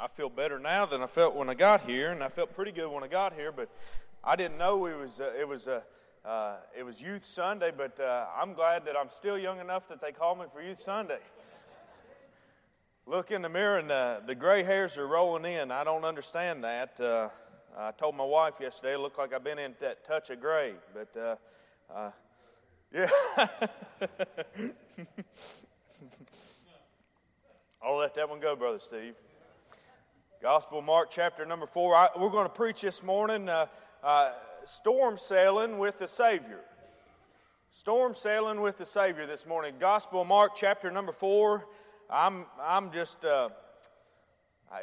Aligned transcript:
I 0.00 0.06
feel 0.06 0.28
better 0.28 0.60
now 0.60 0.86
than 0.86 1.02
I 1.02 1.06
felt 1.06 1.34
when 1.34 1.48
I 1.48 1.54
got 1.54 1.80
here, 1.80 2.12
and 2.12 2.22
I 2.22 2.28
felt 2.28 2.54
pretty 2.54 2.70
good 2.70 2.88
when 2.88 3.02
I 3.02 3.08
got 3.08 3.32
here. 3.32 3.50
But 3.50 3.68
I 4.22 4.36
didn't 4.36 4.56
know 4.56 4.86
it 4.86 4.96
was 4.96 5.18
uh, 5.18 5.32
it 5.38 5.48
was 5.48 5.66
uh, 5.66 5.80
uh, 6.24 6.58
it 6.76 6.84
was 6.84 7.02
Youth 7.02 7.24
Sunday. 7.24 7.72
But 7.76 7.98
uh, 7.98 8.26
I'm 8.40 8.54
glad 8.54 8.84
that 8.84 8.96
I'm 8.96 9.08
still 9.10 9.36
young 9.36 9.58
enough 9.58 9.88
that 9.88 10.00
they 10.00 10.12
call 10.12 10.36
me 10.36 10.44
for 10.52 10.62
Youth 10.62 10.78
Sunday. 10.78 11.18
Look 13.06 13.32
in 13.32 13.42
the 13.42 13.48
mirror, 13.48 13.78
and 13.78 13.90
uh, 13.90 14.20
the 14.24 14.36
gray 14.36 14.62
hairs 14.62 14.96
are 14.98 15.06
rolling 15.06 15.44
in. 15.52 15.72
I 15.72 15.82
don't 15.82 16.04
understand 16.04 16.62
that. 16.62 17.00
Uh, 17.00 17.30
I 17.76 17.90
told 17.90 18.14
my 18.14 18.24
wife 18.24 18.54
yesterday, 18.60 18.94
it 18.94 19.00
looked 19.00 19.18
like 19.18 19.32
I've 19.32 19.42
been 19.42 19.58
in 19.58 19.74
that 19.80 20.06
touch 20.06 20.30
of 20.30 20.40
gray, 20.40 20.74
but 20.94 21.38
yeah. 22.92 23.08
I'll 27.82 27.96
let 27.96 28.14
that 28.16 28.28
one 28.28 28.40
go, 28.40 28.54
Brother 28.54 28.78
Steve. 28.80 29.14
Gospel 30.40 30.82
Mark 30.82 31.10
chapter 31.10 31.44
number 31.44 31.66
four. 31.66 31.96
I, 31.96 32.10
we're 32.16 32.30
going 32.30 32.44
to 32.44 32.48
preach 32.48 32.82
this 32.82 33.02
morning 33.02 33.48
uh, 33.48 33.66
uh, 34.04 34.30
storm 34.64 35.16
sailing 35.18 35.78
with 35.78 35.98
the 35.98 36.06
Savior. 36.06 36.60
Storm 37.72 38.14
sailing 38.14 38.60
with 38.60 38.78
the 38.78 38.86
Savior 38.86 39.26
this 39.26 39.46
morning. 39.46 39.74
Gospel 39.80 40.24
Mark 40.24 40.52
chapter 40.54 40.92
number 40.92 41.10
four. 41.10 41.66
I'm, 42.08 42.46
I'm 42.62 42.92
just, 42.92 43.24
uh, 43.24 43.48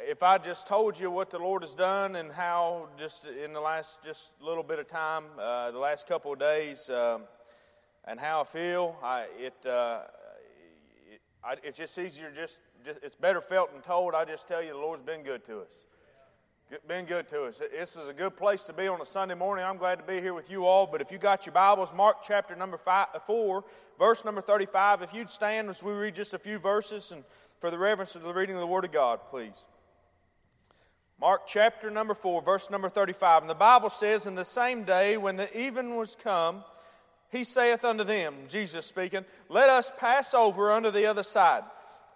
if 0.02 0.22
I 0.22 0.36
just 0.36 0.66
told 0.66 1.00
you 1.00 1.10
what 1.10 1.30
the 1.30 1.38
Lord 1.38 1.62
has 1.62 1.74
done 1.74 2.16
and 2.16 2.30
how 2.30 2.88
just 2.98 3.24
in 3.24 3.54
the 3.54 3.60
last 3.60 4.04
just 4.04 4.32
little 4.42 4.62
bit 4.62 4.78
of 4.78 4.86
time, 4.88 5.24
uh, 5.40 5.70
the 5.70 5.78
last 5.78 6.06
couple 6.06 6.34
of 6.34 6.38
days, 6.38 6.90
um, 6.90 7.22
and 8.04 8.20
how 8.20 8.42
I 8.42 8.44
feel, 8.44 8.94
I, 9.02 9.24
it, 9.38 9.66
uh, 9.66 10.02
it 11.10 11.22
I, 11.42 11.54
it's 11.64 11.78
just 11.78 11.98
easier 11.98 12.30
just 12.30 12.60
just, 12.86 13.00
it's 13.02 13.16
better 13.16 13.40
felt 13.40 13.72
than 13.72 13.82
told. 13.82 14.14
I 14.14 14.24
just 14.24 14.46
tell 14.46 14.62
you, 14.62 14.70
the 14.70 14.78
Lord's 14.78 15.02
been 15.02 15.22
good 15.22 15.44
to 15.46 15.58
us. 15.58 15.72
Been 16.88 17.04
good 17.04 17.28
to 17.28 17.44
us. 17.44 17.58
This 17.58 17.96
is 17.96 18.08
a 18.08 18.12
good 18.12 18.36
place 18.36 18.64
to 18.64 18.72
be 18.72 18.88
on 18.88 19.00
a 19.00 19.06
Sunday 19.06 19.34
morning. 19.34 19.64
I'm 19.64 19.76
glad 19.76 19.98
to 19.98 20.04
be 20.04 20.20
here 20.20 20.34
with 20.34 20.50
you 20.50 20.66
all. 20.66 20.86
But 20.86 21.00
if 21.00 21.12
you 21.12 21.18
got 21.18 21.46
your 21.46 21.52
Bibles, 21.52 21.92
Mark 21.92 22.18
chapter 22.24 22.56
number 22.56 22.76
five, 22.76 23.08
4, 23.24 23.64
verse 23.98 24.24
number 24.24 24.40
35, 24.40 25.02
if 25.02 25.14
you'd 25.14 25.30
stand 25.30 25.68
as 25.68 25.82
we 25.82 25.92
read 25.92 26.14
just 26.14 26.34
a 26.34 26.38
few 26.38 26.58
verses 26.58 27.12
and 27.12 27.24
for 27.60 27.70
the 27.70 27.78
reverence 27.78 28.14
of 28.14 28.22
the 28.22 28.32
reading 28.32 28.56
of 28.56 28.60
the 28.60 28.66
Word 28.66 28.84
of 28.84 28.92
God, 28.92 29.20
please. 29.30 29.64
Mark 31.20 31.42
chapter 31.46 31.90
number 31.90 32.14
4, 32.14 32.42
verse 32.42 32.70
number 32.70 32.88
35. 32.88 33.42
And 33.42 33.50
the 33.50 33.54
Bible 33.54 33.90
says, 33.90 34.26
In 34.26 34.34
the 34.34 34.44
same 34.44 34.84
day 34.84 35.16
when 35.16 35.36
the 35.36 35.56
even 35.58 35.96
was 35.96 36.16
come, 36.16 36.64
he 37.30 37.42
saith 37.44 37.84
unto 37.84 38.04
them, 38.04 38.34
Jesus 38.48 38.86
speaking, 38.86 39.24
Let 39.48 39.70
us 39.70 39.90
pass 39.98 40.34
over 40.34 40.72
unto 40.72 40.90
the 40.90 41.06
other 41.06 41.22
side. 41.22 41.62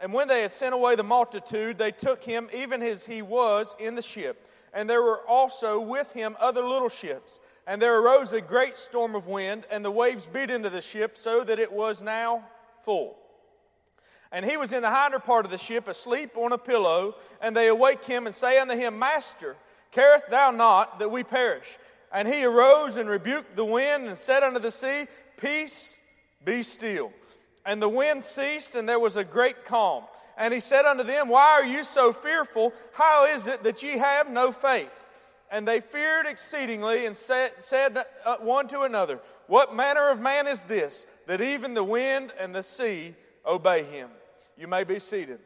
And 0.01 0.15
when 0.15 0.29
they 0.29 0.43
had 0.43 0.51
sent 0.51 0.75
away 0.75 0.97
the 0.97 1.03
multitude, 1.03 1.77
they 1.77 1.93
took 1.93 2.23
him 2.23 2.49
even 2.55 2.83
as 2.83 3.07
he 3.07 3.21
was 3.21 3.77
in 3.79 3.95
the 3.95 4.03
ship. 4.03 4.49
And 4.73 4.89
there 4.89 5.03
were 5.03 5.21
also 5.29 5.79
with 5.79 6.13
him 6.13 6.37
other 6.41 6.65
little 6.65 6.89
ships. 6.89 7.39
And 7.67 7.83
there 7.83 7.99
arose 7.99 8.33
a 8.33 8.41
great 8.41 8.77
storm 8.77 9.15
of 9.15 9.27
wind, 9.27 9.67
and 9.71 9.85
the 9.85 9.91
waves 9.91 10.27
beat 10.27 10.51
into 10.51 10.71
the 10.71 10.81
ship, 10.81 11.19
so 11.19 11.45
that 11.45 11.59
it 11.59 11.71
was 11.71 12.01
now 12.01 12.45
full. 12.83 13.17
And 14.33 14.45
he 14.45 14.57
was 14.57 14.73
in 14.73 14.83
the 14.83 14.95
hinder 14.95 15.19
part 15.19 15.45
of 15.45 15.51
the 15.51 15.59
ship, 15.59 15.89
asleep 15.89 16.37
on 16.37 16.53
a 16.53 16.59
pillow. 16.59 17.17
And 17.41 17.55
they 17.55 17.69
awake 17.69 18.05
him 18.05 18.27
and 18.27 18.35
say 18.35 18.59
unto 18.59 18.75
him, 18.75 18.99
Master, 18.99 19.57
carest 19.91 20.29
thou 20.31 20.51
not 20.51 20.99
that 21.01 21.11
we 21.11 21.25
perish? 21.25 21.79
And 22.13 22.27
he 22.27 22.45
arose 22.45 22.97
and 22.97 23.09
rebuked 23.09 23.57
the 23.57 23.65
wind 23.65 24.07
and 24.07 24.17
said 24.17 24.43
unto 24.43 24.61
the 24.61 24.71
sea, 24.71 25.07
Peace, 25.37 25.99
be 26.45 26.63
still. 26.63 27.13
And 27.71 27.81
the 27.81 27.89
wind 27.89 28.25
ceased, 28.25 28.75
and 28.75 28.89
there 28.89 28.99
was 28.99 29.15
a 29.15 29.23
great 29.23 29.65
calm. 29.65 30.03
And 30.37 30.53
he 30.53 30.59
said 30.59 30.87
unto 30.87 31.05
them, 31.05 31.29
Why 31.29 31.53
are 31.53 31.65
you 31.65 31.85
so 31.85 32.13
fearful? 32.13 32.73
How 32.95 33.27
is 33.27 33.47
it 33.47 33.63
that 33.63 33.81
ye 33.81 33.91
have 33.97 34.29
no 34.29 34.51
faith? 34.51 35.07
And 35.53 35.69
they 35.69 35.81
feared 35.81 36.27
exceedingly 36.27 37.07
and 37.07 37.15
said, 37.15 37.53
uh, 38.27 38.39
one 38.39 38.67
to 38.67 38.81
another, 38.81 39.21
What 39.47 39.73
manner 39.73 40.11
of 40.11 40.19
man 40.19 40.49
is 40.49 40.65
this, 40.65 41.07
that 41.29 41.41
even 41.41 41.75
the 41.75 41.85
wind 41.85 42.33
and 42.41 42.53
the 42.53 42.65
sea 42.65 43.15
obey 43.47 43.85
him? 43.85 44.11
You 44.59 44.67
may 44.67 44.83
be 44.83 44.99
seated. 44.99 45.39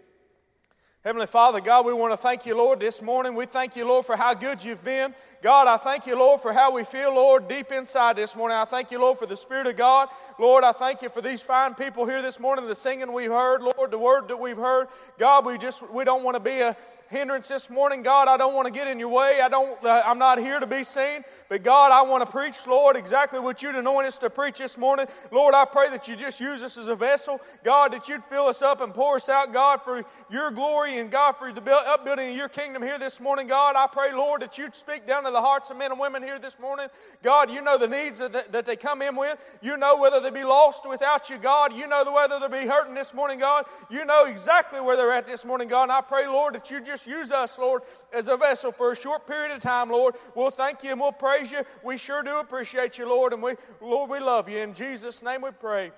Heavenly 1.05 1.27
Father, 1.27 1.61
God, 1.61 1.85
we 1.85 1.93
want 1.93 2.15
to 2.15 2.17
thank 2.17 2.47
you, 2.47 2.57
Lord, 2.57 2.81
this 2.81 3.03
morning. 3.03 3.35
We 3.35 3.45
thank 3.45 3.77
you, 3.77 3.85
Lord, 3.85 4.07
for 4.07 4.17
how 4.17 4.33
good 4.33 4.65
you've 4.65 4.83
been. 4.83 5.15
God, 5.43 5.67
I 5.69 5.77
thank 5.77 6.07
you, 6.07 6.19
Lord, 6.19 6.41
for 6.41 6.51
how 6.51 6.73
we 6.73 6.83
feel, 6.83 7.15
Lord, 7.15 7.47
deep 7.47 7.73
inside 7.73 8.17
this 8.17 8.35
morning. 8.35 8.57
I 8.57 8.65
thank 8.65 8.91
you, 8.91 8.99
Lord, 8.99 9.19
for 9.19 9.27
the 9.27 9.37
Spirit 9.37 9.67
of 9.67 9.77
God. 9.77 10.09
Lord, 10.39 10.65
I 10.65 10.73
thank 10.73 11.03
you 11.03 11.11
for 11.11 11.21
these 11.21 11.43
fine 11.43 11.75
people 11.75 12.07
here 12.07 12.23
this 12.23 12.41
morning, 12.41 12.65
the 12.67 12.75
singing 12.75 13.13
we've 13.13 13.31
heard, 13.31 13.61
Lord, 13.61 13.91
the 13.91 13.99
word 13.99 14.29
that 14.29 14.39
we've 14.39 14.57
heard. 14.57 14.89
God, 15.19 15.45
we 15.45 15.59
just, 15.59 15.87
we 15.91 16.05
don't 16.05 16.25
want 16.25 16.37
to 16.37 16.41
be 16.41 16.61
a, 16.61 16.75
hindrance 17.11 17.49
this 17.49 17.71
morning. 17.71 18.03
God, 18.03 18.29
I 18.29 18.37
don't 18.37 18.55
want 18.55 18.67
to 18.67 18.73
get 18.73 18.87
in 18.87 18.99
your 18.99 19.09
way. 19.09 19.41
I 19.43 19.49
don't, 19.49 19.83
uh, 19.85 20.03
I'm 20.05 20.19
not 20.19 20.39
here 20.39 20.59
to 20.59 20.67
be 20.67 20.83
seen. 20.85 21.25
But 21.49 21.63
God, 21.63 21.93
I 21.93 22.03
want 22.03 22.25
to 22.25 22.31
preach, 22.31 22.67
Lord, 22.67 22.97
exactly 22.97 23.41
what 23.41 23.63
you'd 23.63 23.75
anoint 23.75 24.07
us 24.07 24.19
to 24.19 24.31
preach 24.31 24.59
this 24.59 24.79
morning. 24.79 25.07
Lord, 25.31 25.55
I 25.55 25.65
pray 25.65 25.91
that 25.91 26.09
you 26.09 26.17
just 26.17 26.41
use 26.41 26.63
us 26.63 26.79
as 26.79 26.89
a 26.89 26.97
vessel. 26.97 27.41
God, 27.63 27.93
that 27.93 28.09
you'd 28.09 28.25
fill 28.25 28.47
us 28.47 28.63
up 28.63 28.81
and 28.81 28.95
pour 28.95 29.17
us 29.17 29.29
out, 29.29 29.53
God, 29.53 29.83
for 29.83 30.05
your 30.31 30.51
glory 30.51 30.99
and 30.99 31.11
God, 31.11 31.33
for 31.33 31.53
the 31.53 31.63
upbuilding 31.75 32.31
of 32.31 32.37
your 32.37 32.49
kingdom 32.49 32.83
here 32.83 32.99
this 32.99 33.21
morning. 33.21 33.47
God, 33.47 33.77
I 33.77 33.87
pray, 33.87 34.13
Lord, 34.13 34.43
that 34.43 34.57
you'd 34.59 34.75
speak 34.75 35.07
down 35.07 35.25
to 35.25 35.31
the 35.31 35.41
hearts 35.41 35.71
of 35.71 35.77
men 35.77 35.91
and 35.91 36.01
women 36.01 36.23
here 36.23 36.39
this 36.39 36.59
morning. 36.59 36.87
God, 37.23 37.51
you 37.51 37.61
know 37.61 37.77
the 37.77 37.89
needs 37.89 38.19
that, 38.19 38.53
that 38.53 38.65
they 38.65 38.77
come 38.77 39.03
in 39.03 39.17
with. 39.17 39.39
You 39.61 39.77
know 39.77 39.99
whether 39.99 40.21
they 40.21 40.31
be 40.31 40.45
lost 40.45 40.89
without 40.89 41.29
you, 41.31 41.39
God. 41.39 41.75
You 41.75 41.87
know 41.87 42.05
whether 42.11 42.39
they 42.39 42.61
be 42.61 42.67
hurting 42.67 42.95
this 42.95 43.13
morning, 43.15 43.39
God. 43.39 43.67
You 43.91 44.05
know 44.05 44.25
exactly 44.25 44.81
where 44.81 44.97
they're 44.97 45.13
at 45.13 45.27
this 45.27 45.45
morning, 45.45 45.69
God. 45.69 45.85
And 45.85 45.93
I 45.93 46.01
pray, 46.01 46.27
Lord, 46.27 46.55
that 46.55 46.71
you 46.71 46.81
just 46.81 46.94
just 46.95 47.09
use 47.09 47.33
us, 47.33 47.59
Lord, 47.59 47.83
as 48.13 48.29
a 48.29 48.37
vessel 48.37 48.71
for 48.71 48.93
a 48.93 48.97
short 48.97 49.27
period 49.27 49.51
of 49.51 49.61
time, 49.61 49.91
Lord. 49.91 50.15
We'll 50.37 50.53
thank 50.53 50.85
you 50.85 50.93
and 50.93 51.01
we'll 51.01 51.11
praise 51.11 51.51
you. 51.51 51.63
We 51.83 51.97
sure 51.97 52.23
do 52.23 52.39
appreciate 52.39 52.99
you, 52.99 53.09
Lord, 53.09 53.33
and 53.33 53.43
we, 53.43 53.55
Lord, 53.81 54.11
we 54.11 54.21
love 54.21 54.49
you. 54.49 54.59
In 54.59 54.75
Jesus' 54.75 55.21
name 55.21 55.43
we 55.43 55.51
pray. 55.51 55.91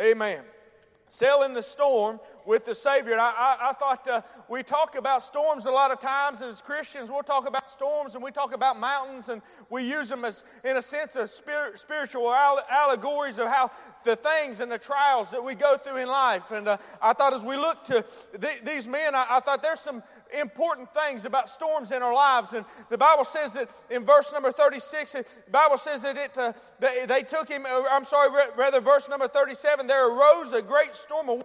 Amen. 0.00 0.40
Sailing 1.08 1.54
the 1.54 1.62
storm 1.62 2.18
with 2.50 2.64
the 2.64 2.74
Savior. 2.74 3.12
And 3.12 3.20
I, 3.20 3.30
I, 3.30 3.70
I 3.70 3.72
thought 3.74 4.08
uh, 4.08 4.22
we 4.48 4.64
talk 4.64 4.96
about 4.96 5.22
storms 5.22 5.66
a 5.66 5.70
lot 5.70 5.92
of 5.92 6.00
times 6.00 6.42
as 6.42 6.60
Christians. 6.60 7.08
We'll 7.08 7.22
talk 7.22 7.46
about 7.46 7.70
storms 7.70 8.16
and 8.16 8.24
we 8.24 8.32
talk 8.32 8.52
about 8.52 8.78
mountains 8.78 9.28
and 9.28 9.40
we 9.70 9.84
use 9.84 10.08
them 10.08 10.24
as, 10.24 10.42
in 10.64 10.76
a 10.76 10.82
sense, 10.82 11.14
as 11.14 11.30
spirit, 11.30 11.78
spiritual 11.78 12.34
allegories 12.34 13.38
of 13.38 13.46
how 13.46 13.70
the 14.02 14.16
things 14.16 14.60
and 14.60 14.70
the 14.70 14.78
trials 14.78 15.30
that 15.30 15.44
we 15.44 15.54
go 15.54 15.76
through 15.76 15.98
in 15.98 16.08
life. 16.08 16.50
And 16.50 16.66
uh, 16.66 16.78
I 17.00 17.12
thought 17.12 17.32
as 17.34 17.44
we 17.44 17.56
look 17.56 17.84
to 17.84 18.04
th- 18.40 18.62
these 18.64 18.88
men, 18.88 19.14
I, 19.14 19.26
I 19.30 19.40
thought 19.40 19.62
there's 19.62 19.78
some 19.78 20.02
important 20.36 20.92
things 20.92 21.24
about 21.24 21.48
storms 21.48 21.92
in 21.92 22.02
our 22.02 22.12
lives. 22.12 22.52
And 22.52 22.64
the 22.88 22.98
Bible 22.98 23.24
says 23.24 23.52
that 23.52 23.70
in 23.90 24.04
verse 24.04 24.32
number 24.32 24.50
36, 24.50 25.12
the 25.12 25.24
Bible 25.52 25.78
says 25.78 26.02
that 26.02 26.16
it, 26.16 26.36
uh, 26.36 26.52
they, 26.80 27.06
they, 27.06 27.22
took 27.22 27.48
him, 27.48 27.64
I'm 27.64 28.04
sorry, 28.04 28.28
rather, 28.56 28.80
verse 28.80 29.08
number 29.08 29.28
37, 29.28 29.86
there 29.86 30.08
arose 30.08 30.52
a 30.52 30.62
great 30.62 30.96
storm 30.96 31.28
of 31.28 31.44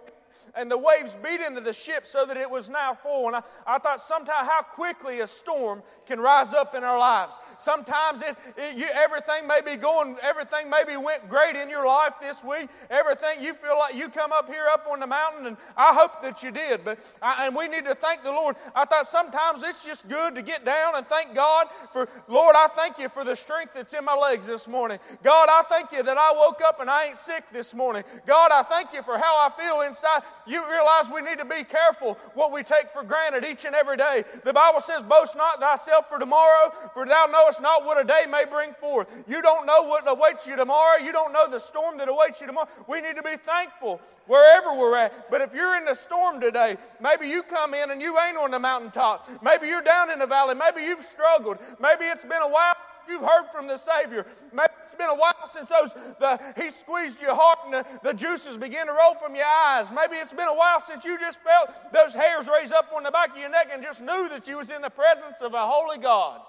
and 0.56 0.70
the 0.70 0.78
waves 0.78 1.16
beat 1.22 1.40
into 1.40 1.60
the 1.60 1.72
ship 1.72 2.06
so 2.06 2.24
that 2.26 2.36
it 2.36 2.50
was 2.50 2.70
now 2.70 2.94
full. 2.94 3.26
And 3.26 3.36
I, 3.36 3.42
I 3.66 3.78
thought 3.78 4.00
sometimes 4.00 4.48
how 4.48 4.62
quickly 4.62 5.20
a 5.20 5.26
storm 5.26 5.82
can 6.06 6.20
rise 6.20 6.54
up 6.54 6.74
in 6.74 6.84
our 6.84 6.98
lives. 6.98 7.34
Sometimes 7.58 8.22
it, 8.22 8.36
it 8.56 8.76
you, 8.76 8.86
everything 8.92 9.46
may 9.46 9.60
be 9.60 9.76
going, 9.76 10.16
everything 10.22 10.70
maybe 10.70 10.96
went 10.96 11.28
great 11.28 11.56
in 11.56 11.68
your 11.68 11.86
life 11.86 12.14
this 12.20 12.42
week. 12.42 12.68
Everything 12.90 13.42
you 13.42 13.54
feel 13.54 13.78
like 13.78 13.94
you 13.94 14.08
come 14.08 14.32
up 14.32 14.48
here 14.48 14.66
up 14.70 14.86
on 14.90 15.00
the 15.00 15.06
mountain, 15.06 15.46
and 15.46 15.56
I 15.76 15.94
hope 15.94 16.22
that 16.22 16.42
you 16.42 16.50
did. 16.50 16.84
But 16.84 16.98
I, 17.22 17.46
and 17.46 17.54
we 17.54 17.68
need 17.68 17.84
to 17.84 17.94
thank 17.94 18.22
the 18.22 18.32
Lord. 18.32 18.56
I 18.74 18.84
thought 18.84 19.06
sometimes 19.06 19.62
it's 19.62 19.84
just 19.84 20.08
good 20.08 20.34
to 20.34 20.42
get 20.42 20.64
down 20.64 20.96
and 20.96 21.06
thank 21.06 21.34
God 21.34 21.68
for 21.92 22.08
Lord. 22.28 22.56
I 22.56 22.68
thank 22.68 22.98
you 22.98 23.08
for 23.08 23.24
the 23.24 23.36
strength 23.36 23.74
that's 23.74 23.94
in 23.94 24.04
my 24.04 24.14
legs 24.14 24.46
this 24.46 24.68
morning. 24.68 24.98
God, 25.22 25.48
I 25.50 25.62
thank 25.68 25.92
you 25.92 26.02
that 26.02 26.16
I 26.16 26.32
woke 26.32 26.60
up 26.62 26.80
and 26.80 26.90
I 26.90 27.06
ain't 27.06 27.16
sick 27.16 27.44
this 27.52 27.74
morning. 27.74 28.04
God, 28.26 28.50
I 28.52 28.62
thank 28.62 28.92
you 28.92 29.02
for 29.02 29.18
how 29.18 29.36
I 29.36 29.50
feel 29.60 29.82
inside 29.82 30.22
you 30.46 30.68
realize 30.70 31.10
we 31.12 31.22
need 31.22 31.38
to 31.38 31.44
be 31.44 31.64
careful 31.64 32.18
what 32.34 32.52
we 32.52 32.62
take 32.62 32.90
for 32.90 33.02
granted 33.02 33.44
each 33.44 33.64
and 33.64 33.74
every 33.74 33.96
day. 33.96 34.24
The 34.44 34.52
Bible 34.52 34.80
says, 34.80 35.02
Boast 35.02 35.36
not 35.36 35.60
thyself 35.60 36.08
for 36.08 36.18
tomorrow, 36.18 36.72
for 36.94 37.06
thou 37.06 37.26
knowest 37.30 37.60
not 37.60 37.84
what 37.84 38.00
a 38.00 38.04
day 38.04 38.24
may 38.30 38.44
bring 38.44 38.72
forth. 38.74 39.08
You 39.28 39.42
don't 39.42 39.66
know 39.66 39.82
what 39.82 40.04
awaits 40.06 40.46
you 40.46 40.56
tomorrow. 40.56 40.98
You 41.02 41.12
don't 41.12 41.32
know 41.32 41.48
the 41.48 41.58
storm 41.58 41.98
that 41.98 42.08
awaits 42.08 42.40
you 42.40 42.46
tomorrow. 42.46 42.68
We 42.88 43.00
need 43.00 43.16
to 43.16 43.22
be 43.22 43.36
thankful 43.36 44.00
wherever 44.26 44.74
we're 44.74 44.96
at. 44.96 45.30
But 45.30 45.40
if 45.40 45.54
you're 45.54 45.76
in 45.76 45.84
the 45.84 45.94
storm 45.94 46.40
today, 46.40 46.76
maybe 47.00 47.28
you 47.28 47.42
come 47.42 47.74
in 47.74 47.90
and 47.90 48.00
you 48.00 48.18
ain't 48.18 48.36
on 48.36 48.50
the 48.50 48.58
mountaintop. 48.58 49.28
Maybe 49.42 49.68
you're 49.68 49.82
down 49.82 50.10
in 50.10 50.18
the 50.18 50.26
valley. 50.26 50.54
Maybe 50.54 50.82
you've 50.82 51.04
struggled. 51.04 51.58
Maybe 51.80 52.04
it's 52.04 52.24
been 52.24 52.42
a 52.42 52.48
while 52.48 52.74
you've 53.08 53.22
heard 53.22 53.46
from 53.52 53.66
the 53.66 53.76
Savior. 53.76 54.26
Maybe 54.52 54.72
it's 54.82 54.94
been 54.94 55.08
a 55.08 55.14
while 55.14 55.48
since 55.52 55.68
those 55.68 55.92
the, 56.18 56.40
He 56.56 56.70
squeezed 56.70 57.20
your 57.20 57.34
heart 57.34 57.58
and 57.64 57.74
the, 57.74 57.86
the 58.02 58.14
juices 58.14 58.56
began 58.56 58.86
to 58.86 58.92
roll 58.92 59.14
from 59.14 59.34
your 59.34 59.46
eyes. 59.46 59.90
Maybe 59.90 60.16
it's 60.16 60.32
been 60.32 60.48
a 60.48 60.54
while 60.54 60.80
since 60.80 61.04
you 61.04 61.18
just 61.18 61.40
felt 61.42 61.92
those 61.92 62.14
hairs 62.14 62.48
raise 62.48 62.72
up 62.72 62.90
on 62.94 63.02
the 63.02 63.10
back 63.10 63.30
of 63.30 63.38
your 63.38 63.50
neck 63.50 63.68
and 63.72 63.82
just 63.82 64.00
knew 64.00 64.28
that 64.30 64.46
you 64.46 64.58
was 64.58 64.70
in 64.70 64.82
the 64.82 64.90
presence 64.90 65.40
of 65.40 65.54
a 65.54 65.66
holy 65.66 65.98
God. 65.98 66.40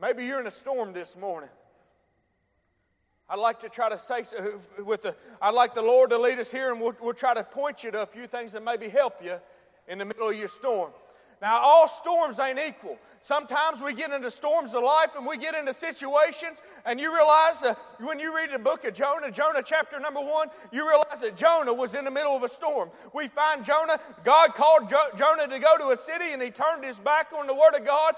Maybe 0.00 0.24
you're 0.24 0.40
in 0.40 0.46
a 0.46 0.50
storm 0.50 0.92
this 0.92 1.16
morning. 1.16 1.50
I'd 3.28 3.38
like 3.38 3.60
to 3.60 3.68
try 3.68 3.88
to 3.88 3.98
say 3.98 4.22
so 4.22 4.60
with 4.84 5.02
the, 5.02 5.16
I'd 5.40 5.54
like 5.54 5.74
the 5.74 5.82
Lord 5.82 6.10
to 6.10 6.18
lead 6.18 6.38
us 6.38 6.52
here, 6.52 6.70
and 6.70 6.80
we'll, 6.80 6.94
we'll 7.00 7.14
try 7.14 7.32
to 7.32 7.42
point 7.42 7.82
you 7.82 7.90
to 7.90 8.02
a 8.02 8.06
few 8.06 8.26
things 8.26 8.52
that 8.52 8.62
maybe 8.62 8.88
help 8.88 9.24
you 9.24 9.38
in 9.88 9.98
the 9.98 10.04
middle 10.04 10.28
of 10.28 10.36
your 10.36 10.48
storm. 10.48 10.90
Now, 11.44 11.60
all 11.60 11.88
storms 11.88 12.38
ain't 12.38 12.58
equal. 12.58 12.96
Sometimes 13.20 13.82
we 13.82 13.92
get 13.92 14.10
into 14.12 14.30
storms 14.30 14.74
of 14.74 14.82
life 14.82 15.10
and 15.16 15.26
we 15.26 15.36
get 15.38 15.54
into 15.54 15.72
situations, 15.74 16.62
and 16.84 17.00
you 17.00 17.14
realize 17.14 17.62
uh, 17.62 17.74
when 18.00 18.18
you 18.18 18.34
read 18.34 18.50
the 18.52 18.58
book 18.58 18.84
of 18.84 18.92
Jonah, 18.94 19.30
Jonah 19.30 19.62
chapter 19.64 19.98
number 19.98 20.20
one, 20.20 20.48
you 20.72 20.86
realize 20.86 21.20
that 21.22 21.36
Jonah 21.36 21.72
was 21.72 21.94
in 21.94 22.04
the 22.04 22.10
middle 22.10 22.36
of 22.36 22.42
a 22.42 22.48
storm. 22.48 22.90
We 23.14 23.28
find 23.28 23.64
Jonah, 23.64 23.98
God 24.24 24.54
called 24.54 24.90
jo- 24.90 25.08
Jonah 25.16 25.48
to 25.48 25.58
go 25.58 25.78
to 25.78 25.88
a 25.88 25.96
city, 25.96 26.32
and 26.32 26.40
he 26.42 26.50
turned 26.50 26.84
his 26.84 27.00
back 27.00 27.32
on 27.34 27.46
the 27.46 27.54
word 27.54 27.74
of 27.74 27.84
God. 27.84 28.14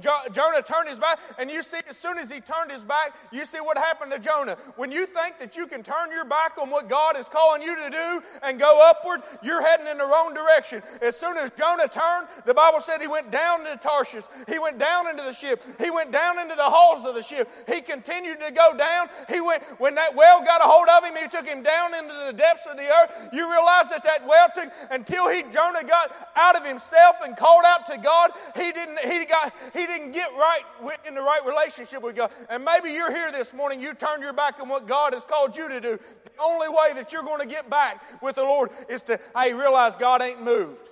Jo- 0.00 0.28
Jonah 0.32 0.62
turned 0.62 0.88
his 0.88 0.98
back, 0.98 1.18
and 1.38 1.50
you 1.50 1.62
see, 1.62 1.78
as 1.88 1.96
soon 1.96 2.18
as 2.18 2.30
he 2.30 2.40
turned 2.40 2.72
his 2.72 2.84
back, 2.84 3.14
you 3.32 3.44
see 3.44 3.58
what 3.58 3.78
happened 3.78 4.12
to 4.12 4.18
Jonah. 4.20 4.56
When 4.76 4.90
you 4.92 5.06
think 5.06 5.38
that 5.38 5.56
you 5.56 5.68
can 5.68 5.84
turn 5.84 6.10
your 6.10 6.24
back 6.24 6.58
on 6.58 6.70
what 6.70 6.88
God 6.88 7.16
is 7.16 7.28
calling 7.28 7.62
you 7.62 7.76
to 7.76 7.90
do 7.90 8.22
and 8.42 8.58
go 8.60 8.80
upward, 8.90 9.22
you're 9.42 9.62
heading 9.62 9.86
in 9.86 9.98
the 9.98 10.06
wrong 10.06 10.34
direction. 10.34 10.82
As 11.02 11.16
soon 11.16 11.36
as 11.36 11.52
Jonah 11.52 11.86
turned, 11.86 12.26
the 12.46 12.54
Bible 12.60 12.80
said 12.80 13.00
he 13.00 13.08
went 13.08 13.30
down 13.30 13.64
to 13.64 13.74
Tarshish. 13.78 14.26
He 14.46 14.58
went 14.58 14.78
down 14.78 15.08
into 15.08 15.22
the 15.22 15.32
ship. 15.32 15.62
He 15.80 15.90
went 15.90 16.12
down 16.12 16.38
into 16.38 16.54
the 16.54 16.68
halls 16.68 17.06
of 17.06 17.14
the 17.14 17.22
ship. 17.22 17.48
He 17.66 17.80
continued 17.80 18.38
to 18.40 18.50
go 18.50 18.76
down. 18.76 19.08
He 19.30 19.40
went, 19.40 19.62
when 19.78 19.94
that 19.94 20.14
well 20.14 20.44
got 20.44 20.60
a 20.60 20.64
hold 20.64 20.86
of 20.88 21.02
him, 21.02 21.16
he 21.16 21.26
took 21.26 21.46
him 21.46 21.62
down 21.62 21.94
into 21.94 22.12
the 22.26 22.34
depths 22.34 22.66
of 22.66 22.76
the 22.76 22.84
earth. 22.84 23.30
You 23.32 23.50
realize 23.50 23.88
that 23.88 24.02
that 24.04 24.26
well 24.26 24.48
took, 24.54 24.70
until 24.90 25.30
he, 25.30 25.42
Jonah 25.44 25.84
got 25.84 26.12
out 26.36 26.54
of 26.54 26.66
himself 26.66 27.16
and 27.24 27.34
called 27.34 27.64
out 27.64 27.86
to 27.86 27.96
God, 27.96 28.32
he 28.54 28.72
didn't, 28.72 28.98
he 28.98 29.24
got, 29.24 29.54
he 29.72 29.86
didn't 29.86 30.12
get 30.12 30.28
right 30.32 30.60
in 31.08 31.14
the 31.14 31.22
right 31.22 31.40
relationship 31.46 32.02
with 32.02 32.14
God. 32.14 32.30
And 32.50 32.62
maybe 32.62 32.90
you're 32.90 33.10
here 33.10 33.32
this 33.32 33.54
morning, 33.54 33.80
you 33.80 33.94
turned 33.94 34.22
your 34.22 34.34
back 34.34 34.60
on 34.60 34.68
what 34.68 34.86
God 34.86 35.14
has 35.14 35.24
called 35.24 35.56
you 35.56 35.66
to 35.70 35.80
do. 35.80 35.98
The 36.24 36.42
only 36.42 36.68
way 36.68 36.92
that 36.96 37.10
you're 37.10 37.22
going 37.22 37.40
to 37.40 37.46
get 37.46 37.70
back 37.70 38.22
with 38.22 38.36
the 38.36 38.44
Lord 38.44 38.68
is 38.90 39.02
to, 39.04 39.18
hey, 39.34 39.54
realize 39.54 39.96
God 39.96 40.20
ain't 40.20 40.42
moved. 40.42 40.89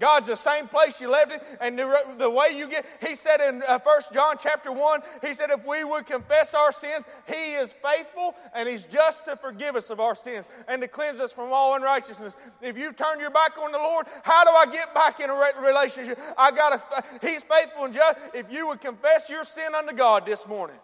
God's 0.00 0.26
the 0.26 0.36
same 0.36 0.66
place 0.66 1.00
you 1.00 1.08
left 1.08 1.30
it, 1.30 1.42
and 1.60 1.78
the, 1.78 2.28
way 2.28 2.48
you 2.56 2.68
get, 2.68 2.84
he 3.00 3.14
said 3.14 3.40
in 3.40 3.62
uh, 3.62 3.78
1 3.78 4.00
John 4.12 4.36
chapter 4.40 4.72
1, 4.72 5.02
he 5.22 5.32
said, 5.34 5.50
if 5.50 5.64
we 5.64 5.84
would 5.84 6.04
confess 6.04 6.52
our 6.52 6.72
sins, 6.72 7.04
he 7.28 7.54
is 7.54 7.72
faithful 7.74 8.34
and 8.54 8.68
he's 8.68 8.84
just 8.84 9.24
to 9.26 9.36
forgive 9.36 9.76
us 9.76 9.90
of 9.90 10.00
our 10.00 10.16
sins 10.16 10.48
and 10.66 10.82
to 10.82 10.88
cleanse 10.88 11.20
us 11.20 11.32
from 11.32 11.52
all 11.52 11.76
unrighteousness. 11.76 12.36
If 12.60 12.76
you 12.76 12.92
turn 12.92 13.20
your 13.20 13.30
back 13.30 13.56
on 13.56 13.70
the 13.70 13.78
Lord, 13.78 14.06
how 14.24 14.42
do 14.44 14.50
I 14.50 14.66
get 14.66 14.92
back 14.94 15.20
in 15.20 15.30
a 15.30 15.52
relationship? 15.62 16.18
I 16.36 16.50
got 16.50 16.90
to, 16.90 17.04
he's 17.26 17.44
faithful 17.44 17.84
and 17.84 17.94
just. 17.94 18.18
If 18.34 18.50
you 18.50 18.66
would 18.66 18.80
confess 18.80 19.30
your 19.30 19.44
sin 19.44 19.76
unto 19.76 19.94
God 19.94 20.26
this 20.26 20.48
morning, 20.48 20.76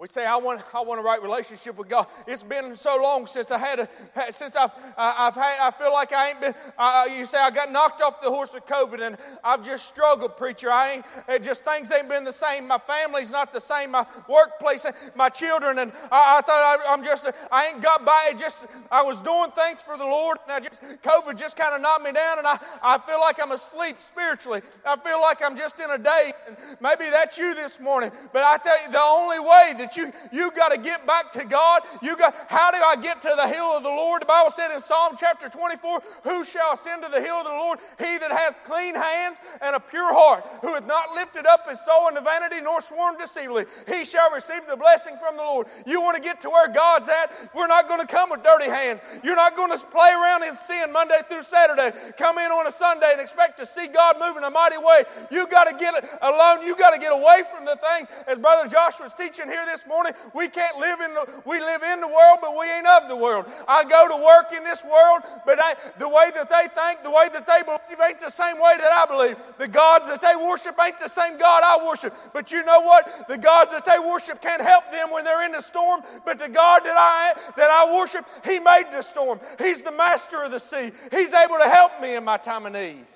we 0.00 0.06
say, 0.06 0.24
I 0.24 0.36
want, 0.36 0.62
I 0.74 0.80
want 0.80 0.98
a 0.98 1.02
right 1.02 1.22
relationship 1.22 1.76
with 1.76 1.90
God. 1.90 2.06
It's 2.26 2.42
been 2.42 2.74
so 2.74 2.98
long 3.02 3.26
since 3.26 3.50
I 3.50 3.58
had 3.58 3.80
a, 3.80 3.88
since 4.32 4.56
I've, 4.56 4.70
I've 4.96 5.34
had, 5.34 5.58
I 5.60 5.70
feel 5.76 5.92
like 5.92 6.10
I 6.10 6.30
ain't 6.30 6.40
been, 6.40 6.54
you 7.18 7.26
say 7.26 7.36
I 7.36 7.50
got 7.50 7.70
knocked 7.70 8.00
off 8.00 8.22
the 8.22 8.30
horse 8.30 8.54
of 8.54 8.64
COVID 8.64 9.06
and 9.06 9.18
I've 9.44 9.62
just 9.62 9.86
struggled, 9.86 10.38
preacher. 10.38 10.70
I 10.70 11.02
ain't, 11.28 11.44
just 11.44 11.66
things 11.66 11.92
ain't 11.92 12.08
been 12.08 12.24
the 12.24 12.32
same. 12.32 12.66
My 12.66 12.78
family's 12.78 13.30
not 13.30 13.52
the 13.52 13.60
same. 13.60 13.90
My 13.90 14.06
workplace, 14.26 14.86
my 15.14 15.28
children, 15.28 15.78
and 15.78 15.92
I, 16.10 16.38
I 16.38 16.40
thought 16.40 16.80
I, 16.88 16.94
am 16.94 17.04
just, 17.04 17.28
I 17.52 17.66
ain't 17.66 17.82
got 17.82 18.02
by 18.02 18.30
it. 18.32 18.38
Just, 18.38 18.68
I 18.90 19.02
was 19.02 19.20
doing 19.20 19.50
things 19.50 19.82
for 19.82 19.98
the 19.98 20.06
Lord 20.06 20.38
and 20.44 20.52
I 20.52 20.66
just, 20.66 20.80
COVID 21.02 21.36
just 21.36 21.58
kind 21.58 21.74
of 21.74 21.82
knocked 21.82 22.04
me 22.04 22.12
down 22.12 22.38
and 22.38 22.46
I, 22.46 22.58
I 22.82 22.96
feel 23.00 23.20
like 23.20 23.38
I'm 23.38 23.52
asleep 23.52 23.96
spiritually. 23.98 24.62
I 24.86 24.96
feel 24.96 25.20
like 25.20 25.42
I'm 25.42 25.58
just 25.58 25.78
in 25.78 25.90
a 25.90 25.98
day. 25.98 26.32
And 26.48 26.56
maybe 26.80 27.10
that's 27.10 27.36
you 27.36 27.54
this 27.54 27.78
morning. 27.78 28.12
But 28.32 28.44
I 28.44 28.56
tell 28.56 28.82
you, 28.82 28.90
the 28.90 28.98
only 28.98 29.40
way 29.40 29.74
that 29.76 29.89
that 29.90 29.96
you 29.96 30.12
you 30.32 30.50
got 30.52 30.70
to 30.70 30.78
get 30.78 31.06
back 31.06 31.32
to 31.32 31.44
God. 31.44 31.82
You 32.02 32.16
got 32.16 32.34
how 32.48 32.70
do 32.70 32.78
I 32.78 32.96
get 32.96 33.22
to 33.22 33.34
the 33.36 33.48
hill 33.48 33.76
of 33.76 33.82
the 33.82 33.88
Lord? 33.88 34.22
The 34.22 34.26
Bible 34.26 34.50
said 34.50 34.72
in 34.74 34.80
Psalm 34.80 35.16
chapter 35.18 35.48
24, 35.48 36.00
who 36.24 36.44
shall 36.44 36.72
ascend 36.72 37.02
to 37.02 37.10
the 37.10 37.20
hill 37.20 37.36
of 37.36 37.44
the 37.44 37.50
Lord? 37.50 37.78
He 37.98 38.18
that 38.18 38.30
hath 38.30 38.64
clean 38.64 38.94
hands 38.94 39.38
and 39.60 39.74
a 39.74 39.80
pure 39.80 40.12
heart, 40.12 40.46
who 40.62 40.74
hath 40.74 40.86
not 40.86 41.14
lifted 41.14 41.46
up 41.46 41.68
his 41.68 41.80
soul 41.80 42.08
into 42.08 42.20
vanity 42.20 42.60
nor 42.60 42.80
sworn 42.80 43.18
deceitfully, 43.18 43.66
he 43.88 44.04
shall 44.04 44.30
receive 44.32 44.66
the 44.66 44.76
blessing 44.76 45.16
from 45.16 45.36
the 45.36 45.42
Lord. 45.42 45.66
You 45.86 46.00
want 46.00 46.16
to 46.16 46.22
get 46.22 46.40
to 46.42 46.50
where 46.50 46.68
God's 46.68 47.08
at? 47.08 47.32
We're 47.54 47.66
not 47.66 47.88
going 47.88 48.00
to 48.00 48.06
come 48.06 48.30
with 48.30 48.42
dirty 48.42 48.70
hands. 48.70 49.00
You're 49.22 49.36
not 49.36 49.56
going 49.56 49.76
to 49.76 49.86
play 49.86 50.10
around 50.10 50.44
in 50.44 50.56
sin 50.56 50.92
Monday 50.92 51.20
through 51.28 51.42
Saturday. 51.42 51.96
Come 52.16 52.38
in 52.38 52.50
on 52.50 52.66
a 52.66 52.72
Sunday 52.72 53.12
and 53.12 53.20
expect 53.20 53.58
to 53.58 53.66
see 53.66 53.88
God 53.88 54.16
move 54.18 54.36
in 54.36 54.44
a 54.44 54.50
mighty 54.50 54.78
way. 54.78 55.04
You 55.30 55.46
got 55.46 55.64
to 55.64 55.76
get 55.76 55.94
alone. 56.22 56.66
You 56.66 56.76
got 56.76 56.90
to 56.90 56.98
get 56.98 57.12
away 57.12 57.42
from 57.54 57.64
the 57.64 57.76
things. 57.76 58.08
As 58.26 58.38
Brother 58.38 58.68
Joshua's 58.68 59.14
teaching 59.14 59.46
here 59.46 59.64
this 59.66 59.79
this 59.80 59.88
morning. 59.88 60.12
We 60.34 60.48
can't 60.48 60.78
live 60.78 61.00
in 61.00 61.14
the, 61.14 61.26
we 61.46 61.60
live 61.60 61.82
in 61.82 62.00
the 62.00 62.08
world, 62.08 62.38
but 62.40 62.52
we 62.58 62.66
ain't 62.70 62.86
of 62.86 63.08
the 63.08 63.16
world. 63.16 63.46
I 63.66 63.84
go 63.84 64.08
to 64.08 64.16
work 64.16 64.52
in 64.52 64.64
this 64.64 64.84
world, 64.84 65.22
but 65.46 65.58
I, 65.60 65.74
the 65.98 66.08
way 66.08 66.30
that 66.34 66.50
they 66.50 66.68
think, 66.74 67.02
the 67.02 67.10
way 67.10 67.28
that 67.32 67.46
they 67.46 67.62
believe 67.64 68.00
ain't 68.06 68.20
the 68.20 68.30
same 68.30 68.56
way 68.56 68.76
that 68.76 68.92
I 68.92 69.06
believe. 69.06 69.36
The 69.58 69.68
gods 69.68 70.06
that 70.08 70.20
they 70.20 70.36
worship 70.36 70.76
ain't 70.84 70.98
the 70.98 71.08
same 71.08 71.38
God 71.38 71.62
I 71.64 71.86
worship. 71.86 72.14
But 72.32 72.52
you 72.52 72.64
know 72.64 72.80
what? 72.80 73.28
The 73.28 73.38
gods 73.38 73.72
that 73.72 73.84
they 73.84 73.98
worship 73.98 74.42
can't 74.42 74.62
help 74.62 74.90
them 74.90 75.10
when 75.10 75.24
they're 75.24 75.44
in 75.44 75.52
the 75.52 75.60
storm, 75.60 76.02
but 76.24 76.38
the 76.38 76.48
God 76.48 76.82
that 76.84 76.96
I, 76.96 77.34
that 77.56 77.70
I 77.70 77.94
worship, 77.94 78.26
He 78.44 78.58
made 78.58 78.88
the 78.92 79.02
storm. 79.02 79.40
He's 79.58 79.82
the 79.82 79.92
master 79.92 80.42
of 80.42 80.50
the 80.50 80.60
sea. 80.60 80.92
He's 81.10 81.32
able 81.32 81.58
to 81.58 81.68
help 81.68 82.00
me 82.00 82.16
in 82.16 82.24
my 82.24 82.36
time 82.36 82.66
of 82.66 82.72
need. 82.72 83.06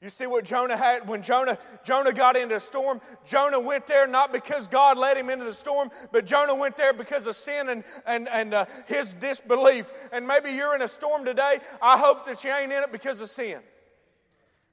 You 0.00 0.10
see 0.10 0.28
what 0.28 0.44
Jonah 0.44 0.76
had 0.76 1.08
when 1.08 1.22
Jonah 1.22 1.58
Jonah 1.82 2.12
got 2.12 2.36
into 2.36 2.54
a 2.54 2.60
storm. 2.60 3.00
Jonah 3.26 3.58
went 3.58 3.88
there 3.88 4.06
not 4.06 4.32
because 4.32 4.68
God 4.68 4.96
led 4.96 5.16
him 5.16 5.28
into 5.28 5.44
the 5.44 5.52
storm, 5.52 5.90
but 6.12 6.24
Jonah 6.24 6.54
went 6.54 6.76
there 6.76 6.92
because 6.92 7.26
of 7.26 7.34
sin 7.34 7.68
and 7.68 7.82
and 8.06 8.28
and 8.28 8.54
uh, 8.54 8.66
his 8.86 9.14
disbelief. 9.14 9.90
And 10.12 10.26
maybe 10.26 10.52
you're 10.52 10.76
in 10.76 10.82
a 10.82 10.88
storm 10.88 11.24
today. 11.24 11.58
I 11.82 11.98
hope 11.98 12.26
that 12.26 12.44
you 12.44 12.52
ain't 12.52 12.72
in 12.72 12.84
it 12.84 12.92
because 12.92 13.20
of 13.20 13.28
sin. 13.28 13.58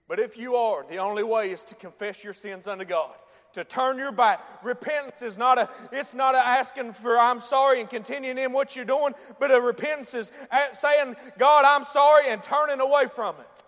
But 0.07 0.19
if 0.19 0.38
you 0.38 0.56
are, 0.56 0.86
the 0.88 0.98
only 0.98 1.24
way 1.24 1.50
is 1.50 1.63
to 1.63 1.75
confess 1.75 2.24
your 2.24 2.33
sins 2.33 2.68
unto 2.68 2.86
God 2.86 3.16
to 3.54 3.63
turn 3.63 3.98
your 3.98 4.12
back. 4.12 4.63
Repentance 4.63 5.22
is 5.22 5.38
not 5.38 5.57
a 5.57 5.69
it's 5.92 6.13
not 6.13 6.36
a 6.36 6.38
asking 6.38 6.94
for 6.94 7.18
I'm 7.18 7.39
sorry 7.39 7.80
and 7.81 7.89
continuing 7.89 8.38
in 8.38 8.51
what 8.51 8.75
you're 8.75 8.86
doing, 8.86 9.16
but 9.39 9.50
a 9.50 9.60
repentance 9.60 10.13
is 10.13 10.31
saying, 10.74 11.16
God, 11.39 11.66
I'm 11.66 11.86
sorry 11.86 12.30
and 12.30 12.44
turning 12.44 12.80
away 12.80 13.06
from 13.07 13.36
it. 13.39 13.64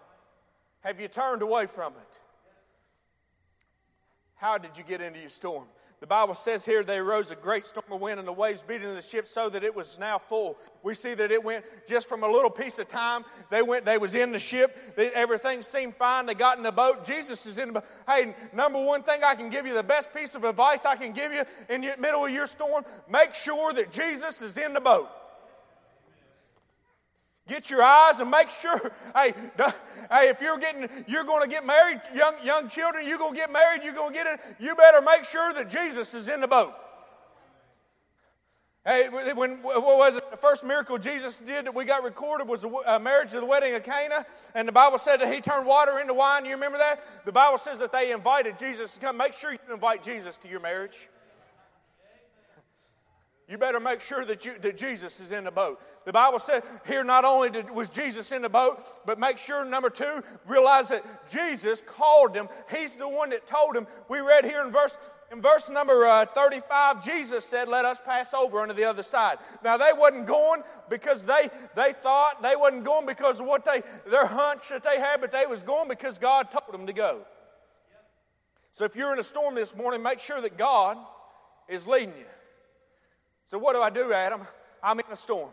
Have 0.88 1.02
you 1.02 1.10
turned 1.10 1.42
away 1.42 1.66
from 1.66 1.92
it? 1.92 2.20
How 4.36 4.58
did 4.58 4.78
you 4.78 4.86
get 4.86 5.02
into 5.02 5.20
your 5.20 5.30
storm? 5.30 5.66
The 6.00 6.08
Bible 6.08 6.34
says 6.34 6.64
here 6.64 6.82
there 6.82 7.04
arose 7.04 7.30
a 7.30 7.36
great 7.36 7.68
storm 7.68 7.92
of 7.92 8.00
wind 8.00 8.20
and 8.20 8.28
the 8.28 8.32
waves 8.32 8.64
beat 8.66 8.82
into 8.82 8.94
the 8.94 9.02
ship 9.02 9.28
so 9.28 9.50
that 9.50 9.66
it 9.66 9.76
was 9.76 10.00
now 10.00 10.18
full. 10.18 10.58
We 10.84 10.94
see 10.94 11.14
that 11.14 11.30
it 11.30 11.44
went 11.44 11.66
just 11.90 12.08
from 12.08 12.24
a 12.24 12.28
little 12.32 12.50
piece 12.50 12.80
of 12.80 12.88
time. 12.88 13.26
They 13.50 13.62
went, 13.62 13.84
they 13.84 13.98
was 13.98 14.16
in 14.16 14.32
the 14.32 14.40
ship. 14.40 14.96
They, 14.96 15.10
everything 15.10 15.62
seemed 15.62 15.98
fine. 15.98 16.26
They 16.26 16.36
got 16.36 16.56
in 16.56 16.64
the 16.64 16.72
boat. 16.72 17.04
Jesus 17.04 17.46
is 17.46 17.58
in 17.58 17.68
the 17.68 17.74
boat. 17.82 17.86
Hey, 18.08 18.34
number 18.54 18.82
one 18.82 19.04
thing 19.04 19.26
I 19.26 19.36
can 19.36 19.50
give 19.50 19.66
you, 19.66 19.74
the 19.74 19.84
best 19.84 20.14
piece 20.14 20.36
of 20.36 20.46
advice 20.46 20.86
I 20.86 20.96
can 20.96 21.12
give 21.12 21.34
you 21.34 21.44
in 21.68 21.82
the 21.82 21.96
middle 22.00 22.24
of 22.24 22.32
your 22.32 22.48
storm, 22.48 22.86
make 23.10 23.34
sure 23.34 23.74
that 23.74 23.92
Jesus 23.92 24.42
is 24.42 24.58
in 24.58 24.74
the 24.74 24.80
boat. 24.80 25.10
Get 27.48 27.70
your 27.70 27.82
eyes 27.82 28.20
and 28.20 28.30
make 28.30 28.50
sure. 28.50 28.92
Hey, 29.16 29.34
hey, 30.12 30.30
if 30.30 30.42
you're 30.42 30.60
getting, 30.60 30.88
you're 31.08 31.24
going 31.24 31.42
to 31.42 31.50
get 31.50 31.66
married, 31.66 32.02
young 32.14 32.36
young 32.44 32.70
children, 32.70 33.08
you're 33.08 33.18
going 33.18 33.34
to 33.34 33.40
get 33.40 33.52
married, 33.52 33.82
you're 33.84 33.94
going 33.94 34.14
to 34.14 34.14
get 34.14 34.28
it. 34.28 34.40
You 34.60 34.76
better 34.76 35.02
make 35.02 35.24
sure 35.24 35.54
that 35.54 35.72
Jesus 35.72 36.14
is 36.14 36.28
in 36.28 36.40
the 36.40 36.48
boat. 36.48 36.74
Hey, 38.86 39.10
when 39.10 39.64
what 39.64 39.84
was 39.84 40.16
it? 40.16 40.30
The 40.30 40.38
first 40.38 40.64
miracle 40.64 40.98
Jesus 40.98 41.40
did 41.40 41.66
that 41.66 41.74
we 41.74 41.84
got 41.84 42.04
recorded 42.04 42.48
was 42.48 42.62
the 42.62 42.70
uh, 42.70 43.00
marriage 43.00 43.34
of 43.34 43.42
the 43.42 43.46
wedding 43.48 43.74
of 43.74 43.84
Cana, 43.84 44.26
and 44.54 44.68
the 44.68 44.72
Bible 44.72 44.98
said 44.98 45.18
that 45.18 45.34
he 45.34 45.42
turned 45.42 45.66
water 45.66 46.00
into 46.00 46.14
wine. 46.14 46.46
You 46.46 46.52
remember 46.52 46.78
that? 46.78 47.04
The 47.26 47.32
Bible 47.32 47.58
says 47.58 47.80
that 47.80 47.92
they 47.92 48.12
invited 48.12 48.60
Jesus 48.60 48.94
to 48.94 49.00
come. 49.00 49.18
Make 49.18 49.34
sure 49.34 49.52
you 49.52 49.60
invite 49.74 50.04
Jesus 50.04 50.38
to 50.38 50.48
your 50.48 50.60
marriage. 50.60 51.10
You 53.50 53.58
better 53.58 53.80
make 53.80 54.02
sure 54.02 54.26
that, 54.26 54.46
you, 54.46 54.56
that 54.60 54.76
Jesus 54.76 55.22
is 55.22 55.32
in 55.32 55.46
the 55.46 55.52
boat. 55.52 55.80
The 56.04 56.12
Bible 56.12 56.40
said 56.40 56.64
here 56.86 57.04
not 57.06 57.24
only 57.24 57.50
did, 57.50 57.72
was 57.72 57.88
Jesus 57.88 58.34
in 58.34 58.42
the 58.42 58.50
boat, 58.50 58.84
but 59.06 59.20
make 59.20 59.38
sure, 59.38 59.64
number 59.64 59.90
two, 59.90 60.22
realize 60.46 60.90
that 60.90 61.06
Jesus 61.32 61.82
called 61.88 62.36
him. 62.36 62.50
He's 62.70 62.96
the 62.96 63.08
one 63.08 63.30
that 63.30 63.48
told 63.48 63.78
him. 63.78 63.88
We 64.10 64.20
read 64.20 64.44
here 64.44 64.64
in 64.66 64.72
verse 64.72 64.98
in 65.30 65.42
verse 65.42 65.70
number 65.70 66.06
uh, 66.06 66.26
35, 66.26 67.04
Jesus 67.04 67.44
said, 67.44 67.68
Let 67.68 67.84
us 67.84 68.00
pass 68.06 68.34
over 68.34 68.62
unto 68.62 68.74
the 68.74 68.86
other 68.86 69.04
side. 69.04 69.38
Now, 69.62 69.78
they 69.78 69.92
wasn't 69.94 70.26
going 70.26 70.64
because 70.90 71.26
they, 71.26 71.50
they 71.76 71.92
thought, 71.92 72.42
they 72.42 72.56
wasn't 72.56 72.86
going 72.86 73.06
because 73.06 73.42
of 73.42 73.46
what 73.46 73.66
they, 73.66 73.84
their 74.10 74.26
hunch 74.26 74.70
that 74.70 74.84
they 74.84 75.00
had, 75.00 75.20
but 75.20 75.34
they 75.34 75.46
was 75.46 75.64
going 75.64 75.90
because 75.90 76.18
God 76.18 76.50
told 76.50 76.72
them 76.72 76.88
to 76.88 76.94
go. 76.94 77.24
So 78.72 78.86
if 78.86 78.96
you're 78.96 79.12
in 79.12 79.20
a 79.20 79.24
storm 79.24 79.56
this 79.56 79.76
morning, 79.76 80.02
make 80.02 80.20
sure 80.20 80.40
that 80.40 80.58
God 80.58 80.98
is 81.68 81.88
leading 81.88 82.16
you. 82.18 82.26
So, 83.48 83.58
what 83.58 83.76
do 83.76 83.82
I 83.82 83.90
do, 83.90 84.12
Adam? 84.12 84.42
I'm 84.84 85.00
in 85.00 85.06
a 85.10 85.16
storm. 85.16 85.50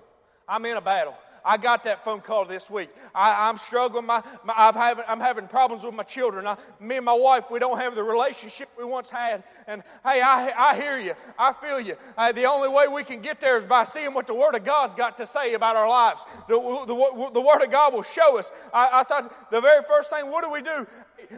I'm 0.48 0.64
in 0.66 0.76
a 0.76 0.80
battle. 0.80 1.14
I 1.44 1.58
got 1.58 1.84
that 1.84 2.04
phone 2.04 2.22
call 2.22 2.44
this 2.44 2.70
week. 2.70 2.88
I, 3.14 3.48
am 3.48 3.56
struggling. 3.56 4.06
My, 4.06 4.22
my, 4.44 4.54
I've 4.56 4.74
having, 4.74 5.04
I'm 5.06 5.20
having 5.20 5.46
problems 5.46 5.84
with 5.84 5.94
my 5.94 6.02
children. 6.02 6.46
I, 6.46 6.56
me 6.80 6.96
and 6.96 7.04
my 7.04 7.12
wife, 7.12 7.50
we 7.50 7.58
don't 7.58 7.78
have 7.78 7.94
the 7.94 8.02
relationship 8.02 8.68
we 8.78 8.84
once 8.84 9.10
had. 9.10 9.44
And 9.66 9.82
hey, 10.02 10.22
I, 10.22 10.52
I 10.56 10.74
hear 10.74 10.98
you. 10.98 11.14
I 11.38 11.52
feel 11.52 11.78
you. 11.78 11.96
Uh, 12.16 12.32
the 12.32 12.46
only 12.46 12.68
way 12.68 12.88
we 12.88 13.04
can 13.04 13.20
get 13.20 13.40
there 13.40 13.58
is 13.58 13.66
by 13.66 13.84
seeing 13.84 14.14
what 14.14 14.26
the 14.26 14.34
Word 14.34 14.54
of 14.54 14.64
God's 14.64 14.94
got 14.94 15.18
to 15.18 15.26
say 15.26 15.54
about 15.54 15.76
our 15.76 15.88
lives. 15.88 16.24
The, 16.48 16.54
the, 16.54 17.30
the 17.34 17.40
Word 17.40 17.62
of 17.62 17.70
God 17.70 17.92
will 17.92 18.02
show 18.02 18.38
us. 18.38 18.50
I, 18.72 18.90
I 18.92 19.02
thought 19.04 19.50
the 19.50 19.60
very 19.60 19.82
first 19.86 20.10
thing, 20.10 20.30
what 20.30 20.44
do 20.44 20.50
we 20.50 20.62
do? 20.62 20.86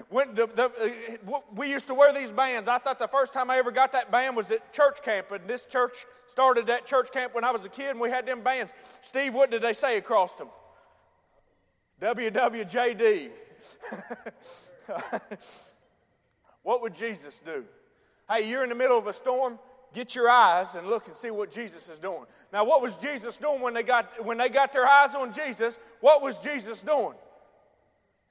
When 0.09 0.35
the, 0.35 0.47
the, 0.47 0.65
uh, 0.65 1.41
we 1.55 1.71
used 1.71 1.87
to 1.89 1.95
wear 1.95 2.13
these 2.13 2.33
bands. 2.33 2.69
I 2.69 2.79
thought 2.79 2.99
the 2.99 3.09
first 3.09 3.33
time 3.33 3.51
I 3.51 3.59
ever 3.59 3.71
got 3.71 3.93
that 3.93 4.11
band 4.11 4.37
was 4.37 4.51
at 4.51 4.73
church 4.73 5.03
camp, 5.03 5.31
and 5.31 5.47
this 5.47 5.65
church 5.65 6.07
started 6.27 6.67
that 6.67 6.87
church 6.87 7.13
camp 7.13 7.35
when 7.35 7.45
I 7.45 7.51
was 7.51 7.65
a 7.65 7.69
kid, 7.69 7.91
and 7.91 8.01
we 8.01 8.11
had 8.11 8.27
them 8.27 8.43
bands. 8.43 8.73
Steve, 9.03 9.35
what 9.35 9.51
did 9.51 9.63
they 9.63 9.73
say 9.73 9.99
across 9.99 10.35
them? 10.35 10.49
WWJD. 12.01 13.31
what 16.63 16.83
would 16.83 16.95
Jesus 16.95 17.41
do? 17.41 17.65
Hey, 18.29 18.49
you're 18.49 18.63
in 18.63 18.69
the 18.69 18.75
middle 18.75 18.99
of 18.99 19.07
a 19.07 19.13
storm. 19.13 19.59
Get 19.95 20.15
your 20.15 20.29
eyes 20.29 20.75
and 20.75 20.89
look 20.89 21.07
and 21.07 21.17
see 21.17 21.31
what 21.31 21.51
Jesus 21.51 21.89
is 21.89 21.99
doing. 21.99 22.25
Now, 22.53 22.65
what 22.65 22.83
was 22.83 22.97
Jesus 22.97 23.39
doing 23.39 23.61
when 23.61 23.73
they 23.73 23.83
got 23.83 24.25
when 24.25 24.37
they 24.37 24.49
got 24.49 24.73
their 24.73 24.87
eyes 24.87 25.15
on 25.15 25.33
Jesus? 25.33 25.79
What 26.01 26.23
was 26.23 26.39
Jesus 26.39 26.83
doing? 26.83 27.15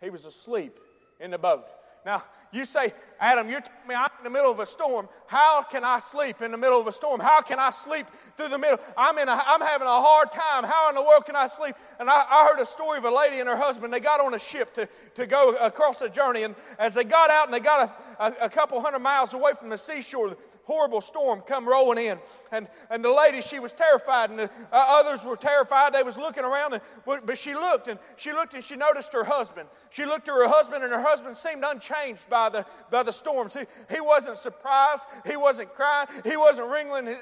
He 0.01 0.09
was 0.09 0.25
asleep 0.25 0.79
in 1.19 1.31
the 1.31 1.37
boat. 1.37 1.65
Now, 2.05 2.23
you 2.51 2.63
say, 2.65 2.93
Adam, 3.19 3.49
you're 3.49 3.59
telling 3.59 3.87
me 3.87 3.95
I'm 3.95 4.09
in 4.19 4.23
the 4.23 4.29
middle 4.29 4.51
of 4.51 4.59
a 4.59 4.65
storm. 4.65 5.09
How 5.27 5.63
can 5.63 5.83
I 5.83 5.99
sleep 5.99 6.41
in 6.41 6.51
the 6.51 6.57
middle 6.57 6.79
of 6.79 6.87
a 6.87 6.91
storm? 6.91 7.19
How 7.19 7.41
can 7.41 7.59
I 7.59 7.71
sleep 7.71 8.05
through 8.37 8.49
the 8.49 8.57
middle? 8.57 8.79
I'm, 8.95 9.17
in 9.17 9.27
a, 9.27 9.41
I'm 9.45 9.59
having 9.59 9.87
a 9.87 10.01
hard 10.01 10.31
time. 10.31 10.63
How 10.63 10.89
in 10.89 10.95
the 10.95 11.01
world 11.01 11.25
can 11.25 11.35
I 11.35 11.47
sleep? 11.47 11.75
And 11.99 12.09
I, 12.09 12.25
I 12.29 12.49
heard 12.49 12.61
a 12.61 12.65
story 12.65 12.97
of 12.97 13.05
a 13.05 13.11
lady 13.11 13.39
and 13.39 13.49
her 13.49 13.57
husband. 13.57 13.93
They 13.93 13.99
got 13.99 14.21
on 14.21 14.33
a 14.33 14.39
ship 14.39 14.73
to, 14.75 14.87
to 15.15 15.25
go 15.25 15.55
across 15.55 16.01
a 16.01 16.09
journey. 16.09 16.43
And 16.43 16.55
as 16.79 16.93
they 16.93 17.03
got 17.03 17.29
out 17.29 17.47
and 17.47 17.53
they 17.53 17.59
got 17.59 17.97
a, 18.19 18.23
a, 18.23 18.45
a 18.45 18.49
couple 18.49 18.79
hundred 18.79 18.99
miles 18.99 19.33
away 19.33 19.51
from 19.59 19.69
the 19.69 19.77
seashore, 19.77 20.37
horrible 20.65 21.01
storm 21.01 21.41
come 21.41 21.67
rolling 21.67 22.05
in. 22.05 22.19
And, 22.51 22.67
and 22.89 23.03
the 23.03 23.11
lady, 23.11 23.41
she 23.41 23.59
was 23.59 23.71
terrified, 23.73 24.29
and 24.31 24.39
the, 24.39 24.45
uh, 24.45 24.49
others 24.71 25.23
were 25.23 25.35
terrified. 25.35 25.93
They 25.93 26.03
was 26.03 26.17
looking 26.17 26.43
around, 26.43 26.73
and, 26.73 26.81
but 27.05 27.37
she 27.37 27.53
looked, 27.53 27.87
and 27.87 27.99
she 28.17 28.33
looked 28.33 28.53
and 28.53 28.63
she 28.63 28.75
noticed 28.75 29.13
her 29.13 29.23
husband. 29.23 29.69
She 29.89 30.05
looked 30.05 30.27
at 30.27 30.33
her 30.33 30.47
husband, 30.47 30.83
and 30.83 30.91
her 30.91 31.01
husband 31.01 31.37
seemed 31.37 31.63
unchanged 31.65 32.29
by 32.29 32.49
the, 32.49 32.65
by 32.91 33.03
the 33.03 33.13
storms. 33.13 33.53
He, 33.53 33.65
he 33.93 34.01
wasn't 34.01 34.37
surprised. 34.37 35.05
He 35.25 35.37
wasn't 35.37 35.73
crying. 35.73 36.07
He 36.23 36.35
wasn't 36.35 36.69
wringing. 36.69 37.15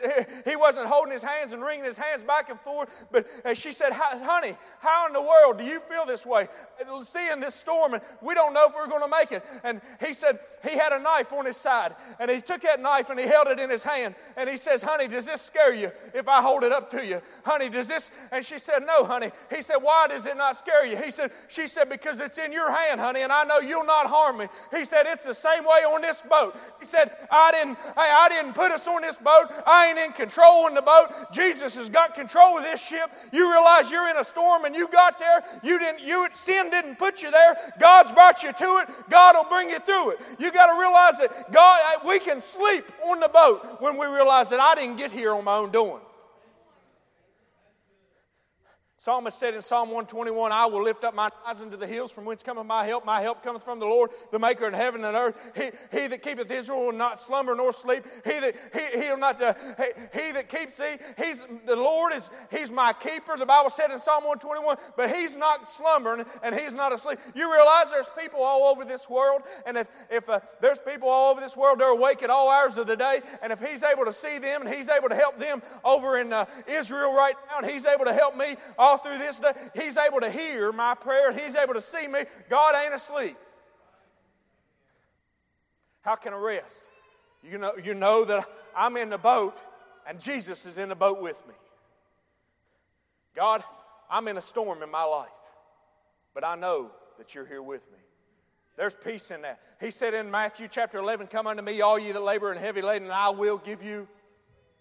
He 0.45 0.55
wasn't 0.55 0.88
holding 0.88 1.12
his 1.12 1.23
hands 1.23 1.53
and 1.53 1.62
wringing 1.62 1.85
his 1.85 1.97
hands 1.97 2.23
back 2.23 2.50
and 2.50 2.59
forth. 2.59 2.89
But 3.12 3.27
uh, 3.45 3.53
she 3.53 3.71
said, 3.71 3.93
honey, 3.93 4.55
how 4.79 5.07
in 5.07 5.13
the 5.13 5.21
world 5.21 5.57
do 5.57 5.65
you 5.65 5.79
feel 5.81 6.05
this 6.05 6.25
way? 6.25 6.47
Seeing 7.01 7.39
this 7.39 7.55
storm, 7.55 7.93
and 7.93 8.03
we 8.21 8.33
don't 8.33 8.53
know 8.53 8.67
if 8.67 8.75
we're 8.75 8.88
going 8.88 9.01
to 9.01 9.07
make 9.07 9.31
it. 9.31 9.43
And 9.63 9.81
he 10.00 10.13
said 10.13 10.39
he 10.63 10.77
had 10.77 10.93
a 10.93 11.00
knife 11.00 11.33
on 11.33 11.45
his 11.45 11.57
side, 11.57 11.95
and 12.19 12.31
he 12.31 12.41
took 12.41 12.62
that 12.62 12.81
knife 12.81 13.09
and 13.09 13.19
he 13.19 13.27
held 13.34 13.48
it 13.48 13.60
in 13.60 13.70
his 13.70 13.84
hand 13.84 14.16
and 14.38 14.50
he 14.50 14.58
says, 14.58 14.82
Honey, 14.84 15.08
does 15.08 15.25
this 15.25 15.42
scare 15.42 15.74
you 15.74 15.92
if 16.13 16.28
I 16.28 16.42
hold 16.42 16.63
it 16.63 16.72
up 16.72 16.90
to 16.92 17.06
you? 17.06 17.22
Honey, 17.44 17.70
does 17.70 17.88
this? 17.88 18.12
And 18.32 18.46
she 18.46 18.60
said, 18.60 18.84
No, 18.86 19.04
honey. 19.04 19.32
He 19.54 19.62
said, 19.62 19.78
Why 19.78 20.08
does 20.08 20.25
it 20.25 20.38
not 20.38 20.56
scare 20.56 20.86
you? 20.86 20.98
He 20.98 21.12
said, 21.12 21.32
She 21.48 21.68
said, 21.68 21.90
Because 21.90 22.20
it's 22.20 22.38
in 22.38 22.52
your 22.52 22.72
hand, 22.72 23.02
honey, 23.02 23.22
and 23.22 23.32
I 23.32 23.44
know 23.44 23.60
you'll 23.60 23.86
not 23.86 24.08
harm 24.08 24.38
me. 24.38 24.48
He 24.72 24.86
said, 24.86 25.04
It's 25.08 25.25
the 25.25 25.34
same 25.34 25.63
way 25.63 25.84
on 25.84 26.02
this 26.02 26.24
boat. 26.30 26.56
He 26.80 26.86
said, 26.86 27.16
I 27.32 27.52
didn't, 27.52 27.78
I, 27.98 28.25
I 28.25 28.30
didn't 28.30 28.54
put 28.54 28.72
us 28.72 28.88
on 28.88 29.02
this 29.02 29.18
boat. 29.18 29.48
I 29.66 29.88
ain't 29.88 30.00
in 30.00 30.12
control 30.13 30.68
in 30.68 30.74
the 30.74 30.82
boat. 30.82 31.10
Jesus 31.32 31.75
has 31.75 31.90
got 31.90 32.13
control 32.13 32.58
of 32.58 32.63
this 32.63 32.82
ship. 32.82 33.12
You 33.32 33.52
realize 33.52 33.92
you're 33.92 34.10
in 34.10 34.18
a 34.18 34.24
storm 34.24 34.66
and 34.66 34.75
you 34.75 34.88
got 34.88 35.20
there. 35.20 35.44
You 35.63 35.80
didn't, 35.80 36.02
you 36.02 36.28
sin 36.34 36.70
didn't 36.70 36.98
put 36.98 37.22
you 37.22 37.32
there. 37.32 37.56
God's 37.80 38.12
brought 38.12 38.44
you 38.44 38.54
to 38.54 38.84
it. 38.84 39.10
God 39.10 39.36
will 39.36 39.50
bring 39.50 39.70
you 39.70 39.80
through 39.80 40.12
it. 40.12 40.20
You 40.40 40.52
got 40.52 40.68
to 40.68 40.80
realize 40.80 41.18
that 41.18 41.52
God, 41.52 42.06
we 42.06 42.20
can 42.20 42.40
sleep 42.40 42.92
on 43.06 43.20
the 43.24 43.30
boat 43.30 43.77
when 43.80 43.98
we 43.98 44.06
realized 44.06 44.51
that 44.51 44.60
I 44.60 44.75
didn't 44.75 44.98
get 44.98 45.12
here 45.12 45.34
on 45.34 45.44
my 45.44 45.56
own 45.56 45.72
doing. 45.72 46.02
Psalmist 49.03 49.38
said 49.38 49.53
in 49.53 49.62
Psalm 49.62 49.89
121, 49.89 50.53
I 50.53 50.65
will 50.65 50.81
lift 50.81 51.03
up 51.03 51.13
my 51.13 51.29
eyes 51.45 51.60
into 51.60 51.75
the 51.75 51.86
hills 51.86 52.10
from 52.10 52.24
whence 52.24 52.41
cometh 52.41 52.65
my 52.65 52.86
help. 52.86 53.03
My 53.03 53.19
help 53.19 53.43
cometh 53.43 53.62
from 53.62 53.77
the 53.79 53.86
Lord, 53.86 54.12
the 54.31 54.39
maker 54.39 54.65
of 54.65 54.74
heaven 54.74 55.03
and 55.03 55.13
earth. 55.13 55.38
He, 55.53 55.72
he 55.91 56.07
that 56.07 56.22
keepeth 56.22 56.50
Israel 56.50 56.86
will 56.86 56.93
not 56.93 57.19
slumber 57.19 57.53
nor 57.53 57.74
sleep. 57.74 58.05
He 58.24 58.39
that 58.39 58.55
he, 58.74 59.01
he'll 59.01 59.17
not 59.17 59.41
uh, 59.41 59.55
he, 59.77 59.88
he, 60.17 60.31
that 60.31 60.48
keeps 60.48 60.77
thee, 60.77 60.95
he's 61.17 61.43
the 61.65 61.75
Lord 61.75 62.13
is 62.13 62.29
he's 62.50 62.72
my 62.72 62.93
keeper. 62.93 63.36
The 63.36 63.45
Bible 63.45 63.69
said 63.69 63.91
in 63.91 64.00
Psalm 64.00 64.24
121, 64.24 64.77
but 64.95 65.13
he's 65.13 65.36
not 65.36 65.69
slumbering 65.69 66.24
and 66.41 66.55
he's 66.55 66.74
not 66.74 66.93
asleep. 66.93 67.19
You 67.36 67.51
realize 67.51 67.91
there's 67.91 68.12
people 68.17 68.41
all 68.41 68.72
over 68.72 68.86
this 68.86 69.10
world, 69.10 69.41
and 69.65 69.75
if 69.75 69.89
if 70.10 70.29
uh, 70.29 70.39
there's 70.62 70.79
people 70.79 71.10
all 71.10 71.31
over 71.31 71.41
this 71.41 71.57
world, 71.57 71.81
they're 71.81 71.89
awake 71.89 72.24
at 72.24 72.29
all 72.29 72.50
hours 72.50 72.77
of 72.77 72.88
the 72.88 72.95
day, 72.95 73.19
and 73.41 73.51
if 73.51 73.60
he's 73.60 73.83
able 73.83 74.05
to 74.05 74.13
see 74.13 74.38
them 74.39 74.62
and 74.62 74.74
he's 74.74 74.88
able 74.88 75.10
to 75.10 75.15
help 75.15 75.39
them 75.39 75.62
over 75.83 76.17
in 76.17 76.31
uh, 76.31 76.45
Israel 76.67 77.13
right 77.13 77.36
now, 77.51 77.57
and 77.57 77.69
he's 77.69 77.86
able 77.86 78.05
to 78.05 78.13
help 78.13 78.38
me 78.38 78.55
all 78.77 78.92
all 78.93 78.97
through 78.97 79.17
this 79.17 79.39
day. 79.39 79.51
He's 79.75 79.97
able 79.97 80.19
to 80.19 80.29
hear 80.29 80.71
my 80.71 80.93
prayer. 80.95 81.31
He's 81.31 81.55
able 81.55 81.73
to 81.73 81.81
see 81.81 82.07
me. 82.07 82.21
God 82.50 82.75
ain't 82.75 82.93
asleep. 82.93 83.38
How 86.01 86.15
can 86.15 86.33
I 86.33 86.38
rest? 86.38 86.77
You 87.43 87.57
know, 87.57 87.73
you 87.83 87.93
know 87.93 88.23
that 88.25 88.47
I'm 88.75 88.97
in 88.97 89.09
the 89.09 89.17
boat 89.17 89.57
and 90.07 90.19
Jesus 90.19 90.65
is 90.65 90.77
in 90.77 90.89
the 90.89 90.95
boat 90.95 91.21
with 91.21 91.41
me. 91.47 91.53
God, 93.35 93.63
I'm 94.09 94.27
in 94.27 94.38
a 94.38 94.41
storm 94.41 94.83
in 94.83 94.91
my 94.91 95.03
life, 95.03 95.29
but 96.33 96.45
I 96.45 96.55
know 96.55 96.91
that 97.17 97.33
you're 97.33 97.45
here 97.45 97.63
with 97.63 97.89
me. 97.91 97.97
There's 98.77 98.95
peace 98.95 99.31
in 99.31 99.41
that. 99.41 99.59
He 99.79 99.91
said 99.91 100.13
in 100.13 100.29
Matthew 100.29 100.67
chapter 100.69 100.97
11, 100.97 101.27
Come 101.27 101.47
unto 101.47 101.63
me, 101.63 101.81
all 101.81 101.97
you 101.97 102.13
that 102.13 102.21
labor 102.21 102.51
and 102.51 102.59
heavy 102.59 102.81
laden, 102.81 103.03
and 103.03 103.13
I 103.13 103.29
will 103.29 103.57
give 103.57 103.81
you 103.81 104.07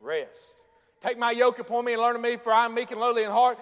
rest. 0.01 0.55
Take 1.03 1.19
my 1.19 1.33
yoke 1.33 1.59
upon 1.59 1.85
me 1.85 1.95
and 1.95 2.03
learn 2.03 2.17
of 2.17 2.23
me, 2.23 2.37
for 2.37 2.53
I 2.53 2.65
am 2.65 2.75
meek 2.75 2.91
and 2.91 3.01
lowly 3.01 3.25
in 3.25 3.31
heart, 3.31 3.59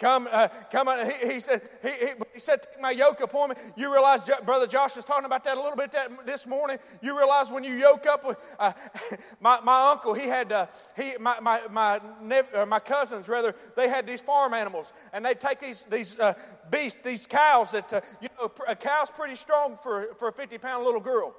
Come, 0.00 0.28
uh, 0.32 0.48
come 0.72 0.88
on. 0.88 1.04
He, 1.04 1.34
he 1.34 1.40
said, 1.40 1.60
he, 1.82 1.90
he, 1.90 2.06
he, 2.32 2.40
said, 2.40 2.62
take 2.62 2.80
my 2.80 2.90
yoke 2.90 3.20
upon 3.20 3.50
me. 3.50 3.56
You 3.76 3.92
realize, 3.92 4.28
Brother 4.46 4.66
Josh 4.66 4.96
was 4.96 5.04
talking 5.04 5.26
about 5.26 5.44
that 5.44 5.58
a 5.58 5.60
little 5.60 5.76
bit 5.76 5.92
that, 5.92 6.26
this 6.26 6.46
morning. 6.46 6.78
You 7.02 7.16
realize 7.16 7.52
when 7.52 7.64
you 7.64 7.74
yoke 7.74 8.06
up 8.06 8.26
with 8.26 8.38
uh, 8.58 8.72
my, 9.40 9.60
my 9.60 9.90
uncle, 9.90 10.14
he 10.14 10.26
had, 10.26 10.50
uh, 10.50 10.66
he, 10.96 11.12
my, 11.20 11.38
my, 11.40 11.60
my, 11.70 12.00
nev- 12.22 12.52
uh, 12.54 12.64
my 12.64 12.80
cousins, 12.80 13.28
rather, 13.28 13.54
they 13.76 13.90
had 13.90 14.06
these 14.06 14.22
farm 14.22 14.54
animals. 14.54 14.94
And 15.12 15.22
they'd 15.22 15.38
take 15.38 15.60
these, 15.60 15.84
these 15.84 16.18
uh, 16.18 16.32
beasts, 16.70 17.00
these 17.04 17.26
cows 17.26 17.72
that, 17.72 17.92
uh, 17.92 18.00
you 18.22 18.28
know, 18.38 18.50
a 18.66 18.74
cow's 18.74 19.10
pretty 19.10 19.34
strong 19.34 19.76
for, 19.76 20.14
for 20.18 20.28
a 20.28 20.32
50 20.32 20.56
pound 20.56 20.86
little 20.86 21.00
girl. 21.00 21.34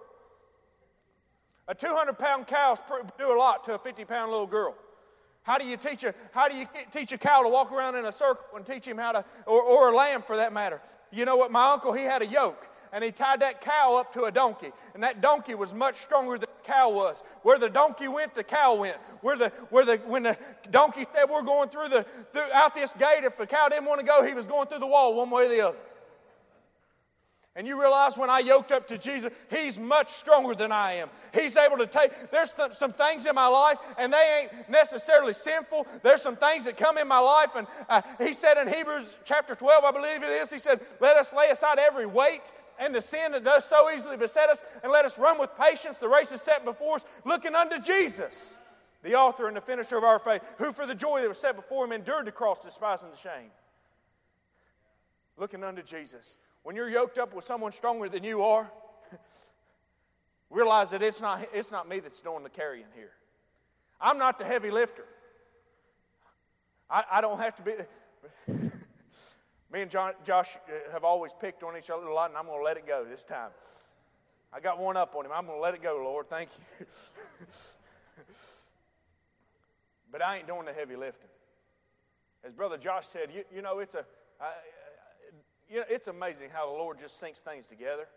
A 1.67 1.73
200 1.73 2.13
pound 2.19 2.45
cow's 2.45 2.79
do 3.17 3.31
a 3.31 3.37
lot 3.37 3.63
to 3.63 3.73
a 3.73 3.79
50 3.79 4.05
pound 4.05 4.31
little 4.31 4.45
girl. 4.45 4.75
How 5.43 5.57
do 5.57 5.65
you 5.65 5.77
teach 5.77 6.03
a, 6.03 6.13
how 6.31 6.47
do 6.47 6.55
you 6.55 6.67
teach 6.91 7.11
a 7.11 7.17
cow 7.17 7.41
to 7.43 7.49
walk 7.49 7.71
around 7.71 7.95
in 7.95 8.05
a 8.05 8.11
circle 8.11 8.45
and 8.55 8.65
teach 8.65 8.87
him 8.87 8.97
how 8.97 9.11
to, 9.11 9.25
or, 9.45 9.61
or 9.61 9.89
a 9.91 9.95
lamb 9.95 10.21
for 10.21 10.37
that 10.37 10.53
matter? 10.53 10.81
You 11.11 11.25
know 11.25 11.35
what? 11.35 11.51
My 11.51 11.71
uncle, 11.71 11.93
he 11.93 12.03
had 12.03 12.21
a 12.21 12.27
yoke 12.27 12.67
and 12.93 13.03
he 13.03 13.11
tied 13.11 13.39
that 13.39 13.61
cow 13.61 13.95
up 13.95 14.13
to 14.13 14.25
a 14.25 14.31
donkey. 14.31 14.71
And 14.93 15.03
that 15.03 15.21
donkey 15.21 15.55
was 15.55 15.73
much 15.73 15.97
stronger 15.97 16.37
than 16.37 16.49
the 16.63 16.67
cow 16.67 16.89
was. 16.89 17.23
Where 17.43 17.57
the 17.57 17.69
donkey 17.69 18.07
went, 18.07 18.35
the 18.35 18.43
cow 18.43 18.75
went. 18.75 18.97
Where 19.21 19.37
the, 19.37 19.49
where 19.69 19.85
the, 19.85 19.97
when 19.97 20.23
the 20.23 20.37
donkey 20.69 21.05
said, 21.15 21.29
We're 21.29 21.41
going 21.41 21.69
through 21.69 21.89
the, 21.89 22.05
through, 22.33 22.51
out 22.53 22.75
this 22.75 22.93
gate, 22.93 23.23
if 23.23 23.37
the 23.37 23.47
cow 23.47 23.69
didn't 23.69 23.85
want 23.85 24.01
to 24.01 24.05
go, 24.05 24.23
he 24.23 24.33
was 24.33 24.45
going 24.45 24.67
through 24.67 24.79
the 24.79 24.87
wall 24.87 25.15
one 25.15 25.29
way 25.29 25.45
or 25.45 25.49
the 25.49 25.61
other. 25.61 25.77
And 27.55 27.67
you 27.67 27.79
realize 27.79 28.17
when 28.17 28.29
I 28.29 28.39
yoked 28.39 28.71
up 28.71 28.87
to 28.87 28.97
Jesus, 28.97 29.31
He's 29.49 29.77
much 29.77 30.11
stronger 30.11 30.55
than 30.55 30.71
I 30.71 30.93
am. 30.93 31.09
He's 31.33 31.57
able 31.57 31.77
to 31.77 31.87
take, 31.87 32.31
there's 32.31 32.53
th- 32.53 32.71
some 32.71 32.93
things 32.93 33.25
in 33.25 33.35
my 33.35 33.47
life, 33.47 33.77
and 33.97 34.13
they 34.13 34.41
ain't 34.43 34.69
necessarily 34.69 35.33
sinful. 35.33 35.85
There's 36.01 36.21
some 36.21 36.37
things 36.37 36.63
that 36.63 36.77
come 36.77 36.97
in 36.97 37.09
my 37.09 37.19
life, 37.19 37.55
and 37.55 37.67
uh, 37.89 38.01
He 38.19 38.31
said 38.31 38.57
in 38.57 38.73
Hebrews 38.73 39.17
chapter 39.25 39.53
12, 39.53 39.83
I 39.83 39.91
believe 39.91 40.23
it 40.23 40.31
is, 40.41 40.49
He 40.49 40.59
said, 40.59 40.79
Let 41.01 41.17
us 41.17 41.33
lay 41.33 41.49
aside 41.49 41.77
every 41.77 42.05
weight 42.05 42.51
and 42.79 42.95
the 42.95 43.01
sin 43.01 43.33
that 43.33 43.43
does 43.43 43.65
so 43.65 43.91
easily 43.91 44.17
beset 44.17 44.49
us, 44.49 44.63
and 44.81 44.91
let 44.91 45.05
us 45.05 45.19
run 45.19 45.39
with 45.39 45.49
patience 45.57 45.99
the 45.99 46.07
race 46.07 46.31
is 46.31 46.41
set 46.41 46.65
before 46.65 46.95
us, 46.95 47.05
looking 47.25 47.53
unto 47.53 47.79
Jesus, 47.79 48.59
the 49.03 49.13
author 49.13 49.47
and 49.47 49.55
the 49.55 49.61
finisher 49.61 49.97
of 49.97 50.03
our 50.03 50.19
faith, 50.19 50.41
who 50.57 50.71
for 50.71 50.87
the 50.87 50.95
joy 50.95 51.21
that 51.21 51.27
was 51.27 51.37
set 51.37 51.55
before 51.55 51.85
Him 51.85 51.91
endured 51.91 52.25
the 52.25 52.31
cross, 52.31 52.59
despising 52.59 53.11
the 53.11 53.17
shame. 53.17 53.51
Looking 55.37 55.63
unto 55.63 55.83
Jesus. 55.83 56.37
When 56.63 56.75
you're 56.75 56.89
yoked 56.89 57.17
up 57.17 57.33
with 57.33 57.45
someone 57.45 57.71
stronger 57.71 58.07
than 58.07 58.23
you 58.23 58.43
are, 58.43 58.71
realize 60.49 60.91
that 60.91 61.01
it's 61.01 61.21
not, 61.21 61.47
it's 61.53 61.71
not 61.71 61.89
me 61.89 61.99
that's 61.99 62.21
doing 62.21 62.43
the 62.43 62.49
carrying 62.49 62.85
here. 62.95 63.11
I'm 63.99 64.17
not 64.17 64.37
the 64.39 64.45
heavy 64.45 64.71
lifter. 64.71 65.05
I, 66.89 67.03
I 67.11 67.21
don't 67.21 67.39
have 67.39 67.55
to 67.55 67.63
be. 67.63 67.71
me 69.71 69.81
and 69.81 69.89
John, 69.89 70.13
Josh 70.23 70.57
uh, 70.67 70.91
have 70.91 71.03
always 71.03 71.31
picked 71.39 71.63
on 71.63 71.77
each 71.77 71.89
other 71.89 72.05
a 72.05 72.13
lot, 72.13 72.29
and 72.29 72.37
I'm 72.37 72.45
going 72.45 72.59
to 72.59 72.63
let 72.63 72.77
it 72.77 72.85
go 72.85 73.05
this 73.09 73.23
time. 73.23 73.51
I 74.53 74.59
got 74.59 74.79
one 74.79 74.97
up 74.97 75.15
on 75.15 75.25
him. 75.25 75.31
I'm 75.33 75.45
going 75.45 75.57
to 75.57 75.61
let 75.61 75.73
it 75.73 75.81
go, 75.81 76.01
Lord. 76.03 76.29
Thank 76.29 76.49
you. 76.79 76.85
but 80.11 80.21
I 80.21 80.37
ain't 80.37 80.47
doing 80.47 80.65
the 80.65 80.73
heavy 80.73 80.95
lifting. 80.97 81.29
As 82.43 82.51
Brother 82.51 82.77
Josh 82.77 83.07
said, 83.07 83.29
you, 83.33 83.43
you 83.55 83.61
know, 83.61 83.79
it's, 83.79 83.95
a, 83.95 83.99
uh, 83.99 84.51
you 85.71 85.79
know, 85.79 85.85
it's 85.89 86.07
amazing 86.07 86.49
how 86.51 86.65
the 86.67 86.73
Lord 86.73 86.99
just 86.99 87.21
syncs 87.21 87.37
things 87.37 87.67
together. 87.67 88.07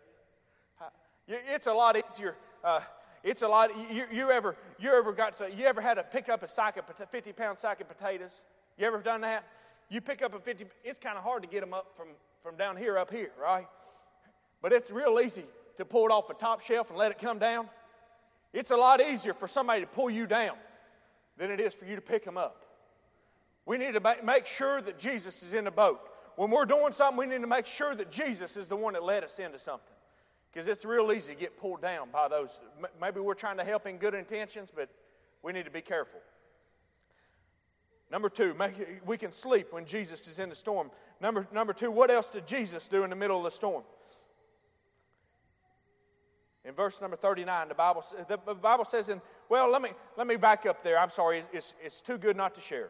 It's 1.27 1.67
a 1.67 1.73
lot 1.73 1.97
easier. 1.97 2.35
Uh, 2.63 2.81
it's 3.23 3.41
a 3.41 3.47
lot. 3.47 3.71
You, 3.91 4.05
you, 4.11 4.29
ever 4.29 4.55
you 4.77 4.91
ever 4.91 5.11
got 5.11 5.37
to 5.37 5.51
you 5.51 5.65
ever 5.65 5.81
had 5.81 5.95
to 5.95 6.03
pick 6.03 6.29
up 6.29 6.43
a 6.43 6.47
sack 6.47 6.77
of 6.77 6.85
50 7.09 7.33
pound 7.33 7.57
sack 7.57 7.81
of 7.81 7.87
potatoes? 7.87 8.43
You 8.77 8.85
ever 8.85 8.99
done 8.99 9.21
that? 9.21 9.43
You 9.89 10.01
pick 10.01 10.21
up 10.21 10.35
a 10.35 10.39
50. 10.39 10.65
It's 10.83 10.99
kind 10.99 11.17
of 11.17 11.23
hard 11.23 11.41
to 11.41 11.49
get 11.49 11.61
them 11.61 11.73
up 11.73 11.93
from 11.97 12.09
from 12.43 12.57
down 12.57 12.77
here 12.77 12.97
up 12.97 13.09
here, 13.09 13.31
right? 13.41 13.65
But 14.61 14.71
it's 14.73 14.91
real 14.91 15.19
easy 15.19 15.45
to 15.77 15.85
pull 15.85 16.05
it 16.05 16.11
off 16.11 16.27
the 16.27 16.35
top 16.35 16.61
shelf 16.61 16.89
and 16.89 16.99
let 16.99 17.11
it 17.11 17.17
come 17.17 17.39
down. 17.39 17.67
It's 18.53 18.71
a 18.71 18.77
lot 18.77 19.01
easier 19.01 19.33
for 19.33 19.47
somebody 19.47 19.81
to 19.81 19.87
pull 19.87 20.09
you 20.09 20.27
down 20.27 20.55
than 21.37 21.49
it 21.49 21.59
is 21.59 21.73
for 21.73 21.85
you 21.85 21.95
to 21.95 22.01
pick 22.01 22.23
them 22.23 22.37
up. 22.37 22.65
We 23.65 23.79
need 23.79 23.95
to 23.95 24.15
make 24.23 24.45
sure 24.45 24.81
that 24.81 24.99
Jesus 24.99 25.41
is 25.41 25.55
in 25.55 25.65
the 25.65 25.71
boat. 25.71 26.07
When 26.35 26.51
we're 26.51 26.65
doing 26.65 26.91
something, 26.91 27.17
we 27.17 27.25
need 27.25 27.41
to 27.41 27.47
make 27.47 27.65
sure 27.65 27.95
that 27.95 28.11
Jesus 28.11 28.57
is 28.57 28.67
the 28.67 28.75
one 28.75 28.93
that 28.93 29.03
led 29.03 29.23
us 29.23 29.39
into 29.39 29.57
something. 29.57 29.93
Because 30.51 30.67
it's 30.67 30.85
real 30.85 31.11
easy 31.11 31.33
to 31.33 31.39
get 31.39 31.57
pulled 31.57 31.81
down 31.81 32.09
by 32.11 32.27
those. 32.27 32.59
Maybe 33.01 33.19
we're 33.19 33.33
trying 33.33 33.57
to 33.57 33.63
help 33.63 33.85
in 33.87 33.97
good 33.97 34.13
intentions, 34.13 34.71
but 34.73 34.89
we 35.43 35.53
need 35.53 35.65
to 35.65 35.71
be 35.71 35.81
careful. 35.81 36.19
Number 38.11 38.29
two, 38.29 38.53
make, 38.53 38.73
we 39.05 39.17
can 39.17 39.31
sleep 39.31 39.73
when 39.73 39.85
Jesus 39.85 40.27
is 40.27 40.39
in 40.39 40.49
the 40.49 40.55
storm. 40.55 40.91
Number, 41.19 41.47
number 41.53 41.73
two, 41.73 41.91
what 41.91 42.11
else 42.11 42.29
did 42.29 42.47
Jesus 42.47 42.87
do 42.87 43.03
in 43.03 43.09
the 43.09 43.15
middle 43.15 43.37
of 43.37 43.43
the 43.43 43.51
storm? 43.51 43.83
In 46.63 46.73
verse 46.73 46.99
number 46.99 47.15
39, 47.15 47.67
the 47.67 47.75
Bible, 47.75 48.03
the 48.27 48.37
Bible 48.55 48.85
says, 48.85 49.09
in, 49.09 49.21
well, 49.49 49.69
let 49.69 49.81
me, 49.81 49.89
let 50.17 50.25
me 50.25 50.35
back 50.35 50.65
up 50.65 50.81
there. 50.81 50.97
I'm 50.97 51.09
sorry, 51.09 51.43
it's, 51.53 51.75
it's 51.83 52.01
too 52.01 52.17
good 52.17 52.35
not 52.35 52.55
to 52.55 52.61
share. 52.61 52.89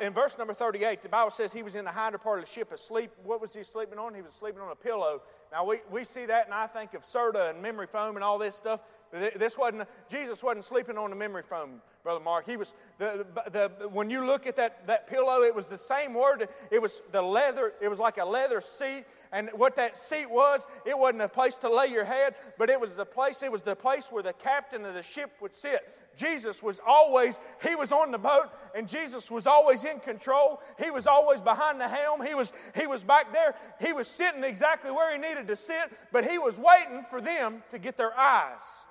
In 0.00 0.12
verse 0.12 0.36
number 0.38 0.54
38, 0.54 1.02
the 1.02 1.08
Bible 1.08 1.30
says 1.30 1.52
he 1.52 1.62
was 1.62 1.76
in 1.76 1.84
the 1.84 1.92
hinder 1.92 2.18
part 2.18 2.40
of 2.40 2.44
the 2.46 2.50
ship 2.50 2.72
asleep. 2.72 3.12
What 3.22 3.40
was 3.40 3.54
he 3.54 3.62
sleeping 3.62 3.98
on? 3.98 4.12
He 4.14 4.22
was 4.22 4.32
sleeping 4.32 4.60
on 4.60 4.72
a 4.72 4.76
pillow. 4.76 5.22
Now, 5.52 5.66
we, 5.66 5.80
we 5.90 6.02
see 6.02 6.24
that, 6.26 6.46
and 6.46 6.54
I 6.54 6.66
think 6.66 6.94
of 6.94 7.02
Serta 7.02 7.50
and 7.50 7.60
memory 7.60 7.86
foam 7.86 8.16
and 8.16 8.24
all 8.24 8.38
this 8.38 8.56
stuff. 8.56 8.80
This 9.12 9.58
wasn't, 9.58 9.86
Jesus 10.08 10.42
wasn't 10.42 10.64
sleeping 10.64 10.96
on 10.96 11.10
the 11.10 11.16
memory 11.16 11.42
foam, 11.42 11.82
Brother 12.02 12.20
Mark. 12.20 12.46
He 12.46 12.56
was, 12.56 12.72
the, 12.96 13.26
the, 13.50 13.70
when 13.90 14.08
you 14.08 14.24
look 14.24 14.46
at 14.46 14.56
that, 14.56 14.86
that 14.86 15.06
pillow, 15.06 15.42
it 15.42 15.54
was 15.54 15.68
the 15.68 15.76
same 15.76 16.14
word. 16.14 16.48
It 16.70 16.80
was 16.80 17.02
the 17.12 17.20
leather, 17.20 17.74
it 17.82 17.88
was 17.88 17.98
like 17.98 18.16
a 18.16 18.24
leather 18.24 18.62
seat. 18.62 19.04
And 19.30 19.50
what 19.54 19.76
that 19.76 19.96
seat 19.96 20.30
was, 20.30 20.66
it 20.86 20.98
wasn't 20.98 21.22
a 21.22 21.28
place 21.28 21.56
to 21.58 21.74
lay 21.74 21.86
your 21.86 22.04
head, 22.04 22.34
but 22.58 22.70
it 22.70 22.80
was 22.80 22.96
the 22.96 23.04
place, 23.06 23.42
it 23.42 23.52
was 23.52 23.62
the 23.62 23.76
place 23.76 24.10
where 24.10 24.22
the 24.22 24.32
captain 24.34 24.84
of 24.86 24.94
the 24.94 25.02
ship 25.02 25.32
would 25.40 25.54
sit. 25.54 25.80
Jesus 26.16 26.62
was 26.62 26.80
always, 26.86 27.40
he 27.66 27.74
was 27.74 27.92
on 27.92 28.10
the 28.10 28.18
boat, 28.18 28.50
and 28.74 28.86
Jesus 28.86 29.30
was 29.30 29.46
always 29.46 29.84
in 29.84 30.00
control. 30.00 30.60
He 30.82 30.90
was 30.90 31.06
always 31.06 31.40
behind 31.40 31.80
the 31.80 31.88
helm. 31.88 32.24
He 32.24 32.34
was, 32.34 32.52
he 32.74 32.86
was 32.86 33.02
back 33.02 33.32
there. 33.32 33.54
He 33.80 33.94
was 33.94 34.06
sitting 34.08 34.44
exactly 34.44 34.90
where 34.90 35.12
he 35.12 35.18
needed 35.18 35.41
to 35.48 35.56
sit, 35.56 35.92
but 36.12 36.28
he 36.28 36.38
was 36.38 36.58
waiting 36.58 37.04
for 37.08 37.20
them 37.20 37.62
to 37.70 37.78
get 37.78 37.96
their 37.96 38.18
eyes 38.18 38.84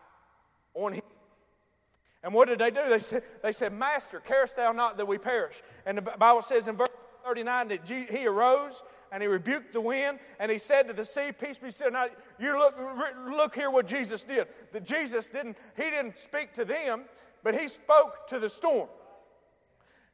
on 0.74 0.93
him. 0.93 1.01
And 2.24 2.34
what 2.34 2.48
did 2.48 2.60
they 2.60 2.70
do? 2.70 2.81
They 2.88 3.00
said, 3.00 3.24
they 3.41 3.51
said 3.51 3.74
Master, 3.74 4.20
carest 4.20 4.55
thou 4.55 4.72
not 4.72 4.98
that 4.98 5.08
we 5.08 5.17
perish? 5.17 5.62
And 5.86 5.98
the 5.98 6.01
Bible 6.01 6.41
says 6.41 6.67
in 6.67 6.75
verse 6.75 6.89
39 7.25 7.67
that 7.70 7.89
he 7.89 8.27
arose 8.27 8.84
and 9.12 9.22
he 9.22 9.27
rebuked 9.27 9.74
the 9.74 9.81
wind 9.81 10.20
and 10.39 10.51
he 10.51 10.58
said 10.58 10.88
to 10.88 10.93
the 10.93 11.05
sea, 11.05 11.31
Peace 11.31 11.58
be 11.58 11.72
still. 11.72 11.91
Now, 11.91 12.08
you 12.39 12.58
look, 12.58 12.75
look 13.27 13.55
here 13.55 13.72
what 13.72 13.88
Jesus 13.88 14.24
did. 14.24 14.48
That 14.72 14.86
Jesus 14.86 15.29
didn't, 15.29 15.58
he 15.75 15.84
didn't 15.84 16.17
speak 16.17 16.53
to 16.53 16.65
them, 16.65 17.05
but 17.43 17.60
he 17.60 17.67
spoke 17.67 18.27
to 18.27 18.39
the 18.39 18.50
storm. 18.50 18.88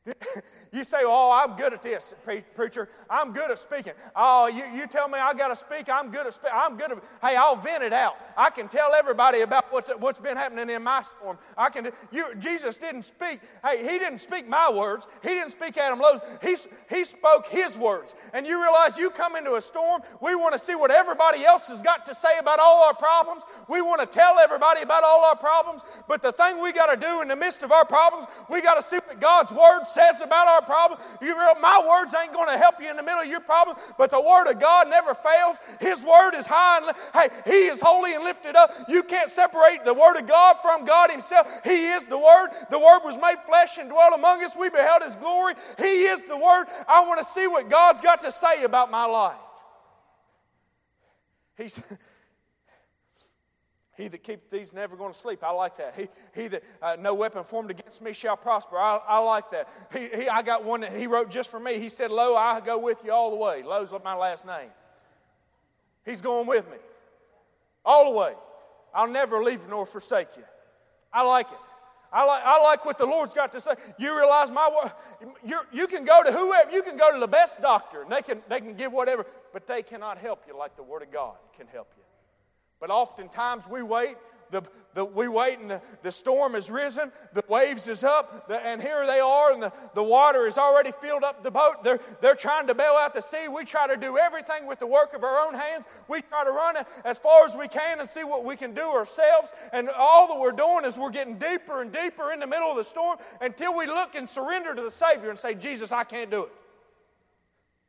You 0.71 0.83
say, 0.83 0.99
Oh, 1.03 1.31
I'm 1.31 1.57
good 1.57 1.73
at 1.73 1.81
this, 1.81 2.13
preacher. 2.55 2.89
I'm 3.09 3.31
good 3.31 3.51
at 3.51 3.57
speaking. 3.57 3.93
Oh, 4.15 4.47
you, 4.47 4.63
you 4.65 4.87
tell 4.87 5.07
me 5.07 5.17
I 5.19 5.33
got 5.33 5.47
to 5.47 5.55
speak. 5.55 5.89
I'm 5.89 6.11
good 6.11 6.27
at 6.27 6.33
speaking. 6.33 6.55
I'm 6.55 6.77
good 6.77 6.91
at, 6.91 6.97
hey, 7.21 7.35
I'll 7.35 7.55
vent 7.55 7.83
it 7.83 7.93
out. 7.93 8.15
I 8.35 8.49
can 8.49 8.67
tell 8.67 8.93
everybody 8.93 9.41
about 9.41 9.71
what, 9.71 9.99
what's 9.99 10.19
been 10.19 10.37
happening 10.37 10.69
in 10.69 10.83
my 10.83 11.01
storm. 11.01 11.37
I 11.57 11.69
can, 11.69 11.89
you, 12.11 12.35
Jesus 12.35 12.77
didn't 12.77 13.03
speak. 13.03 13.39
Hey, 13.63 13.79
he 13.81 13.97
didn't 13.97 14.19
speak 14.19 14.47
my 14.47 14.69
words. 14.71 15.07
He 15.23 15.29
didn't 15.29 15.51
speak 15.51 15.77
Adam 15.77 15.99
Lowe's. 15.99 16.19
He, 16.41 16.55
he 16.93 17.03
spoke 17.03 17.47
his 17.47 17.77
words. 17.77 18.15
And 18.33 18.45
you 18.45 18.61
realize 18.61 18.97
you 18.97 19.09
come 19.09 19.35
into 19.35 19.55
a 19.55 19.61
storm, 19.61 20.01
we 20.21 20.35
want 20.35 20.53
to 20.53 20.59
see 20.59 20.75
what 20.75 20.91
everybody 20.91 21.45
else 21.45 21.67
has 21.67 21.81
got 21.81 22.05
to 22.07 22.15
say 22.15 22.37
about 22.39 22.59
all 22.59 22.83
our 22.83 22.93
problems. 22.93 23.43
We 23.67 23.81
want 23.81 24.01
to 24.01 24.07
tell 24.07 24.37
everybody 24.39 24.81
about 24.81 25.03
all 25.03 25.25
our 25.25 25.37
problems. 25.37 25.81
But 26.07 26.21
the 26.21 26.31
thing 26.31 26.61
we 26.61 26.73
got 26.73 26.93
to 26.93 26.99
do 26.99 27.21
in 27.21 27.27
the 27.27 27.35
midst 27.35 27.63
of 27.63 27.71
our 27.71 27.85
problems, 27.85 28.27
we 28.49 28.61
got 28.61 28.75
to 28.75 28.81
see 28.81 28.97
what 28.97 29.19
God's 29.19 29.53
word 29.53 29.85
says 29.85 29.96
about 29.97 30.47
our 30.47 30.57
our 30.57 30.65
problem. 30.65 30.99
You 31.21 31.39
real, 31.39 31.59
my 31.61 31.83
words 31.87 32.13
ain't 32.19 32.33
going 32.33 32.47
to 32.47 32.57
help 32.57 32.81
you 32.81 32.89
in 32.89 32.97
the 32.97 33.03
middle 33.03 33.21
of 33.21 33.27
your 33.27 33.39
problem, 33.39 33.77
but 33.97 34.11
the 34.11 34.19
word 34.19 34.49
of 34.49 34.59
God 34.59 34.89
never 34.89 35.13
fails. 35.13 35.57
His 35.79 36.03
word 36.03 36.35
is 36.35 36.45
high 36.45 36.79
and 36.79 36.95
hey, 37.13 37.29
He 37.45 37.67
is 37.67 37.79
holy 37.81 38.13
and 38.13 38.23
lifted 38.23 38.55
up. 38.55 38.73
You 38.87 39.03
can't 39.03 39.29
separate 39.29 39.85
the 39.85 39.93
word 39.93 40.17
of 40.17 40.27
God 40.27 40.57
from 40.61 40.85
God 40.85 41.11
Himself. 41.11 41.47
He 41.63 41.87
is 41.87 42.05
the 42.07 42.17
word. 42.17 42.49
The 42.69 42.79
word 42.79 43.01
was 43.03 43.17
made 43.17 43.37
flesh 43.45 43.77
and 43.77 43.89
dwelt 43.89 44.13
among 44.13 44.43
us. 44.43 44.55
We 44.57 44.69
beheld 44.69 45.03
His 45.03 45.15
glory. 45.15 45.53
He 45.77 46.05
is 46.05 46.23
the 46.23 46.37
word. 46.37 46.65
I 46.87 47.05
want 47.05 47.19
to 47.19 47.25
see 47.25 47.47
what 47.47 47.69
God's 47.69 48.01
got 48.01 48.21
to 48.21 48.31
say 48.31 48.63
about 48.63 48.91
my 48.91 49.05
life. 49.05 49.35
He's 51.57 51.81
he 53.97 54.07
that 54.07 54.23
keeps 54.23 54.47
these 54.51 54.75
never 54.75 54.95
going 54.95 55.11
to 55.11 55.17
sleep. 55.17 55.43
I 55.43 55.51
like 55.51 55.75
that. 55.77 55.95
He, 55.97 56.07
he 56.39 56.47
that 56.49 56.63
uh, 56.83 56.97
no 56.99 57.15
weapon 57.15 57.43
formed 57.43 57.71
against 57.71 58.01
me 58.01 58.13
shall 58.13 58.37
prosper. 58.37 58.77
I, 58.77 58.99
I 59.07 59.17
like 59.17 59.49
that. 59.51 59.67
He, 59.91 60.07
he, 60.15 60.29
I 60.29 60.43
got 60.43 60.63
one 60.63 60.81
that 60.81 60.95
he 60.95 61.07
wrote 61.07 61.31
just 61.31 61.49
for 61.49 61.59
me. 61.59 61.79
He 61.79 61.89
said, 61.89 62.11
Lo, 62.11 62.35
I 62.35 62.61
go 62.61 62.77
with 62.77 63.03
you 63.03 63.11
all 63.11 63.31
the 63.31 63.35
way. 63.35 63.63
Lo's 63.63 63.91
my 64.03 64.13
last 64.13 64.45
name. 64.45 64.69
He's 66.05 66.21
going 66.21 66.45
with 66.45 66.69
me 66.69 66.77
all 67.83 68.11
the 68.11 68.17
way. 68.17 68.33
I'll 68.93 69.09
never 69.09 69.43
leave 69.43 69.67
nor 69.67 69.85
forsake 69.85 70.29
you. 70.37 70.43
I 71.11 71.23
like 71.23 71.51
it. 71.51 71.57
I 72.11 72.23
like, 72.23 72.43
I 72.45 72.61
like 72.63 72.85
what 72.85 72.97
the 72.97 73.05
Lord's 73.05 73.33
got 73.33 73.51
to 73.53 73.59
say. 73.59 73.71
You 73.97 74.15
realize 74.15 74.49
my 74.51 74.91
you 75.43 75.59
you 75.73 75.87
can 75.87 76.05
go 76.05 76.23
to 76.23 76.31
whoever, 76.31 76.71
you 76.71 76.81
can 76.81 76.95
go 76.97 77.11
to 77.11 77.19
the 77.19 77.27
best 77.27 77.61
doctor, 77.61 78.03
and 78.03 78.11
they 78.11 78.21
can, 78.21 78.41
they 78.47 78.61
can 78.61 78.75
give 78.75 78.93
whatever, 78.93 79.25
but 79.51 79.67
they 79.67 79.81
cannot 79.81 80.17
help 80.17 80.43
you 80.47 80.57
like 80.57 80.77
the 80.77 80.83
Word 80.83 81.01
of 81.01 81.11
God 81.11 81.35
can 81.57 81.67
help 81.67 81.89
you. 81.97 82.03
But 82.79 82.91
oftentimes 82.91 83.67
we 83.67 83.81
wait, 83.81 84.17
the, 84.51 84.63
the, 84.93 85.03
we 85.03 85.27
wait 85.27 85.59
and 85.59 85.69
the, 85.69 85.81
the 86.03 86.11
storm 86.11 86.53
has 86.53 86.69
risen, 86.69 87.11
the 87.33 87.43
waves 87.47 87.87
is 87.87 88.03
up, 88.03 88.47
the, 88.47 88.59
and 88.59 88.81
here 88.81 89.05
they 89.05 89.19
are, 89.19 89.51
and 89.51 89.61
the, 89.61 89.73
the 89.95 90.03
water 90.03 90.45
has 90.45 90.57
already 90.57 90.91
filled 91.01 91.23
up 91.23 91.43
the 91.43 91.51
boat. 91.51 91.83
They're, 91.83 91.99
they're 92.21 92.35
trying 92.35 92.67
to 92.67 92.75
bail 92.75 92.93
out 92.93 93.13
the 93.13 93.21
sea. 93.21 93.47
We 93.47 93.65
try 93.65 93.87
to 93.87 93.97
do 93.97 94.17
everything 94.17 94.67
with 94.67 94.79
the 94.79 94.87
work 94.87 95.13
of 95.13 95.23
our 95.23 95.47
own 95.47 95.55
hands. 95.55 95.85
We 96.07 96.21
try 96.21 96.43
to 96.43 96.51
run 96.51 96.77
as 97.03 97.17
far 97.17 97.45
as 97.45 97.55
we 97.55 97.67
can 97.67 97.99
and 97.99 98.07
see 98.07 98.23
what 98.23 98.45
we 98.45 98.55
can 98.55 98.73
do 98.73 98.83
ourselves. 98.83 99.51
And 99.73 99.89
all 99.89 100.27
that 100.27 100.39
we're 100.39 100.51
doing 100.51 100.85
is 100.85 100.97
we're 100.97 101.09
getting 101.09 101.37
deeper 101.37 101.81
and 101.81 101.91
deeper 101.91 102.31
in 102.31 102.39
the 102.39 102.47
middle 102.47 102.69
of 102.69 102.77
the 102.77 102.83
storm 102.83 103.17
until 103.41 103.75
we 103.75 103.87
look 103.87 104.15
and 104.15 104.29
surrender 104.29 104.75
to 104.75 104.81
the 104.81 104.91
Savior 104.91 105.29
and 105.29 105.39
say, 105.39 105.55
Jesus, 105.55 105.91
I 105.91 106.03
can't 106.03 106.29
do 106.29 106.43
it. 106.43 106.51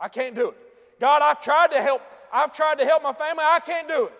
I 0.01 0.09
can't 0.09 0.35
do 0.35 0.49
it. 0.49 0.57
God, 1.01 1.23
I've 1.23 1.41
tried 1.41 1.73
to 1.73 1.83
help. 1.83 2.03
I've 2.33 2.53
tried 2.53 2.79
to 2.79 2.85
help 2.85 3.03
my 3.03 3.13
family. 3.13 3.45
I 3.47 3.61
can't 3.61 3.87
do 3.87 4.07
it 4.07 4.13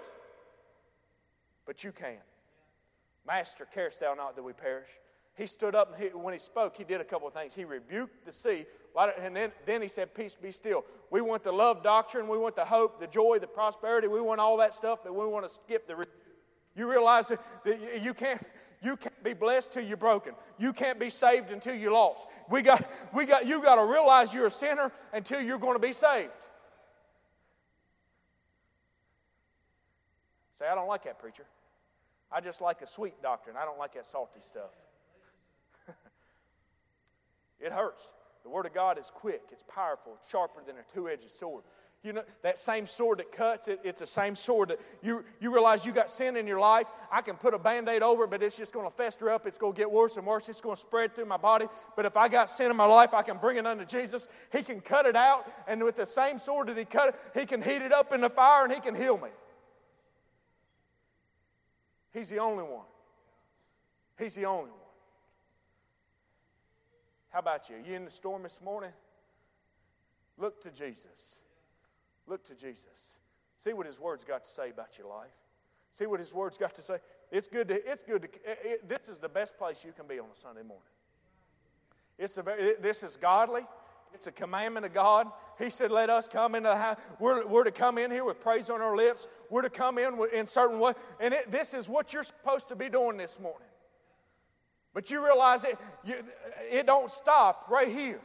but 1.69 1.85
you 1.85 1.93
can. 1.93 2.17
Master, 3.27 3.67
carest 3.67 4.01
thou 4.01 4.15
not 4.15 4.35
that 4.37 4.43
we 4.43 4.55
perish? 4.55 4.89
He 5.35 5.47
stood 5.47 5.75
up 5.75 5.93
and 5.93 6.03
he, 6.03 6.09
when 6.09 6.33
he 6.33 6.41
spoke, 6.41 6.75
he 6.75 6.83
did 6.83 7.01
a 7.03 7.05
couple 7.05 7.29
of 7.29 7.35
things. 7.35 7.55
He 7.55 7.65
rebuked 7.65 8.25
the 8.25 8.33
sea, 8.33 8.65
and 9.23 9.37
then, 9.37 9.53
then 9.67 9.83
he 9.83 9.87
said, 9.87 10.15
Peace 10.15 10.35
be 10.35 10.51
still. 10.51 10.83
We 11.11 11.21
want 11.21 11.45
the 11.45 11.53
love 11.53 11.83
doctrine, 11.83 12.27
we 12.27 12.39
want 12.39 12.57
the 12.57 12.65
hope, 12.65 12.99
the 12.99 13.07
joy, 13.07 13.39
the 13.39 13.47
prosperity, 13.47 14.09
we 14.09 14.21
want 14.21 14.41
all 14.41 14.57
that 14.57 14.73
stuff, 14.73 15.01
but 15.05 15.15
we 15.15 15.27
want 15.27 15.47
to 15.47 15.55
skip 15.55 15.87
the. 15.87 16.07
You 16.75 16.91
realize 16.91 17.29
that 17.29 17.39
you 18.03 18.15
can't, 18.15 18.43
you 18.83 18.97
can't 18.97 19.23
be 19.23 19.35
blessed 19.35 19.73
till 19.73 19.85
you're 19.85 19.99
broken. 19.99 20.33
You 20.57 20.73
can't 20.73 20.99
be 20.99 21.11
saved 21.11 21.51
until 21.51 21.75
you're 21.75 21.93
lost. 21.93 22.29
We 22.49 22.63
got, 22.63 22.91
we 23.13 23.27
got, 23.27 23.47
you 23.47 23.63
got 23.63 23.75
to 23.75 23.85
realize 23.85 24.33
you're 24.33 24.47
a 24.47 24.51
sinner 24.51 24.91
until 25.13 25.43
you're 25.43 25.59
going 25.59 25.75
to 25.75 25.87
be 25.87 25.93
saved. 25.93 26.31
Say, 30.59 30.67
I 30.67 30.75
don't 30.75 30.89
like 30.89 31.05
that, 31.05 31.19
preacher. 31.19 31.45
I 32.31 32.41
just 32.41 32.61
like 32.61 32.83
a 32.83 32.87
sweet 32.87 33.23
doctrine. 33.23 33.57
I 33.57 33.65
don't 33.65 33.79
like 33.79 33.95
that 33.95 34.07
salty 34.07 34.41
stuff. 34.41 34.71
it 37.61 37.73
hurts. 37.73 38.13
The 38.43 38.51
Word 38.51 38.67
of 38.67 38.75
God 38.75 38.99
is 38.99 39.11
quick, 39.11 39.43
it's 39.53 39.65
powerful, 39.65 40.17
it's 40.19 40.31
sharper 40.31 40.63
than 40.67 40.77
a 40.77 40.95
two 40.95 41.09
edged 41.09 41.31
sword. 41.31 41.65
You 42.05 42.13
know, 42.13 42.23
that 42.43 42.57
same 42.59 42.87
sword 42.87 43.19
that 43.19 43.33
cuts, 43.33 43.67
it, 43.67 43.81
it's 43.83 43.99
the 43.99 44.07
same 44.07 44.37
sword 44.37 44.69
that 44.69 44.81
you, 45.03 45.25
you 45.41 45.53
realize 45.53 45.85
you 45.85 45.91
got 45.91 46.09
sin 46.09 46.37
in 46.37 46.47
your 46.47 46.61
life. 46.61 46.87
I 47.11 47.23
can 47.23 47.35
put 47.35 47.55
a 47.55 47.59
band 47.59 47.89
aid 47.89 48.03
over 48.03 48.25
it, 48.25 48.31
but 48.31 48.41
it's 48.41 48.57
just 48.57 48.73
going 48.73 48.89
to 48.89 48.97
fester 48.97 49.29
up. 49.31 49.47
It's 49.47 49.59
going 49.59 49.73
to 49.73 49.77
get 49.77 49.91
worse 49.91 50.17
and 50.17 50.25
worse. 50.25 50.49
It's 50.49 50.61
going 50.61 50.77
to 50.77 50.81
spread 50.81 51.15
through 51.15 51.25
my 51.25 51.37
body. 51.37 51.67
But 51.97 52.07
if 52.07 52.17
I 52.17 52.29
got 52.29 52.49
sin 52.49 52.71
in 52.71 52.77
my 52.77 52.85
life, 52.85 53.15
I 53.15 53.23
can 53.23 53.37
bring 53.37 53.57
it 53.57 53.67
unto 53.67 53.85
Jesus. 53.85 54.29
He 54.53 54.63
can 54.63 54.81
cut 54.81 55.07
it 55.07 55.17
out, 55.17 55.53
and 55.67 55.83
with 55.83 55.97
the 55.97 56.07
same 56.07 56.39
sword 56.39 56.69
that 56.69 56.79
He 56.79 56.85
cut 56.85 57.09
it, 57.09 57.15
He 57.39 57.45
can 57.45 57.61
heat 57.61 57.83
it 57.83 57.93
up 57.93 58.13
in 58.13 58.21
the 58.21 58.31
fire 58.31 58.65
and 58.65 58.73
He 58.73 58.81
can 58.81 58.95
heal 58.95 59.19
me. 59.19 59.31
He's 62.19 62.31
the 62.31 62.39
only 62.39 62.65
one. 62.65 62.87
He's 64.19 64.35
the 64.35 64.47
only 64.47 64.71
one. 64.71 64.81
How 67.31 67.39
about 67.39 67.71
you? 67.71 67.77
Are 67.77 67.79
you 67.79 67.95
in 67.95 68.05
the 68.05 68.11
storm 68.11 68.43
this 68.43 68.61
morning? 68.61 68.91
Look 70.37 70.61
to 70.65 70.71
Jesus. 70.73 71.39
Look 72.27 72.45
to 72.47 72.57
Jesus. 72.57 73.19
See 73.57 73.73
what 73.73 73.87
his 73.87 74.01
words 74.01 74.25
got 74.25 74.45
to 74.45 74.51
say 74.51 74.71
about 74.71 74.99
your 74.99 75.07
life. 75.07 75.31
See 75.93 76.07
what 76.07 76.19
his 76.19 76.35
words 76.35 76.59
got 76.59 76.75
to 76.75 76.83
say. 76.83 76.97
It's 77.31 77.47
good 77.47 77.69
to, 77.69 77.89
it's 77.89 78.03
good 78.03 78.23
to, 78.23 78.29
it, 78.29 78.59
it, 78.65 78.89
this 78.89 79.09
is 79.09 79.21
the 79.21 79.29
best 79.29 79.57
place 79.57 79.85
you 79.85 79.93
can 79.93 80.09
be 80.09 80.19
on 80.19 80.27
a 80.33 80.37
Sunday 80.37 80.63
morning. 80.63 80.83
It's 82.19 82.37
a, 82.37 82.45
it, 82.49 82.83
this 82.83 83.05
is 83.05 83.17
godly. 83.17 83.63
It's 84.15 84.27
a 84.27 84.33
commandment 84.33 84.87
of 84.87 84.93
God. 84.93 85.29
He 85.59 85.71
said, 85.71 85.91
Let 85.91 86.11
us 86.11 86.29
come 86.29 86.55
into 86.55 86.69
the 86.69 86.77
house. 86.77 86.97
We're, 87.19 87.47
we're 87.47 87.65
to 87.65 87.71
come 87.71 87.99
in 87.99 88.11
here 88.11 88.25
with 88.25 88.41
praise 88.41 88.71
on 88.71 88.81
our 88.81 88.97
lips. 88.97 89.27
We're 89.51 89.63
to 89.63 89.71
come 89.71 89.99
in 89.99 90.19
in 90.33 90.47
certain 90.47 90.79
way. 90.79 90.95
And 91.21 91.35
it, 91.35 91.51
this 91.51 91.75
is 91.75 91.89
what 91.89 92.13
you're 92.13 92.25
supposed 92.25 92.69
to 92.69 92.77
be 92.77 92.89
doing 92.89 93.17
this 93.17 93.39
morning. 93.41 93.69
But 94.95 95.11
you 95.11 95.25
realize 95.25 95.65
it, 95.65 95.79
you, 96.05 96.17
it 96.71 96.87
don't 96.87 97.11
stop 97.11 97.67
right 97.71 97.89
here. 97.89 98.21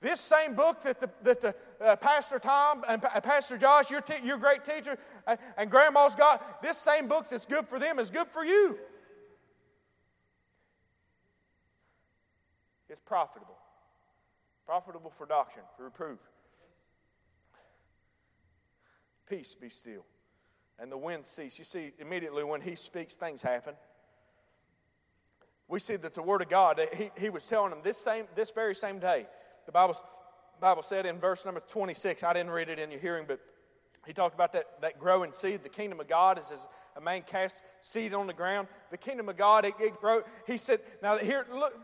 This 0.00 0.18
same 0.18 0.54
book 0.54 0.80
that 0.82 1.00
the, 1.00 1.10
that 1.22 1.40
the 1.40 1.54
uh, 1.80 1.96
Pastor 1.96 2.38
Tom 2.38 2.84
and 2.88 3.02
pa- 3.02 3.20
Pastor 3.20 3.58
Josh, 3.58 3.90
your, 3.90 4.00
te- 4.00 4.24
your 4.24 4.38
great 4.38 4.64
teacher, 4.64 4.98
uh, 5.26 5.36
and 5.58 5.70
Grandma's 5.70 6.14
got, 6.14 6.62
this 6.62 6.78
same 6.78 7.06
book 7.06 7.28
that's 7.28 7.44
good 7.44 7.68
for 7.68 7.78
them 7.78 7.98
is 7.98 8.10
good 8.10 8.26
for 8.28 8.42
you. 8.42 8.78
It's 12.88 13.00
profitable. 13.00 13.59
Profitable 14.70 15.10
for 15.10 15.26
doctrine, 15.26 15.64
for 15.76 15.82
reproof. 15.82 16.20
Peace 19.28 19.56
be 19.60 19.68
still. 19.68 20.04
And 20.78 20.92
the 20.92 20.96
wind 20.96 21.26
cease. 21.26 21.58
You 21.58 21.64
see, 21.64 21.90
immediately 21.98 22.44
when 22.44 22.60
he 22.60 22.76
speaks, 22.76 23.16
things 23.16 23.42
happen. 23.42 23.74
We 25.66 25.80
see 25.80 25.96
that 25.96 26.14
the 26.14 26.22
Word 26.22 26.40
of 26.40 26.48
God, 26.48 26.80
he, 26.96 27.10
he 27.18 27.30
was 27.30 27.44
telling 27.46 27.70
them 27.70 27.80
this, 27.82 27.96
same, 27.96 28.26
this 28.36 28.52
very 28.52 28.76
same 28.76 29.00
day, 29.00 29.26
the 29.66 29.72
Bible, 29.72 29.96
Bible 30.60 30.82
said 30.82 31.04
in 31.04 31.18
verse 31.18 31.44
number 31.44 31.62
26, 31.68 32.22
I 32.22 32.32
didn't 32.32 32.52
read 32.52 32.68
it 32.68 32.78
in 32.78 32.92
your 32.92 33.00
hearing, 33.00 33.24
but 33.26 33.40
he 34.06 34.12
talked 34.12 34.36
about 34.36 34.52
that, 34.52 34.66
that 34.82 35.00
growing 35.00 35.32
seed. 35.32 35.64
The 35.64 35.68
kingdom 35.68 35.98
of 35.98 36.06
God 36.06 36.38
is 36.38 36.52
as 36.52 36.68
a 36.96 37.00
man 37.00 37.22
casts 37.22 37.62
seed 37.80 38.14
on 38.14 38.26
the 38.26 38.32
ground. 38.32 38.68
The 38.90 38.96
kingdom 38.96 39.28
of 39.28 39.36
God, 39.36 39.64
it, 39.64 39.74
it. 39.78 39.94
He 40.46 40.56
said, 40.56 40.80
now 41.02 41.16
here, 41.18 41.46
look, 41.52 41.74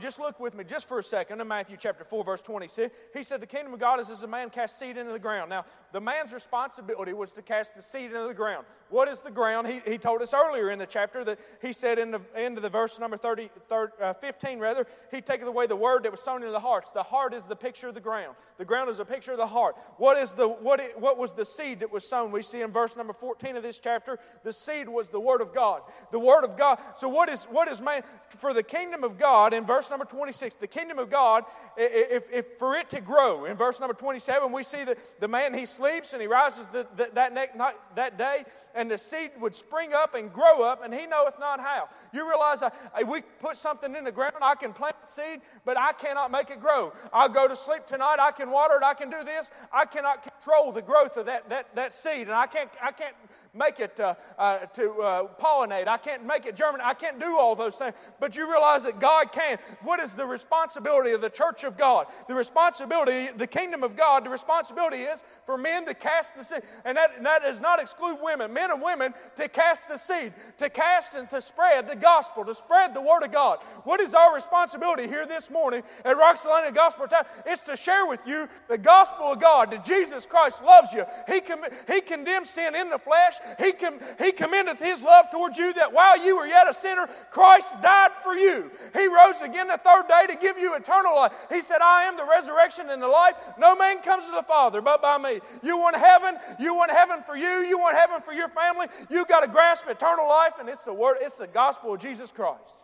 just 0.00 0.18
look 0.18 0.38
with 0.40 0.54
me 0.54 0.64
just 0.64 0.88
for 0.88 0.98
a 0.98 1.02
second 1.02 1.40
in 1.40 1.48
Matthew 1.48 1.76
chapter 1.78 2.04
4, 2.04 2.24
verse 2.24 2.40
26. 2.40 2.94
He 3.14 3.22
said, 3.22 3.40
the 3.40 3.46
kingdom 3.46 3.74
of 3.74 3.80
God 3.80 4.00
is 4.00 4.10
as 4.10 4.22
a 4.22 4.26
man 4.26 4.50
casts 4.50 4.78
seed 4.78 4.96
into 4.96 5.12
the 5.12 5.18
ground. 5.18 5.50
Now, 5.50 5.64
the 5.92 6.00
man's 6.00 6.32
responsibility 6.32 7.12
was 7.12 7.32
to 7.32 7.42
cast 7.42 7.74
the 7.74 7.82
seed 7.82 8.06
into 8.06 8.26
the 8.26 8.34
ground. 8.34 8.66
What 8.88 9.08
is 9.08 9.20
the 9.20 9.30
ground? 9.30 9.66
He, 9.66 9.80
he 9.84 9.98
told 9.98 10.22
us 10.22 10.32
earlier 10.34 10.70
in 10.70 10.78
the 10.78 10.86
chapter 10.86 11.24
that 11.24 11.38
he 11.60 11.72
said 11.72 11.98
in 11.98 12.10
the 12.10 12.20
end 12.36 12.56
of 12.56 12.62
the 12.62 12.70
verse 12.70 12.98
number 13.00 13.16
30, 13.16 13.50
30 13.68 13.92
uh, 14.00 14.12
15, 14.12 14.58
rather, 14.58 14.86
he 15.10 15.20
taketh 15.20 15.46
away 15.46 15.66
the 15.66 15.76
word 15.76 16.04
that 16.04 16.10
was 16.10 16.20
sown 16.20 16.42
into 16.42 16.52
the 16.52 16.60
hearts. 16.60 16.90
The 16.92 17.02
heart 17.02 17.34
is 17.34 17.44
the 17.44 17.56
picture 17.56 17.88
of 17.88 17.94
the 17.94 18.00
ground. 18.00 18.36
The 18.58 18.64
ground 18.64 18.90
is 18.90 19.00
a 19.00 19.04
picture 19.04 19.32
of 19.32 19.38
the 19.38 19.46
heart. 19.46 19.76
What 19.96 20.16
is 20.16 20.34
the 20.34 20.48
what, 20.48 20.80
it, 20.80 20.98
what 21.00 21.18
was 21.18 21.32
the 21.32 21.44
seed 21.44 21.80
that 21.80 21.92
was 21.92 22.06
sown? 22.06 22.30
We 22.30 22.42
see 22.42 22.62
in 22.62 22.70
verse 22.70 22.96
number 22.96 23.12
14 23.12 23.56
of 23.56 23.62
this 23.62 23.78
chapter, 23.78 24.18
the 24.44 24.52
seed 24.56 24.88
was 24.88 25.08
the 25.08 25.20
word 25.20 25.40
of 25.40 25.54
God. 25.54 25.82
The 26.10 26.18
word 26.18 26.44
of 26.44 26.56
God. 26.56 26.78
So 26.96 27.08
what 27.08 27.28
is 27.28 27.44
what 27.44 27.68
is 27.68 27.80
man 27.80 28.02
for 28.28 28.52
the 28.52 28.62
kingdom 28.62 29.04
of 29.04 29.18
God 29.18 29.52
in 29.52 29.64
verse 29.64 29.90
number 29.90 30.04
26? 30.04 30.56
The 30.56 30.66
kingdom 30.66 30.98
of 30.98 31.10
God, 31.10 31.44
if, 31.76 32.30
if 32.32 32.58
for 32.58 32.74
it 32.74 32.90
to 32.90 33.00
grow, 33.00 33.44
in 33.44 33.56
verse 33.56 33.80
number 33.80 33.94
27, 33.94 34.52
we 34.52 34.62
see 34.62 34.84
that 34.84 34.98
the 35.20 35.28
man 35.28 35.54
he 35.54 35.66
sleeps 35.66 36.12
and 36.12 36.22
he 36.22 36.28
rises 36.28 36.68
the, 36.68 36.86
the, 36.96 37.10
that, 37.14 37.32
next, 37.32 37.56
night, 37.56 37.74
that 37.94 38.18
day 38.18 38.44
and 38.76 38.90
the 38.90 38.98
seed 38.98 39.30
would 39.40 39.54
spring 39.54 39.92
up 39.94 40.14
and 40.14 40.32
grow 40.32 40.62
up, 40.62 40.84
and 40.84 40.92
he 40.92 41.06
knoweth 41.06 41.38
not 41.40 41.58
how. 41.58 41.88
You 42.12 42.28
realize 42.28 42.62
I, 42.62 42.70
I, 42.94 43.02
we 43.02 43.22
put 43.40 43.56
something 43.56 43.96
in 43.96 44.04
the 44.04 44.12
ground, 44.12 44.34
I 44.42 44.54
can 44.54 44.72
plant 44.72 44.96
seed, 45.04 45.40
but 45.64 45.78
I 45.78 45.92
cannot 45.92 46.30
make 46.30 46.50
it 46.50 46.60
grow. 46.60 46.92
I'll 47.12 47.30
go 47.30 47.48
to 47.48 47.56
sleep 47.56 47.86
tonight, 47.86 48.18
I 48.20 48.30
can 48.30 48.50
water 48.50 48.76
it, 48.76 48.84
I 48.84 48.92
can 48.92 49.10
do 49.10 49.24
this. 49.24 49.50
I 49.72 49.86
cannot 49.86 50.22
control 50.22 50.70
the 50.72 50.82
growth 50.82 51.16
of 51.16 51.26
that, 51.26 51.48
that, 51.48 51.74
that 51.74 51.92
seed, 51.92 52.28
and 52.28 52.32
I 52.32 52.46
can't, 52.46 52.70
I 52.82 52.92
can't 52.92 53.16
make 53.54 53.80
it 53.80 53.98
uh, 53.98 54.14
uh, 54.38 54.45
to 54.74 54.92
uh, 55.02 55.28
pollinate. 55.40 55.88
I 55.88 55.96
can't 55.96 56.24
make 56.24 56.46
it 56.46 56.56
germinate. 56.56 56.86
I 56.86 56.94
can't 56.94 57.18
do 57.18 57.36
all 57.36 57.54
those 57.54 57.76
things. 57.76 57.94
But 58.20 58.36
you 58.36 58.50
realize 58.50 58.84
that 58.84 59.00
God 59.00 59.32
can. 59.32 59.58
What 59.82 60.00
is 60.00 60.14
the 60.14 60.26
responsibility 60.26 61.12
of 61.12 61.20
the 61.20 61.30
church 61.30 61.64
of 61.64 61.76
God? 61.76 62.06
The 62.28 62.34
responsibility, 62.34 63.28
the 63.36 63.46
kingdom 63.46 63.82
of 63.82 63.96
God, 63.96 64.24
the 64.24 64.30
responsibility 64.30 65.02
is 65.02 65.22
for 65.44 65.56
men 65.56 65.86
to 65.86 65.94
cast 65.94 66.36
the 66.36 66.44
seed. 66.44 66.62
And 66.84 66.96
that, 66.96 67.12
and 67.16 67.26
that 67.26 67.42
does 67.42 67.60
not 67.60 67.80
exclude 67.80 68.18
women, 68.22 68.52
men 68.52 68.70
and 68.70 68.82
women 68.82 69.14
to 69.36 69.48
cast 69.48 69.88
the 69.88 69.96
seed, 69.96 70.32
to 70.58 70.68
cast 70.70 71.14
and 71.14 71.28
to 71.30 71.40
spread 71.40 71.88
the 71.88 71.96
gospel, 71.96 72.44
to 72.44 72.54
spread 72.54 72.94
the 72.94 73.00
word 73.00 73.22
of 73.22 73.32
God. 73.32 73.58
What 73.84 74.00
is 74.00 74.14
our 74.14 74.34
responsibility 74.34 75.06
here 75.06 75.26
this 75.26 75.50
morning 75.50 75.82
at 76.04 76.16
Rock 76.16 76.36
Salina 76.36 76.72
Gospel 76.72 77.06
Time? 77.06 77.24
It's 77.44 77.64
to 77.64 77.76
share 77.76 78.06
with 78.06 78.20
you 78.26 78.48
the 78.68 78.78
gospel 78.78 79.32
of 79.32 79.40
God, 79.40 79.70
that 79.70 79.84
Jesus 79.84 80.26
Christ 80.26 80.62
loves 80.62 80.92
you. 80.92 81.04
He, 81.26 81.40
com- 81.40 81.64
he 81.86 82.00
condemns 82.00 82.50
sin 82.50 82.74
in 82.74 82.90
the 82.90 82.98
flesh. 82.98 83.34
He, 83.58 83.72
com- 83.72 84.00
he 84.18 84.32
commendeth 84.36 84.78
his 84.78 85.02
love 85.02 85.30
towards 85.30 85.58
you 85.58 85.72
that 85.74 85.92
while 85.92 86.22
you 86.24 86.36
were 86.36 86.46
yet 86.46 86.68
a 86.68 86.74
sinner, 86.74 87.08
Christ 87.30 87.80
died 87.80 88.10
for 88.22 88.34
you. 88.34 88.70
He 88.92 89.06
rose 89.06 89.42
again 89.42 89.68
the 89.68 89.80
third 89.82 90.06
day 90.08 90.26
to 90.28 90.36
give 90.40 90.58
you 90.58 90.74
eternal 90.74 91.16
life. 91.16 91.32
He 91.50 91.60
said, 91.60 91.78
I 91.82 92.04
am 92.04 92.16
the 92.16 92.24
resurrection 92.24 92.90
and 92.90 93.02
the 93.02 93.08
life. 93.08 93.34
No 93.58 93.74
man 93.74 94.02
comes 94.02 94.26
to 94.26 94.32
the 94.32 94.42
Father 94.42 94.80
but 94.80 95.02
by 95.02 95.18
me. 95.18 95.40
You 95.62 95.78
want 95.78 95.96
heaven? 95.96 96.36
You 96.60 96.74
want 96.74 96.90
heaven 96.90 97.22
for 97.24 97.36
you? 97.36 97.64
You 97.64 97.78
want 97.78 97.96
heaven 97.96 98.20
for 98.22 98.32
your 98.32 98.48
family? 98.48 98.86
You've 99.10 99.28
got 99.28 99.40
to 99.40 99.48
grasp 99.48 99.86
eternal 99.88 100.28
life, 100.28 100.54
and 100.60 100.68
it's 100.68 100.84
the 100.84 100.94
word, 100.94 101.18
it's 101.20 101.38
the 101.38 101.46
gospel 101.46 101.94
of 101.94 102.00
Jesus 102.00 102.30
Christ. 102.30 102.74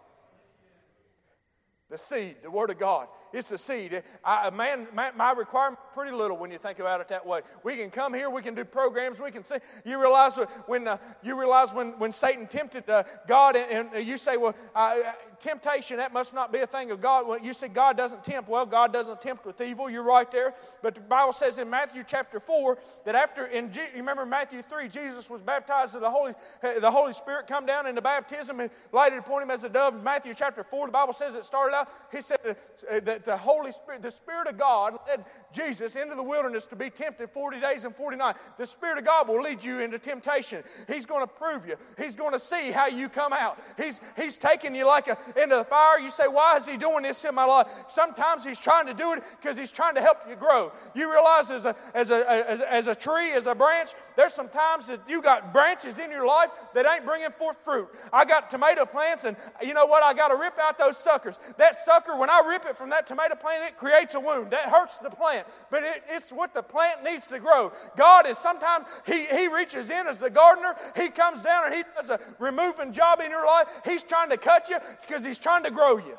The 1.91 1.99
seed, 1.99 2.37
the 2.43 2.51
word 2.51 2.71
of 2.71 2.79
God. 2.79 3.09
It's 3.35 3.51
the 3.51 3.59
seed. 3.59 4.03
I, 4.25 4.49
man, 4.49 4.89
my, 4.95 5.11
my 5.13 5.33
requirement 5.33 5.79
pretty 5.95 6.13
little 6.13 6.37
when 6.37 6.51
you 6.51 6.59
think 6.59 6.79
about 6.79 7.01
it 7.01 7.09
that 7.09 7.27
way. 7.27 7.41
We 7.63 7.77
can 7.77 7.91
come 7.91 8.15
here, 8.15 8.31
we 8.31 8.43
can 8.43 8.55
do 8.55 8.65
programs, 8.65 9.21
we 9.21 9.31
can 9.31 9.43
see. 9.43 9.57
You 9.85 10.01
realize 10.01 10.37
when 10.67 10.89
uh, 10.89 10.99
you 11.23 11.39
realize 11.39 11.75
when, 11.75 11.99
when 11.99 12.13
Satan 12.13 12.47
tempted 12.47 12.89
uh, 12.89 13.05
God, 13.27 13.57
and, 13.57 13.89
and, 13.95 14.07
you 14.07 14.17
say, 14.17 14.37
"Well, 14.37 14.55
uh, 14.75 14.97
temptation 15.39 15.99
that 15.99 16.13
must 16.13 16.35
not 16.35 16.53
be 16.53 16.61
a 16.61 16.67
thing 16.67 16.91
of 16.91 17.01
God." 17.01 17.27
When 17.27 17.45
you 17.45 17.53
say 17.53 17.69
God 17.69 17.97
doesn't 17.97 18.25
tempt, 18.25 18.49
well, 18.49 18.67
God 18.67 18.93
doesn't 18.93 19.21
tempt 19.21 19.47
with 19.47 19.61
evil. 19.61 19.89
You're 19.89 20.03
right 20.03 20.31
there. 20.31 20.55
But 20.83 20.95
the 20.95 21.01
Bible 21.01 21.33
says 21.33 21.59
in 21.59 21.69
Matthew 21.69 22.03
chapter 22.07 22.41
four 22.41 22.79
that 23.05 23.15
after 23.15 23.47
in 23.47 23.73
G, 23.73 23.81
remember 23.95 24.27
Matthew 24.27 24.63
three, 24.63 24.89
Jesus 24.89 25.29
was 25.31 25.43
baptized 25.43 25.95
of 25.95 26.01
the 26.01 26.11
Holy 26.11 26.35
the 26.81 26.91
Holy 26.91 27.13
Spirit 27.13 27.47
come 27.47 27.67
down 27.67 27.87
in 27.87 27.95
the 27.95 28.03
baptism 28.03 28.61
and 28.61 28.71
lighted 28.93 29.19
upon 29.19 29.43
him 29.43 29.51
as 29.51 29.65
a 29.65 29.69
dove. 29.69 30.03
Matthew 30.03 30.35
chapter 30.35 30.65
four, 30.65 30.87
the 30.87 30.93
Bible 30.93 31.13
says 31.13 31.35
it 31.35 31.45
started 31.45 31.75
out. 31.75 31.89
He 32.11 32.21
said 32.21 32.57
that 33.03 33.25
the 33.25 33.37
Holy 33.37 33.73
Spirit, 33.73 34.03
the 34.03 34.11
Spirit 34.11 34.49
of 34.49 34.59
God 34.59 34.99
led 35.07 35.25
Jesus 35.53 35.97
into 35.97 36.15
the 36.15 36.23
wilderness 36.23 36.67
to 36.67 36.77
be 36.77 36.91
tempted 36.91 37.31
40 37.31 37.61
days 37.61 37.85
and 37.85 37.95
40 37.95 38.17
nights. 38.17 38.39
The 38.59 38.67
Spirit 38.67 38.99
of 38.99 39.05
God 39.05 39.29
will 39.29 39.43
lead 39.43 39.63
you 39.63 39.81
into 39.81 39.99
temptation. 39.99 40.63
He's 40.89 41.07
going 41.07 41.23
to 41.23 41.27
prove 41.27 41.67
you. 41.67 41.77
He's 41.99 42.17
going 42.17 42.33
to 42.33 42.39
see 42.39 42.71
how 42.71 42.87
you 42.87 43.09
come 43.09 43.33
out. 43.33 43.59
He's, 43.77 44.01
he's 44.17 44.37
taking 44.37 44.75
you 44.75 44.87
like 44.87 45.09
a, 45.09 45.19
into 45.37 45.57
the 45.57 45.65
fire. 45.65 45.99
You 45.99 46.11
say, 46.11 46.29
why 46.29 46.57
is 46.57 46.67
he 46.67 46.77
doing 46.77 47.03
this 47.03 47.25
in 47.25 47.35
my 47.35 47.45
life? 47.45 47.69
Sometimes 47.89 48.45
he's 48.45 48.59
trying 48.59 48.87
to 48.87 48.95
do 48.95 49.13
it 49.13 49.23
because 49.41 49.57
he's 49.57 49.71
trying 49.71 49.95
to 49.95 50.01
help 50.01 50.19
you 50.29 50.37
grow. 50.37 50.73
You 50.95 51.11
realize 51.11 51.51
as 51.51 51.67
a, 51.67 51.77
as 51.95 52.11
a, 52.11 52.29
as, 52.31 52.61
as 52.61 52.87
a 52.87 52.95
tree, 52.95 53.33
as 53.33 53.47
a 53.47 53.55
branch, 53.55 53.91
there's 54.17 54.35
some 54.35 54.49
times 54.49 54.87
that 54.89 55.09
you 55.09 55.23
got 55.23 55.53
branches 55.53 55.99
in 55.99 56.11
your 56.11 56.27
life 56.27 56.51
that 56.75 56.87
ain't 56.87 57.05
bringing 57.05 57.31
forth 57.31 57.59
fruit. 57.65 57.89
I 58.13 58.25
got 58.25 58.51
tomato 58.51 58.85
plants 58.85 59.25
and 59.25 59.37
you 59.63 59.75
know 59.75 59.87
what? 59.87 60.03
I 60.03 60.15
got 60.15 60.29
to 60.29 60.37
rip 60.37 60.59
out 60.59 60.79
those 60.79 60.97
suckers. 60.97 61.39
That 61.59 61.77
sucker, 61.77 62.17
when 62.17 62.31
I 62.31 62.43
rip 62.47 62.65
it 62.67 62.77
from 62.77 62.91
that 62.91 63.07
tomato 63.07 63.35
plant, 63.35 63.65
it 63.65 63.77
creates 63.77 64.15
a 64.15 64.21
wound. 64.21 64.51
That 64.51 64.69
hurts 64.69 64.99
the 64.99 65.11
plant, 65.11 65.42
but 65.71 65.83
it, 65.83 66.03
it's 66.09 66.33
what 66.33 66.55
the 66.55 66.63
plant 66.63 67.03
needs 67.03 67.29
to 67.29 67.39
grow. 67.39 67.73
God 67.97 68.27
is 68.27 68.39
sometimes, 68.39 68.87
he, 69.07 69.27
he 69.27 69.49
reaches 69.49 69.91
in 69.91 70.07
as 70.07 70.19
the 70.19 70.31
gardener, 70.31 70.75
He 70.97 71.09
comes 71.09 71.43
down 71.43 71.67
and 71.67 71.75
He 71.75 71.83
does 71.95 72.11
a 72.11 72.21
removing 72.39 72.93
job 72.93 73.21
in 73.21 73.31
your 73.31 73.47
life. 73.47 73.69
He's 73.85 74.03
trying 74.03 74.31
to 74.31 74.37
cut 74.37 74.69
you 74.69 74.79
because 75.01 75.25
He's 75.25 75.39
trying 75.39 75.65
to 75.65 75.71
grow 75.71 75.99
you. 75.99 76.17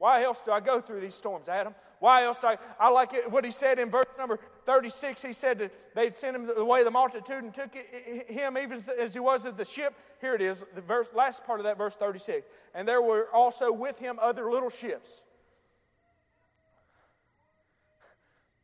Why 0.00 0.22
else 0.22 0.40
do 0.40 0.50
I 0.50 0.60
go 0.60 0.80
through 0.80 1.02
these 1.02 1.14
storms, 1.14 1.46
Adam? 1.46 1.74
Why 1.98 2.24
else 2.24 2.38
do 2.38 2.46
I? 2.46 2.56
I 2.78 2.88
like 2.88 3.12
it, 3.12 3.30
what 3.30 3.44
he 3.44 3.50
said 3.50 3.78
in 3.78 3.90
verse 3.90 4.06
number 4.16 4.38
36. 4.64 5.20
He 5.20 5.34
said 5.34 5.58
that 5.58 5.72
they'd 5.94 6.14
sent 6.14 6.36
him 6.36 6.50
away 6.56 6.84
the 6.84 6.90
multitude 6.90 7.44
and 7.44 7.52
took 7.52 7.74
him 7.74 8.56
even 8.56 8.80
as 8.98 9.12
he 9.12 9.20
was 9.20 9.44
at 9.44 9.58
the 9.58 9.64
ship. 9.66 9.92
Here 10.22 10.34
it 10.34 10.40
is, 10.40 10.64
the 10.74 10.80
verse, 10.80 11.10
last 11.14 11.44
part 11.44 11.60
of 11.60 11.64
that 11.64 11.76
verse 11.76 11.96
36. 11.96 12.46
And 12.74 12.88
there 12.88 13.02
were 13.02 13.28
also 13.30 13.70
with 13.70 13.98
him 13.98 14.18
other 14.22 14.50
little 14.50 14.70
ships. 14.70 15.20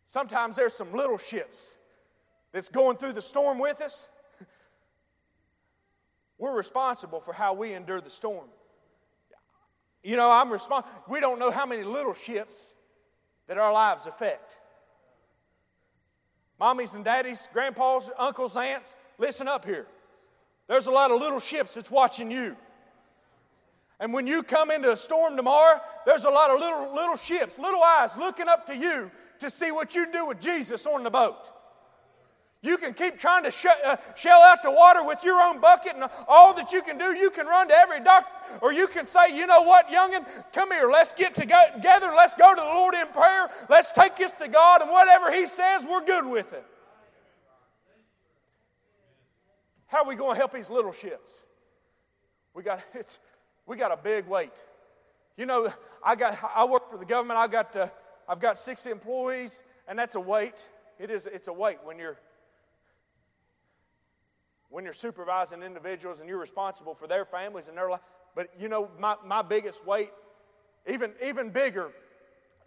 Sometimes 0.07 0.57
there's 0.57 0.73
some 0.73 0.93
little 0.93 1.19
ships 1.19 1.75
that's 2.53 2.69
going 2.69 2.97
through 2.97 3.13
the 3.13 3.23
storm 3.23 3.59
with 3.59 3.81
us. 3.81 4.09
We're 6.39 6.57
responsible 6.57 7.21
for 7.21 7.33
how 7.33 7.55
we 7.55 7.75
endure 7.75 8.01
the 8.01 8.11
storm. 8.11 8.47
You 10.03 10.17
know, 10.17 10.31
I'm 10.31 10.51
responsible. 10.51 10.95
We 11.09 11.19
don't 11.19 11.41
know 11.41 11.51
how 11.51 11.67
many 11.67 11.83
little 11.83 12.15
ships 12.15 12.73
that 13.49 13.59
our 13.59 13.73
lives 13.73 14.07
affect. 14.07 14.57
Mommies 16.61 16.95
and 16.95 17.05
daddies, 17.05 17.49
grandpas, 17.53 18.11
uncles, 18.17 18.57
aunts, 18.57 18.95
listen 19.19 19.49
up 19.49 19.65
here. 19.65 19.87
There's 20.69 20.87
a 20.87 20.93
lot 20.93 21.11
of 21.11 21.21
little 21.21 21.41
ships 21.41 21.75
that's 21.75 21.91
watching 21.91 22.31
you. 22.31 22.57
And 23.99 24.13
when 24.13 24.27
you 24.27 24.43
come 24.43 24.71
into 24.71 24.93
a 24.93 24.97
storm 24.97 25.37
tomorrow, 25.37 25.81
there's 26.05 26.25
a 26.25 26.31
lot 26.31 26.51
of 26.51 26.61
little, 26.61 26.95
little 26.95 27.17
ships, 27.17 27.59
little 27.59 27.83
eyes 27.83 28.17
looking 28.19 28.49
up 28.49 28.67
to 28.67 28.77
you 28.77 29.11
to 29.41 29.49
see 29.49 29.71
what 29.71 29.95
you 29.95 30.11
do 30.13 30.27
with 30.27 30.41
Jesus 30.41 30.87
on 30.87 31.03
the 31.03 31.11
boat. 31.11 31.49
You 32.63 32.77
can 32.79 32.95
keep 32.95 33.19
trying 33.19 33.45
to 33.45 33.51
sh- 33.51 33.67
uh, 33.85 33.97
shell 34.17 34.41
out 34.41 34.63
the 34.63 34.71
water 34.71 35.05
with 35.05 35.23
your 35.23 35.41
own 35.41 35.61
bucket, 35.61 35.95
and 35.95 36.05
all 36.27 36.53
that 36.55 36.73
you 36.73 36.83
can 36.83 36.99
do, 36.99 37.17
you 37.17 37.31
can 37.31 37.47
run 37.47 37.69
to 37.69 37.75
every 37.75 38.03
doctor, 38.03 38.59
or 38.61 38.73
you 38.73 38.89
can 38.89 39.07
say, 39.07 39.37
you 39.37 39.47
know 39.47 39.63
what, 39.63 39.89
youngin, 39.89 40.27
come 40.53 40.73
here, 40.73 40.91
let's 40.91 41.13
get 41.13 41.35
together, 41.35 42.13
let's 42.17 42.35
go 42.35 42.55
to 42.55 42.61
the 42.61 42.67
Lord 42.67 42.95
in 42.95 43.07
prayer, 43.09 43.51
let's 43.69 43.93
take 43.93 44.17
this 44.17 44.33
to 44.33 44.49
God, 44.49 44.83
and 44.83 44.91
whatever 44.91 45.33
He 45.33 45.47
says, 45.47 45.87
we're 45.89 46.05
good 46.05 46.27
with 46.27 46.53
it. 46.53 46.67
How 49.87 50.03
are 50.03 50.09
we 50.09 50.17
going 50.17 50.35
to 50.35 50.39
help 50.39 50.53
these 50.53 50.69
little 50.69 50.93
ships? 50.93 51.35
We 52.53 52.63
got 52.63 52.81
it's 52.95 53.19
we 53.67 53.77
got 53.77 53.93
a 53.93 53.97
big 53.97 54.27
weight. 54.27 54.53
You 55.37 55.47
know, 55.47 55.73
I 56.03 56.17
got 56.17 56.39
I 56.55 56.65
work 56.65 56.91
for 56.91 56.99
the 56.99 57.05
government. 57.05 57.39
I 57.39 57.47
got 57.47 57.77
uh, 57.77 57.89
I've 58.29 58.41
got 58.41 58.57
six 58.57 58.87
employees, 58.87 59.63
and 59.87 59.99
that's 59.99 60.15
a 60.15 60.21
weight. 60.21 60.69
It 60.99 61.11
is 61.11 61.27
it's 61.27 61.49
a 61.49 61.53
weight 61.53 61.79
when 61.85 61.99
you're 61.99 62.19
when 64.71 64.85
you're 64.85 64.93
supervising 64.93 65.63
individuals 65.63 66.21
and 66.21 66.29
you're 66.29 66.39
responsible 66.39 66.95
for 66.95 67.07
their 67.07 67.25
families 67.25 67.69
and 67.69 67.77
their 67.77 67.91
life. 67.91 68.01
But 68.35 68.49
you 68.59 68.69
know, 68.69 68.91
my, 68.99 69.17
my 69.25 69.43
biggest 69.43 69.87
weight, 69.87 70.11
even 70.89 71.13
even 71.25 71.51
bigger, 71.51 71.91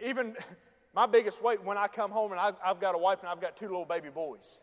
even 0.03 0.35
my 0.93 1.05
biggest 1.05 1.43
weight 1.43 1.63
when 1.63 1.77
I 1.77 1.87
come 1.87 2.11
home 2.11 2.31
and 2.31 2.39
I, 2.39 2.51
I've 2.65 2.79
got 2.79 2.95
a 2.95 2.97
wife 2.97 3.19
and 3.21 3.29
I've 3.29 3.41
got 3.41 3.57
two 3.57 3.67
little 3.67 3.85
baby 3.85 4.09
boys. 4.09 4.59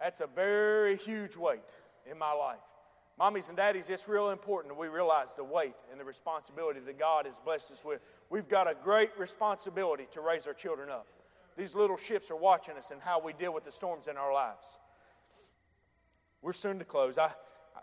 That's 0.00 0.20
a 0.20 0.26
very 0.26 0.96
huge 0.96 1.36
weight 1.36 1.60
in 2.10 2.18
my 2.18 2.32
life. 2.32 2.58
Mommies 3.18 3.48
and 3.48 3.56
daddies, 3.56 3.90
it's 3.90 4.08
real 4.08 4.30
important 4.30 4.72
that 4.72 4.80
we 4.80 4.86
realize 4.86 5.34
the 5.34 5.42
weight 5.42 5.74
and 5.90 5.98
the 5.98 6.04
responsibility 6.04 6.78
that 6.78 6.98
God 6.98 7.26
has 7.26 7.40
blessed 7.40 7.72
us 7.72 7.84
with. 7.84 8.00
We've 8.30 8.48
got 8.48 8.70
a 8.70 8.74
great 8.84 9.10
responsibility 9.18 10.06
to 10.12 10.20
raise 10.20 10.46
our 10.46 10.54
children 10.54 10.88
up. 10.88 11.06
These 11.56 11.74
little 11.74 11.96
ships 11.96 12.30
are 12.30 12.36
watching 12.36 12.76
us 12.76 12.92
and 12.92 13.00
how 13.00 13.20
we 13.20 13.32
deal 13.32 13.52
with 13.52 13.64
the 13.64 13.72
storms 13.72 14.06
in 14.06 14.16
our 14.16 14.32
lives. 14.32 14.78
We're 16.42 16.52
soon 16.52 16.78
to 16.78 16.84
close. 16.84 17.18
I, 17.18 17.24
I 17.24 17.80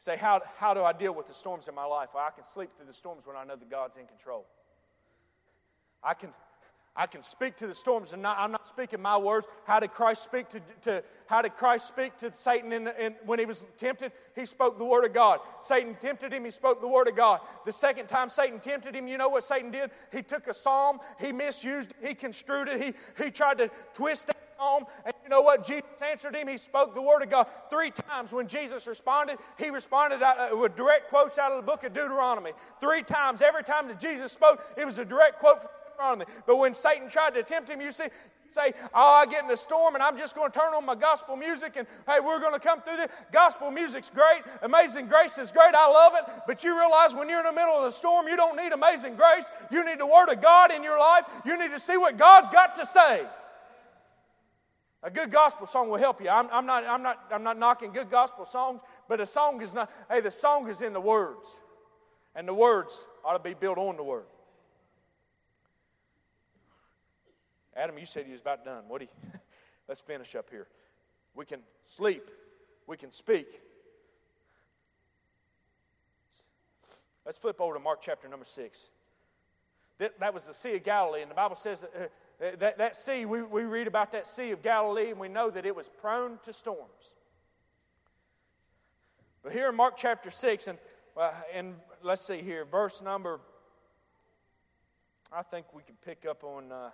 say, 0.00 0.16
how, 0.16 0.42
how 0.56 0.74
do 0.74 0.82
I 0.82 0.92
deal 0.92 1.14
with 1.14 1.28
the 1.28 1.34
storms 1.34 1.68
in 1.68 1.76
my 1.76 1.84
life? 1.84 2.08
Well, 2.12 2.24
I 2.26 2.30
can 2.30 2.42
sleep 2.42 2.70
through 2.76 2.86
the 2.86 2.94
storms 2.94 3.28
when 3.28 3.36
I 3.36 3.44
know 3.44 3.54
that 3.54 3.70
God's 3.70 3.96
in 3.96 4.06
control. 4.06 4.46
I 6.02 6.14
can, 6.14 6.30
I 6.98 7.06
can 7.06 7.22
speak 7.22 7.56
to 7.58 7.68
the 7.68 7.74
storms, 7.74 8.12
and 8.12 8.20
not, 8.20 8.38
I'm 8.38 8.50
not 8.50 8.66
speaking 8.66 9.00
my 9.00 9.16
words. 9.16 9.46
How 9.64 9.78
did 9.78 9.92
Christ 9.92 10.24
speak 10.24 10.48
to, 10.48 10.60
to 10.82 11.04
how 11.26 11.42
did 11.42 11.54
Christ 11.54 11.86
speak 11.86 12.16
to 12.18 12.34
Satan 12.34 12.72
in, 12.72 12.88
in, 12.88 13.14
when 13.24 13.38
he 13.38 13.46
was 13.46 13.64
tempted? 13.76 14.10
He 14.34 14.44
spoke 14.44 14.78
the 14.78 14.84
word 14.84 15.04
of 15.04 15.14
God. 15.14 15.38
Satan 15.60 15.96
tempted 16.00 16.32
him. 16.32 16.44
He 16.44 16.50
spoke 16.50 16.80
the 16.80 16.88
word 16.88 17.06
of 17.06 17.14
God. 17.14 17.38
The 17.64 17.72
second 17.72 18.08
time 18.08 18.28
Satan 18.28 18.58
tempted 18.58 18.96
him, 18.96 19.06
you 19.06 19.16
know 19.16 19.28
what 19.28 19.44
Satan 19.44 19.70
did? 19.70 19.92
He 20.10 20.22
took 20.22 20.48
a 20.48 20.54
psalm. 20.54 20.98
He 21.20 21.30
misused. 21.30 21.94
It, 22.02 22.08
he 22.08 22.14
construed 22.14 22.68
it. 22.68 22.82
He 22.82 23.22
he 23.22 23.30
tried 23.30 23.58
to 23.58 23.70
twist 23.94 24.26
that 24.26 24.36
psalm. 24.56 24.84
And 25.04 25.14
you 25.22 25.28
know 25.28 25.40
what? 25.40 25.64
Jesus 25.64 25.84
answered 26.04 26.34
him. 26.34 26.48
He 26.48 26.56
spoke 26.56 26.94
the 26.94 27.02
word 27.02 27.22
of 27.22 27.30
God 27.30 27.46
three 27.70 27.92
times. 27.92 28.32
When 28.32 28.48
Jesus 28.48 28.86
responded, 28.86 29.38
he 29.56 29.70
responded 29.70 30.22
out, 30.22 30.52
uh, 30.52 30.56
with 30.56 30.74
direct 30.76 31.10
quotes 31.10 31.38
out 31.38 31.52
of 31.52 31.64
the 31.64 31.70
book 31.70 31.84
of 31.84 31.92
Deuteronomy. 31.92 32.52
Three 32.80 33.02
times. 33.02 33.40
Every 33.40 33.62
time 33.62 33.86
that 33.88 34.00
Jesus 34.00 34.32
spoke, 34.32 34.64
it 34.76 34.84
was 34.84 34.98
a 34.98 35.04
direct 35.04 35.38
quote 35.38 35.60
from 35.60 35.70
Deuteronomy. 35.98 36.26
But 36.46 36.56
when 36.56 36.74
Satan 36.74 37.08
tried 37.08 37.34
to 37.34 37.42
tempt 37.42 37.68
him, 37.68 37.80
you 37.80 37.90
see, 37.90 38.04
say, 38.50 38.72
Oh, 38.94 39.22
I 39.22 39.26
get 39.26 39.44
in 39.44 39.50
a 39.50 39.56
storm 39.56 39.94
and 39.94 40.02
I'm 40.02 40.16
just 40.16 40.34
going 40.34 40.50
to 40.50 40.58
turn 40.58 40.74
on 40.74 40.86
my 40.86 40.94
gospel 40.94 41.36
music 41.36 41.74
and 41.76 41.86
hey, 42.06 42.18
we're 42.24 42.40
going 42.40 42.54
to 42.54 42.60
come 42.60 42.80
through 42.82 42.96
this. 42.96 43.08
Gospel 43.32 43.70
music's 43.70 44.10
great. 44.10 44.42
Amazing 44.62 45.08
grace 45.08 45.38
is 45.38 45.52
great. 45.52 45.74
I 45.74 45.88
love 45.88 46.14
it. 46.16 46.24
But 46.46 46.64
you 46.64 46.78
realize 46.78 47.14
when 47.14 47.28
you're 47.28 47.40
in 47.40 47.46
the 47.46 47.52
middle 47.52 47.74
of 47.74 47.82
the 47.82 47.90
storm, 47.90 48.28
you 48.28 48.36
don't 48.36 48.56
need 48.56 48.72
amazing 48.72 49.16
grace. 49.16 49.50
You 49.70 49.84
need 49.84 49.98
the 49.98 50.06
Word 50.06 50.28
of 50.28 50.40
God 50.40 50.72
in 50.72 50.82
your 50.82 50.98
life. 50.98 51.24
You 51.44 51.58
need 51.58 51.70
to 51.70 51.80
see 51.80 51.96
what 51.96 52.16
God's 52.16 52.50
got 52.50 52.76
to 52.76 52.86
say. 52.86 53.26
A 55.02 55.10
good 55.10 55.30
gospel 55.30 55.66
song 55.66 55.88
will 55.88 55.98
help 55.98 56.20
you. 56.20 56.28
I'm, 56.28 56.48
I'm, 56.50 56.66
not, 56.66 56.84
I'm, 56.84 57.02
not, 57.02 57.24
I'm 57.30 57.44
not 57.44 57.56
knocking 57.56 57.92
good 57.92 58.10
gospel 58.10 58.44
songs, 58.44 58.80
but 59.08 59.20
a 59.20 59.26
song 59.26 59.62
is 59.62 59.72
not, 59.72 59.90
hey, 60.10 60.20
the 60.20 60.30
song 60.30 60.68
is 60.68 60.82
in 60.82 60.92
the 60.92 61.00
words. 61.00 61.60
And 62.34 62.48
the 62.48 62.54
words 62.54 63.06
ought 63.24 63.34
to 63.34 63.38
be 63.38 63.54
built 63.54 63.78
on 63.78 63.96
the 63.96 64.02
Word. 64.02 64.24
Adam, 67.78 67.96
you 67.96 68.06
said 68.06 68.26
he 68.26 68.32
was 68.32 68.40
about 68.40 68.64
done. 68.64 68.84
What 68.88 69.00
do 69.00 69.06
you? 69.06 69.30
Let's 69.88 70.00
finish 70.00 70.34
up 70.34 70.50
here. 70.50 70.66
We 71.34 71.46
can 71.46 71.60
sleep. 71.84 72.28
We 72.86 72.96
can 72.96 73.12
speak. 73.12 73.46
Let's 77.24 77.38
flip 77.38 77.60
over 77.60 77.74
to 77.74 77.80
Mark 77.80 78.00
chapter 78.02 78.28
number 78.28 78.44
six. 78.44 78.88
That, 79.98 80.18
that 80.18 80.34
was 80.34 80.44
the 80.44 80.54
Sea 80.54 80.76
of 80.76 80.82
Galilee, 80.82 81.22
and 81.22 81.30
the 81.30 81.36
Bible 81.36 81.54
says 81.54 81.82
that, 81.82 82.10
uh, 82.40 82.56
that, 82.58 82.78
that 82.78 82.96
sea, 82.96 83.26
we, 83.26 83.42
we 83.42 83.62
read 83.62 83.86
about 83.86 84.12
that 84.12 84.26
Sea 84.26 84.50
of 84.50 84.62
Galilee, 84.62 85.10
and 85.10 85.20
we 85.20 85.28
know 85.28 85.50
that 85.50 85.64
it 85.64 85.74
was 85.74 85.88
prone 86.00 86.38
to 86.44 86.52
storms. 86.52 87.14
But 89.42 89.52
here 89.52 89.68
in 89.68 89.76
Mark 89.76 89.96
chapter 89.96 90.30
6, 90.30 90.68
and, 90.68 90.78
uh, 91.16 91.30
and 91.54 91.74
let's 92.02 92.22
see 92.22 92.42
here, 92.42 92.64
verse 92.64 93.02
number, 93.02 93.40
I 95.32 95.42
think 95.42 95.66
we 95.72 95.82
can 95.82 95.96
pick 96.04 96.26
up 96.28 96.42
on. 96.42 96.72
Uh, 96.72 96.90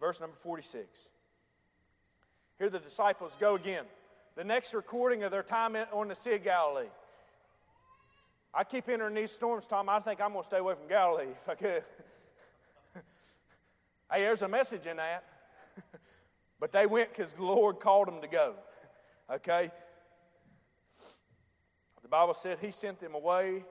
verse 0.00 0.20
number 0.20 0.36
46. 0.36 1.08
Here 2.58 2.68
the 2.68 2.78
disciples 2.78 3.32
go 3.38 3.54
again. 3.54 3.84
The 4.36 4.44
next 4.44 4.74
recording 4.74 5.22
of 5.22 5.30
their 5.30 5.42
time 5.42 5.76
on 5.92 6.08
the 6.08 6.14
Sea 6.14 6.34
of 6.34 6.44
Galilee. 6.44 6.88
I 8.52 8.64
keep 8.64 8.88
entering 8.88 9.14
these 9.14 9.30
storms, 9.30 9.66
Tom. 9.66 9.88
I 9.88 10.00
think 10.00 10.20
I'm 10.20 10.32
going 10.32 10.42
to 10.42 10.48
stay 10.48 10.58
away 10.58 10.74
from 10.74 10.88
Galilee 10.88 11.28
if 11.42 11.48
I 11.48 11.54
could. 11.54 11.84
hey, 14.12 14.20
there's 14.22 14.42
a 14.42 14.48
message 14.48 14.86
in 14.86 14.96
that. 14.96 15.24
but 16.60 16.72
they 16.72 16.86
went 16.86 17.10
because 17.10 17.32
the 17.32 17.44
Lord 17.44 17.78
called 17.78 18.08
them 18.08 18.20
to 18.22 18.26
go. 18.26 18.54
Okay? 19.32 19.70
The 22.02 22.08
Bible 22.08 22.34
said 22.34 22.58
He 22.60 22.72
sent 22.72 22.98
them 22.98 23.14
away 23.14 23.64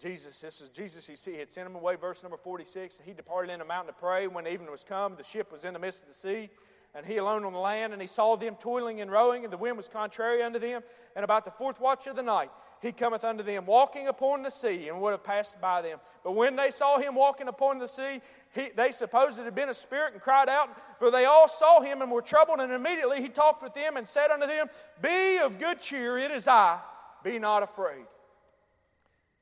Jesus, 0.00 0.40
this 0.40 0.60
is 0.60 0.70
Jesus, 0.70 1.06
he 1.06 1.36
had 1.36 1.50
sent 1.50 1.66
him 1.66 1.76
away, 1.76 1.96
verse 1.96 2.22
number 2.22 2.36
46. 2.36 3.00
He 3.04 3.12
departed 3.12 3.52
in 3.52 3.60
a 3.60 3.64
mountain 3.64 3.94
to 3.94 3.98
pray. 3.98 4.26
When 4.26 4.46
evening 4.46 4.70
was 4.70 4.84
come, 4.84 5.14
the 5.16 5.22
ship 5.22 5.52
was 5.52 5.64
in 5.64 5.72
the 5.72 5.78
midst 5.78 6.02
of 6.02 6.08
the 6.08 6.14
sea, 6.14 6.50
and 6.94 7.06
he 7.06 7.16
alone 7.16 7.44
on 7.44 7.52
the 7.52 7.58
land, 7.58 7.92
and 7.92 8.02
he 8.02 8.08
saw 8.08 8.36
them 8.36 8.56
toiling 8.56 9.00
and 9.00 9.10
rowing, 9.10 9.44
and 9.44 9.52
the 9.52 9.56
wind 9.56 9.76
was 9.76 9.88
contrary 9.88 10.42
unto 10.42 10.58
them. 10.58 10.82
And 11.14 11.24
about 11.24 11.44
the 11.44 11.52
fourth 11.52 11.80
watch 11.80 12.06
of 12.06 12.16
the 12.16 12.22
night, 12.22 12.50
he 12.82 12.92
cometh 12.92 13.24
unto 13.24 13.42
them, 13.42 13.66
walking 13.66 14.08
upon 14.08 14.42
the 14.42 14.50
sea, 14.50 14.88
and 14.88 15.00
would 15.00 15.12
have 15.12 15.24
passed 15.24 15.60
by 15.60 15.80
them. 15.80 16.00
But 16.22 16.32
when 16.32 16.56
they 16.56 16.70
saw 16.70 16.98
him 16.98 17.14
walking 17.14 17.48
upon 17.48 17.78
the 17.78 17.88
sea, 17.88 18.20
he, 18.52 18.70
they 18.76 18.90
supposed 18.90 19.38
it 19.38 19.44
had 19.44 19.54
been 19.54 19.70
a 19.70 19.74
spirit, 19.74 20.12
and 20.12 20.20
cried 20.20 20.48
out, 20.48 20.70
for 20.98 21.10
they 21.10 21.24
all 21.24 21.48
saw 21.48 21.80
him 21.80 22.02
and 22.02 22.10
were 22.10 22.20
troubled. 22.20 22.60
And 22.60 22.72
immediately 22.72 23.22
he 23.22 23.28
talked 23.28 23.62
with 23.62 23.74
them 23.74 23.96
and 23.96 24.06
said 24.06 24.30
unto 24.30 24.46
them, 24.46 24.66
Be 25.00 25.38
of 25.38 25.58
good 25.58 25.80
cheer, 25.80 26.18
it 26.18 26.30
is 26.30 26.46
I, 26.46 26.80
be 27.22 27.38
not 27.38 27.62
afraid. 27.62 28.04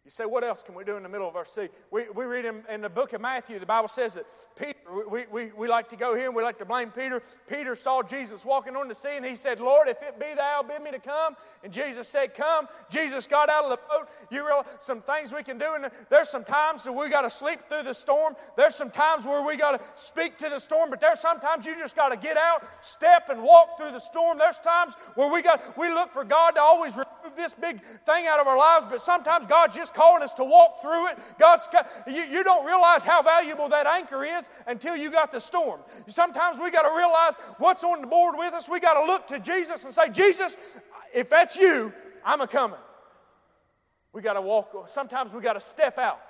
You 0.04 0.10
say, 0.10 0.24
what 0.24 0.42
else 0.42 0.64
can 0.64 0.74
we 0.74 0.82
do 0.82 0.96
in 0.96 1.04
the 1.04 1.08
middle 1.08 1.28
of 1.28 1.36
our 1.36 1.44
sea? 1.44 1.68
We, 1.92 2.10
we 2.10 2.24
read 2.24 2.44
in, 2.44 2.64
in 2.68 2.80
the 2.80 2.88
book 2.88 3.12
of 3.12 3.20
Matthew, 3.20 3.60
the 3.60 3.66
Bible 3.66 3.86
says 3.86 4.14
that 4.14 4.26
Peter, 4.58 4.74
we, 5.08 5.26
we, 5.30 5.52
we 5.52 5.68
like 5.68 5.88
to 5.90 5.96
go 5.96 6.16
here 6.16 6.26
and 6.26 6.34
we 6.34 6.42
like 6.42 6.58
to 6.58 6.64
blame 6.64 6.90
Peter. 6.90 7.22
Peter 7.48 7.76
saw 7.76 8.02
Jesus 8.02 8.44
walking 8.44 8.74
on 8.74 8.88
the 8.88 8.96
sea 8.96 9.16
and 9.16 9.24
he 9.24 9.36
said, 9.36 9.60
Lord, 9.60 9.86
if 9.86 10.02
it 10.02 10.18
be 10.18 10.34
thou, 10.34 10.64
bid 10.66 10.82
me 10.82 10.90
to 10.90 10.98
come. 10.98 11.36
And 11.62 11.72
Jesus 11.72 12.08
said, 12.08 12.34
Come. 12.34 12.66
Jesus 12.90 13.28
got 13.28 13.48
out 13.48 13.64
of 13.64 13.70
the 13.70 13.78
boat. 13.88 14.08
You 14.28 14.44
realize 14.44 14.66
some 14.80 15.02
things 15.02 15.32
we 15.32 15.44
can 15.44 15.56
do. 15.56 15.74
And 15.74 15.88
there's 16.10 16.28
some 16.28 16.42
times 16.42 16.82
that 16.82 16.92
we 16.92 17.08
got 17.08 17.22
to 17.22 17.30
sleep 17.30 17.60
through 17.68 17.84
the 17.84 17.94
storm. 17.94 18.34
There's 18.56 18.74
some 18.74 18.90
times 18.90 19.24
where 19.24 19.46
we 19.46 19.56
got 19.56 19.78
to 19.78 19.80
speak 19.94 20.36
to 20.38 20.48
the 20.48 20.58
storm, 20.58 20.90
but 20.90 21.00
there's 21.00 21.20
sometimes 21.20 21.64
you 21.64 21.78
just 21.78 21.94
got 21.94 22.08
to 22.08 22.16
get 22.16 22.36
out, 22.36 22.64
step, 22.80 23.28
and 23.28 23.40
walk 23.40 23.78
through 23.78 23.92
the 23.92 24.00
storm. 24.00 24.36
There's 24.36 24.58
times 24.58 24.96
where 25.14 25.30
we 25.30 25.42
got 25.42 25.78
we 25.78 25.90
look 25.90 26.12
for 26.12 26.24
God 26.24 26.52
to 26.52 26.60
always 26.60 26.98
remove 27.22 27.36
this 27.36 27.54
big 27.54 27.80
thing 28.04 28.26
out 28.26 28.40
of 28.40 28.46
our 28.46 28.56
lives, 28.56 28.86
but 28.88 29.00
sometimes 29.00 29.46
God's 29.46 29.76
just 29.76 29.94
calling 29.94 30.22
us 30.22 30.34
to 30.34 30.44
walk 30.44 30.80
through 30.80 31.08
it. 31.08 31.18
God's, 31.38 31.68
you, 32.06 32.22
you 32.22 32.44
don't 32.44 32.66
realize 32.66 33.04
how 33.04 33.22
valuable 33.22 33.68
that 33.68 33.86
anchor 33.86 34.24
is 34.24 34.48
until 34.66 34.96
you 34.96 35.10
got 35.10 35.32
the 35.32 35.40
storm. 35.40 35.80
Sometimes 36.06 36.58
we 36.58 36.70
got 36.70 36.82
to 36.82 36.96
realize 36.96 37.36
what's 37.58 37.84
on 37.84 38.00
the 38.00 38.06
board 38.06 38.34
with 38.36 38.52
us. 38.54 38.68
We 38.68 38.80
got 38.80 38.94
to 38.94 39.06
look 39.06 39.26
to 39.28 39.40
Jesus 39.40 39.84
and 39.84 39.92
say, 39.92 40.10
Jesus, 40.10 40.56
if 41.14 41.28
that's 41.28 41.56
you, 41.56 41.92
I'm 42.24 42.40
a 42.40 42.46
coming. 42.46 42.78
We 44.12 44.22
got 44.22 44.34
to 44.34 44.42
walk. 44.42 44.88
Sometimes 44.88 45.32
we 45.32 45.40
got 45.40 45.54
to 45.54 45.60
step 45.60 45.98
out. 45.98 46.20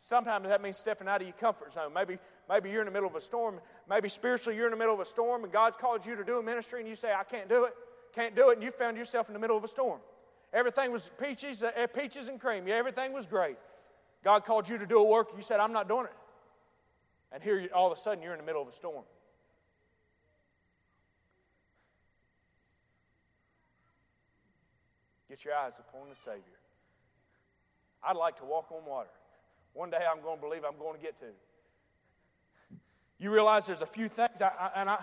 Sometimes 0.00 0.48
that 0.48 0.60
means 0.60 0.76
stepping 0.76 1.06
out 1.06 1.20
of 1.20 1.26
your 1.26 1.36
comfort 1.36 1.72
zone. 1.72 1.92
Maybe, 1.94 2.18
maybe 2.48 2.70
you're 2.70 2.80
in 2.80 2.86
the 2.86 2.92
middle 2.92 3.08
of 3.08 3.14
a 3.14 3.20
storm. 3.20 3.60
Maybe 3.88 4.08
spiritually 4.08 4.56
you're 4.56 4.66
in 4.66 4.72
the 4.72 4.76
middle 4.76 4.94
of 4.94 5.00
a 5.00 5.04
storm 5.04 5.44
and 5.44 5.52
God's 5.52 5.76
called 5.76 6.04
you 6.04 6.16
to 6.16 6.24
do 6.24 6.38
a 6.38 6.42
ministry 6.42 6.80
and 6.80 6.88
you 6.88 6.96
say, 6.96 7.12
I 7.12 7.22
can't 7.22 7.48
do 7.48 7.64
it. 7.64 7.74
Can't 8.14 8.36
do 8.36 8.50
it. 8.50 8.54
And 8.54 8.62
you 8.62 8.70
found 8.70 8.96
yourself 8.96 9.28
in 9.28 9.32
the 9.32 9.38
middle 9.38 9.56
of 9.56 9.64
a 9.64 9.68
storm. 9.68 10.00
Everything 10.52 10.92
was 10.92 11.10
peaches, 11.20 11.62
uh, 11.62 11.70
peaches 11.94 12.28
and 12.28 12.38
cream. 12.38 12.66
Yeah, 12.66 12.74
everything 12.74 13.12
was 13.12 13.26
great. 13.26 13.56
God 14.22 14.44
called 14.44 14.68
you 14.68 14.78
to 14.78 14.86
do 14.86 14.98
a 14.98 15.04
work. 15.04 15.30
You 15.34 15.42
said, 15.42 15.60
I'm 15.60 15.72
not 15.72 15.88
doing 15.88 16.04
it. 16.04 16.12
And 17.32 17.42
here, 17.42 17.58
you, 17.58 17.70
all 17.74 17.90
of 17.90 17.96
a 17.96 18.00
sudden, 18.00 18.22
you're 18.22 18.34
in 18.34 18.38
the 18.38 18.44
middle 18.44 18.60
of 18.60 18.68
a 18.68 18.72
storm. 18.72 19.04
Get 25.30 25.44
your 25.46 25.54
eyes 25.54 25.78
upon 25.78 26.10
the 26.10 26.14
Savior. 26.14 26.42
I'd 28.06 28.16
like 28.16 28.36
to 28.36 28.44
walk 28.44 28.70
on 28.70 28.84
water. 28.84 29.08
One 29.72 29.88
day 29.88 30.00
I'm 30.10 30.22
going 30.22 30.36
to 30.36 30.42
believe 30.42 30.62
I'm 30.64 30.78
going 30.78 30.96
to 30.96 31.02
get 31.02 31.18
to. 31.20 31.26
You 33.18 33.30
realize 33.30 33.64
there's 33.66 33.80
a 33.80 33.86
few 33.86 34.08
things, 34.08 34.42
I, 34.42 34.48
I, 34.48 34.70
and 34.80 34.90
I, 34.90 34.98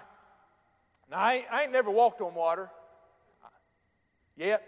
I 1.12 1.46
I 1.52 1.64
ain't 1.64 1.72
never 1.72 1.90
walked 1.90 2.22
on 2.22 2.36
water 2.36 2.70
yet. 4.40 4.64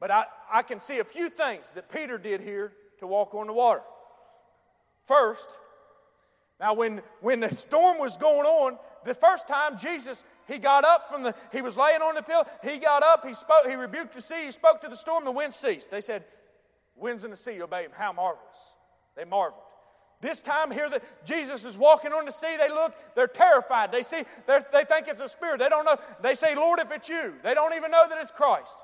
But 0.00 0.10
I, 0.10 0.24
I 0.52 0.62
can 0.62 0.78
see 0.78 0.98
a 0.98 1.04
few 1.04 1.28
things 1.28 1.74
that 1.74 1.90
Peter 1.90 2.18
did 2.18 2.40
here 2.40 2.72
to 3.00 3.06
walk 3.06 3.34
on 3.34 3.46
the 3.46 3.52
water. 3.52 3.82
First, 5.04 5.58
now 6.60 6.74
when, 6.74 7.02
when 7.20 7.40
the 7.40 7.54
storm 7.54 7.98
was 7.98 8.16
going 8.16 8.46
on, 8.46 8.78
the 9.04 9.14
first 9.14 9.48
time 9.48 9.76
Jesus, 9.76 10.24
he 10.46 10.58
got 10.58 10.84
up 10.84 11.10
from 11.10 11.22
the, 11.22 11.34
he 11.52 11.60
was 11.60 11.76
laying 11.76 12.00
on 12.00 12.14
the 12.14 12.22
pillow, 12.22 12.44
he 12.62 12.78
got 12.78 13.02
up, 13.02 13.26
he 13.26 13.34
spoke, 13.34 13.66
he 13.66 13.74
rebuked 13.74 14.14
the 14.14 14.22
sea, 14.22 14.46
he 14.46 14.50
spoke 14.50 14.80
to 14.82 14.88
the 14.88 14.96
storm, 14.96 15.24
the 15.24 15.30
wind 15.30 15.52
ceased. 15.52 15.90
They 15.90 16.00
said, 16.00 16.24
Winds 16.96 17.24
in 17.24 17.30
the 17.30 17.36
sea 17.36 17.60
obey 17.60 17.84
him. 17.84 17.90
How 17.92 18.12
marvelous. 18.12 18.74
They 19.16 19.24
marveled. 19.24 19.63
This 20.24 20.40
time 20.40 20.70
here 20.70 20.88
that 20.88 21.02
Jesus 21.26 21.66
is 21.66 21.76
walking 21.76 22.14
on 22.14 22.24
the 22.24 22.30
sea, 22.30 22.56
they 22.58 22.70
look, 22.70 22.94
they're 23.14 23.26
terrified. 23.26 23.92
They 23.92 24.00
see, 24.00 24.22
they 24.46 24.84
think 24.88 25.06
it's 25.06 25.20
a 25.20 25.28
spirit. 25.28 25.58
They 25.58 25.68
don't 25.68 25.84
know. 25.84 25.98
They 26.22 26.34
say, 26.34 26.54
Lord, 26.54 26.78
if 26.78 26.90
it's 26.90 27.10
you. 27.10 27.34
They 27.42 27.52
don't 27.52 27.74
even 27.74 27.90
know 27.90 28.04
that 28.08 28.16
it's 28.18 28.30
Christ. 28.30 28.74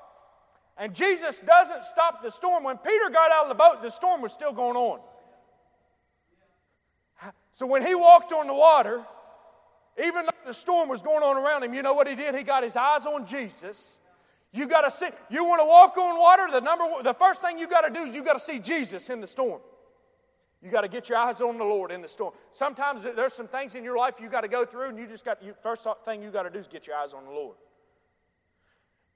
And 0.77 0.93
Jesus 0.93 1.39
doesn't 1.39 1.83
stop 1.83 2.21
the 2.21 2.29
storm. 2.29 2.63
When 2.63 2.77
Peter 2.77 3.09
got 3.11 3.31
out 3.31 3.45
of 3.45 3.49
the 3.49 3.55
boat, 3.55 3.81
the 3.81 3.89
storm 3.89 4.21
was 4.21 4.31
still 4.31 4.53
going 4.53 4.77
on. 4.77 4.99
So 7.49 7.65
when 7.65 7.83
he 7.83 7.95
walked 7.95 8.31
on 8.31 8.45
the 8.45 8.53
water, 8.53 9.03
even 9.97 10.25
though 10.25 10.45
the 10.45 10.53
storm 10.53 10.89
was 10.89 11.01
going 11.01 11.23
on 11.23 11.37
around 11.37 11.63
him, 11.63 11.73
you 11.73 11.81
know 11.81 11.95
what 11.95 12.07
he 12.07 12.13
did? 12.13 12.35
He 12.35 12.43
got 12.43 12.61
his 12.61 12.75
eyes 12.75 13.07
on 13.07 13.25
Jesus. 13.25 13.99
You 14.53 14.67
got 14.67 14.81
to 14.81 14.91
see, 14.91 15.07
you 15.31 15.43
want 15.43 15.59
to 15.59 15.65
walk 15.65 15.97
on 15.97 16.19
water, 16.19 16.49
the 16.51 16.61
number 16.61 17.01
the 17.01 17.15
first 17.15 17.41
thing 17.41 17.57
you 17.57 17.67
got 17.67 17.81
to 17.81 17.89
do 17.91 18.01
is 18.01 18.13
you 18.13 18.23
got 18.23 18.33
to 18.33 18.39
see 18.39 18.59
Jesus 18.59 19.09
in 19.09 19.21
the 19.21 19.27
storm. 19.27 19.59
You 20.63 20.69
got 20.69 20.81
to 20.81 20.87
get 20.87 21.09
your 21.09 21.17
eyes 21.17 21.41
on 21.41 21.57
the 21.57 21.63
Lord 21.63 21.91
in 21.91 22.01
the 22.01 22.07
storm. 22.07 22.33
Sometimes 22.51 23.03
there's 23.03 23.33
some 23.33 23.47
things 23.47 23.73
in 23.75 23.83
your 23.83 23.97
life 23.97 24.15
you 24.21 24.29
got 24.29 24.41
to 24.41 24.47
go 24.47 24.63
through, 24.63 24.89
and 24.89 24.97
you 24.97 25.07
just 25.07 25.25
got, 25.25 25.41
you, 25.41 25.55
first 25.61 25.87
thing 26.05 26.21
you 26.21 26.29
got 26.29 26.43
to 26.43 26.51
do 26.51 26.59
is 26.59 26.67
get 26.67 26.85
your 26.85 26.95
eyes 26.95 27.13
on 27.13 27.25
the 27.25 27.31
Lord. 27.31 27.55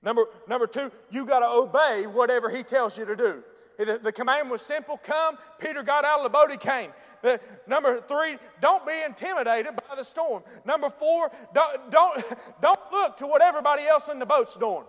Number, 0.01 0.25
number 0.47 0.67
two, 0.67 0.91
you 1.12 1.25
got 1.25 1.39
to 1.39 1.47
obey 1.47 2.08
whatever 2.08 2.49
He 2.49 2.63
tells 2.63 2.97
you 2.97 3.05
to 3.05 3.15
do. 3.15 3.43
The, 3.77 3.99
the, 4.01 4.12
command 4.12 4.49
was 4.49 4.62
simple 4.62 4.97
come. 4.97 5.38
Peter 5.60 5.84
got 5.84 6.05
out 6.05 6.19
of 6.19 6.23
the 6.23 6.29
boat, 6.29 6.49
he 6.49 6.58
came. 6.58 6.91
The, 7.21 7.39
number 7.67 7.99
three, 7.99 8.38
don't 8.62 8.86
be 8.86 8.93
intimidated 9.05 9.73
by 9.89 9.95
the 9.95 10.03
storm. 10.03 10.43
Number 10.63 10.89
four, 10.89 11.31
don't, 11.53 11.91
don't, 11.91 12.23
don't 12.62 12.79
look 12.91 13.17
to 13.17 13.27
what 13.27 13.41
everybody 13.41 13.84
else 13.84 14.08
in 14.08 14.19
the 14.19 14.25
boat's 14.25 14.55
doing. 14.55 14.86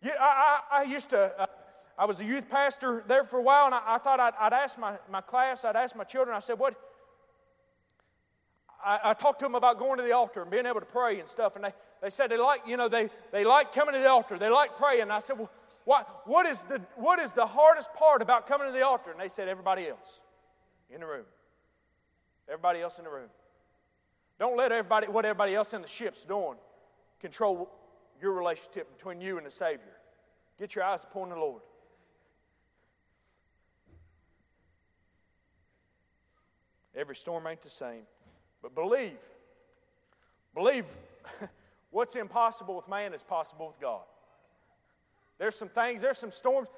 You, 0.00 0.12
I, 0.18 0.60
I, 0.70 0.80
I 0.80 0.82
used 0.84 1.10
to, 1.10 1.32
uh, 1.38 1.46
I 1.98 2.04
was 2.04 2.20
a 2.20 2.24
youth 2.24 2.48
pastor 2.48 3.02
there 3.08 3.24
for 3.24 3.38
a 3.38 3.42
while, 3.42 3.66
and 3.66 3.74
I, 3.74 3.82
I 3.86 3.98
thought 3.98 4.20
I'd, 4.20 4.34
I'd, 4.38 4.52
ask 4.52 4.78
my, 4.78 4.94
my 5.10 5.20
class, 5.20 5.64
I'd 5.64 5.74
ask 5.74 5.96
my 5.96 6.04
children, 6.04 6.36
I 6.36 6.40
said, 6.40 6.58
What? 6.58 6.74
I, 8.84 9.00
I, 9.06 9.14
talked 9.14 9.40
to 9.40 9.44
them 9.44 9.56
about 9.56 9.80
going 9.80 9.98
to 9.98 10.04
the 10.04 10.12
altar 10.12 10.40
and 10.40 10.50
being 10.50 10.64
able 10.64 10.78
to 10.78 10.86
pray 10.86 11.18
and 11.18 11.26
stuff, 11.26 11.56
and 11.56 11.64
they, 11.64 11.72
they 12.00 12.10
said 12.10 12.30
they 12.30 12.38
like, 12.38 12.62
you 12.64 12.76
know, 12.76 12.88
they, 12.88 13.10
they 13.32 13.44
like 13.44 13.72
coming 13.72 13.94
to 13.94 14.00
the 14.00 14.08
altar, 14.08 14.38
they 14.38 14.48
like 14.48 14.76
praying. 14.76 15.02
And 15.02 15.12
I 15.12 15.18
said, 15.18 15.38
Well, 15.38 15.50
what, 15.84 16.22
what, 16.26 16.46
is 16.46 16.62
the, 16.62 16.80
what 16.94 17.18
is 17.18 17.32
the 17.34 17.46
hardest 17.46 17.92
part 17.94 18.22
about 18.22 18.46
coming 18.46 18.68
to 18.68 18.72
the 18.72 18.86
altar? 18.86 19.10
And 19.10 19.20
they 19.20 19.28
said, 19.28 19.48
Everybody 19.48 19.88
else 19.88 20.20
in 20.90 21.00
the 21.00 21.06
room. 21.06 21.24
Everybody 22.48 22.80
else 22.80 22.98
in 22.98 23.04
the 23.04 23.10
room. 23.10 23.28
Don't 24.38 24.56
let 24.56 24.70
everybody, 24.70 25.08
what 25.08 25.24
everybody 25.24 25.56
else 25.56 25.74
in 25.74 25.82
the 25.82 25.88
ship's 25.88 26.24
doing 26.24 26.56
control 27.20 27.68
your 28.22 28.32
relationship 28.32 28.96
between 28.96 29.20
you 29.20 29.36
and 29.36 29.46
the 29.46 29.50
Savior. 29.50 29.96
Get 30.58 30.76
your 30.76 30.84
eyes 30.84 31.02
upon 31.02 31.30
the 31.30 31.36
Lord. 31.36 31.62
Every 36.98 37.14
storm 37.14 37.46
ain't 37.46 37.62
the 37.62 37.70
same. 37.70 38.02
But 38.60 38.74
believe, 38.74 39.20
believe 40.52 40.86
what's 41.90 42.16
impossible 42.16 42.74
with 42.74 42.88
man 42.88 43.14
is 43.14 43.22
possible 43.22 43.68
with 43.68 43.80
God. 43.80 44.02
There's 45.38 45.54
some 45.54 45.68
things, 45.68 46.00
there's 46.00 46.18
some 46.18 46.32
storms. 46.32 46.68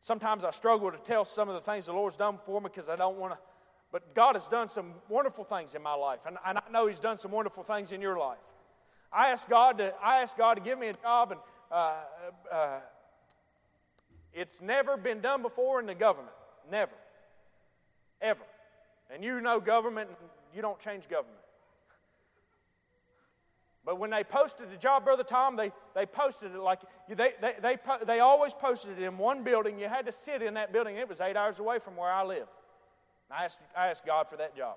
Sometimes 0.00 0.42
I 0.42 0.50
struggle 0.50 0.90
to 0.90 0.98
tell 0.98 1.24
some 1.24 1.48
of 1.48 1.54
the 1.54 1.60
things 1.60 1.86
the 1.86 1.92
Lord's 1.92 2.16
done 2.16 2.36
for 2.44 2.60
me 2.60 2.64
because 2.64 2.88
I 2.88 2.96
don't 2.96 3.18
want 3.18 3.34
to. 3.34 3.38
But 3.92 4.16
God 4.16 4.34
has 4.34 4.48
done 4.48 4.66
some 4.66 4.94
wonderful 5.08 5.44
things 5.44 5.76
in 5.76 5.82
my 5.82 5.94
life, 5.94 6.20
and, 6.26 6.38
and 6.44 6.58
I 6.58 6.70
know 6.72 6.88
He's 6.88 6.98
done 6.98 7.16
some 7.16 7.30
wonderful 7.30 7.62
things 7.62 7.92
in 7.92 8.00
your 8.00 8.18
life. 8.18 8.38
I 9.12 9.28
asked 9.28 9.48
God 9.48 9.78
to, 9.78 9.94
I 10.02 10.22
asked 10.22 10.36
God 10.36 10.54
to 10.54 10.60
give 10.60 10.76
me 10.76 10.88
a 10.88 10.94
job, 10.94 11.30
and 11.30 11.40
uh, 11.70 11.94
uh, 12.50 12.80
it's 14.32 14.60
never 14.60 14.96
been 14.96 15.20
done 15.20 15.42
before 15.42 15.80
in 15.80 15.86
the 15.86 15.94
government. 15.94 16.34
Never. 16.70 16.92
Ever. 18.20 18.44
And 19.12 19.22
you 19.22 19.40
know 19.40 19.60
government, 19.60 20.10
you 20.54 20.62
don't 20.62 20.78
change 20.78 21.08
government. 21.08 21.38
But 23.84 23.98
when 23.98 24.10
they 24.10 24.22
posted 24.22 24.70
the 24.70 24.76
job, 24.76 25.04
Brother 25.04 25.24
Tom, 25.24 25.56
they, 25.56 25.72
they 25.94 26.06
posted 26.06 26.52
it 26.52 26.58
like 26.58 26.80
they, 27.08 27.32
they, 27.40 27.54
they, 27.60 27.76
they 28.06 28.20
always 28.20 28.54
posted 28.54 28.98
it 28.98 29.02
in 29.02 29.18
one 29.18 29.42
building. 29.42 29.78
You 29.78 29.88
had 29.88 30.06
to 30.06 30.12
sit 30.12 30.40
in 30.40 30.54
that 30.54 30.72
building. 30.72 30.96
It 30.96 31.08
was 31.08 31.20
eight 31.20 31.36
hours 31.36 31.58
away 31.58 31.80
from 31.80 31.96
where 31.96 32.10
I 32.10 32.24
live. 32.24 32.46
I 33.28 33.44
asked, 33.44 33.58
I 33.76 33.88
asked 33.88 34.06
God 34.06 34.28
for 34.28 34.36
that 34.36 34.56
job. 34.56 34.76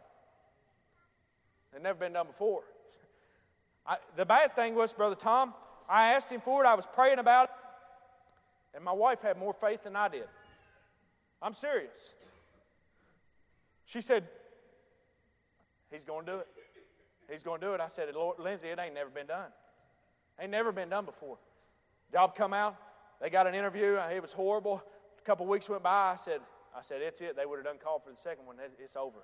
It 1.76 1.84
never 1.84 2.00
been 2.00 2.13
done 2.13 2.28
before. 2.28 2.63
I, 3.86 3.98
the 4.15 4.26
bad 4.26 4.56
thing 4.56 4.74
was, 4.74 4.94
Brother 4.94 5.15
Tom, 5.15 5.54
I 5.88 6.13
asked 6.13 6.32
him 6.32 6.41
for 6.41 6.63
it. 6.63 6.68
I 6.68 6.74
was 6.74 6.88
praying 6.91 7.20
about 7.20 7.50
it. 7.50 7.50
And 8.75 8.83
my 8.83 8.91
wife 8.91 9.21
had 9.21 9.38
more 9.38 9.53
faith 9.53 9.83
than 9.83 9.95
I 9.95 10.09
did. 10.09 10.27
I'm 11.41 11.53
serious. 11.53 12.13
She 13.85 14.01
said, 14.01 14.25
He's 15.91 16.03
going 16.03 16.25
to 16.25 16.31
do 16.31 16.38
it. 16.39 16.47
He's 17.31 17.43
going 17.43 17.61
to 17.61 17.67
do 17.67 17.73
it. 17.73 17.79
I 17.79 17.88
said, 17.88 18.13
Lord, 18.13 18.38
Lindsay, 18.39 18.67
it 18.67 18.79
ain't 18.79 18.93
never 18.93 19.09
been 19.09 19.27
done. 19.27 19.49
Ain't 20.39 20.51
never 20.51 20.71
been 20.71 20.89
done 20.89 21.05
before. 21.05 21.38
Job 22.11 22.35
come 22.35 22.53
out. 22.53 22.75
They 23.21 23.29
got 23.29 23.47
an 23.47 23.55
interview. 23.55 23.97
It 24.13 24.21
was 24.21 24.33
horrible. 24.33 24.83
A 25.17 25.21
couple 25.21 25.45
weeks 25.45 25.69
went 25.69 25.83
by. 25.83 26.11
I 26.11 26.15
said, 26.17 26.41
I 26.77 26.81
said, 26.81 27.01
it's 27.01 27.21
it. 27.21 27.35
They 27.35 27.45
would 27.45 27.57
have 27.57 27.65
done 27.65 27.77
call 27.81 27.99
for 27.99 28.11
the 28.11 28.17
second 28.17 28.45
one. 28.45 28.57
It's 28.77 28.95
over. 28.95 29.19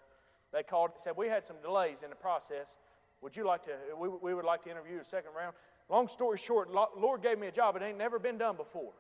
They 0.54 0.64
called, 0.64 0.92
said, 0.98 1.14
we 1.18 1.28
had 1.28 1.46
some 1.46 1.58
delays 1.62 2.04
in 2.04 2.10
the 2.10 2.16
process. 2.16 2.78
Would 3.22 3.36
you 3.36 3.46
like 3.46 3.64
to, 3.66 3.72
we, 4.00 4.10
we 4.10 4.34
would 4.34 4.46
like 4.46 4.64
to 4.64 4.72
interview 4.72 5.00
a 5.00 5.06
second 5.06 5.32
round. 5.36 5.54
Long 5.90 6.08
story 6.08 6.38
short, 6.38 6.70
Lord 6.72 7.22
gave 7.22 7.38
me 7.38 7.48
a 7.48 7.52
job. 7.52 7.76
It 7.76 7.82
ain't 7.82 7.98
never 7.98 8.18
been 8.18 8.38
done 8.38 8.56
before. 8.56 8.94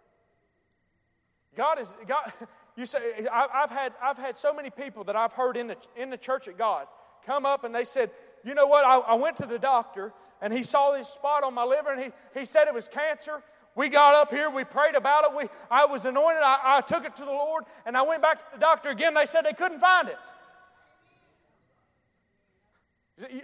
God 1.55 1.79
is 1.79 1.93
God. 2.07 2.31
You 2.77 2.85
say 2.85 3.27
I've 3.29 3.69
had 3.69 3.91
I've 4.01 4.17
had 4.17 4.37
so 4.37 4.53
many 4.53 4.69
people 4.69 5.03
that 5.03 5.15
I've 5.15 5.33
heard 5.33 5.57
in 5.57 5.67
the 5.67 5.75
in 5.97 6.09
the 6.09 6.17
church 6.17 6.47
at 6.47 6.57
God 6.57 6.87
come 7.25 7.45
up 7.45 7.65
and 7.65 7.75
they 7.75 7.83
said, 7.83 8.11
you 8.45 8.53
know 8.55 8.65
what? 8.65 8.85
I, 8.85 8.97
I 8.99 9.15
went 9.15 9.35
to 9.37 9.45
the 9.45 9.59
doctor 9.59 10.13
and 10.41 10.53
he 10.53 10.63
saw 10.63 10.93
this 10.93 11.09
spot 11.09 11.43
on 11.43 11.53
my 11.53 11.65
liver 11.65 11.91
and 11.91 12.01
he 12.01 12.11
he 12.39 12.45
said 12.45 12.69
it 12.69 12.73
was 12.73 12.87
cancer. 12.87 13.43
We 13.75 13.89
got 13.89 14.15
up 14.15 14.31
here, 14.31 14.49
we 14.49 14.63
prayed 14.63 14.95
about 14.95 15.25
it. 15.25 15.35
We 15.35 15.49
I 15.69 15.83
was 15.85 16.05
anointed. 16.05 16.41
I, 16.41 16.77
I 16.77 16.81
took 16.81 17.03
it 17.03 17.13
to 17.17 17.25
the 17.25 17.31
Lord 17.31 17.65
and 17.85 17.97
I 17.97 18.03
went 18.03 18.21
back 18.21 18.39
to 18.39 18.45
the 18.53 18.59
doctor 18.59 18.87
again. 18.87 19.13
They 19.13 19.25
said 19.25 19.43
they 19.43 19.51
couldn't 19.51 19.79
find 19.79 20.07
it. 20.07 20.17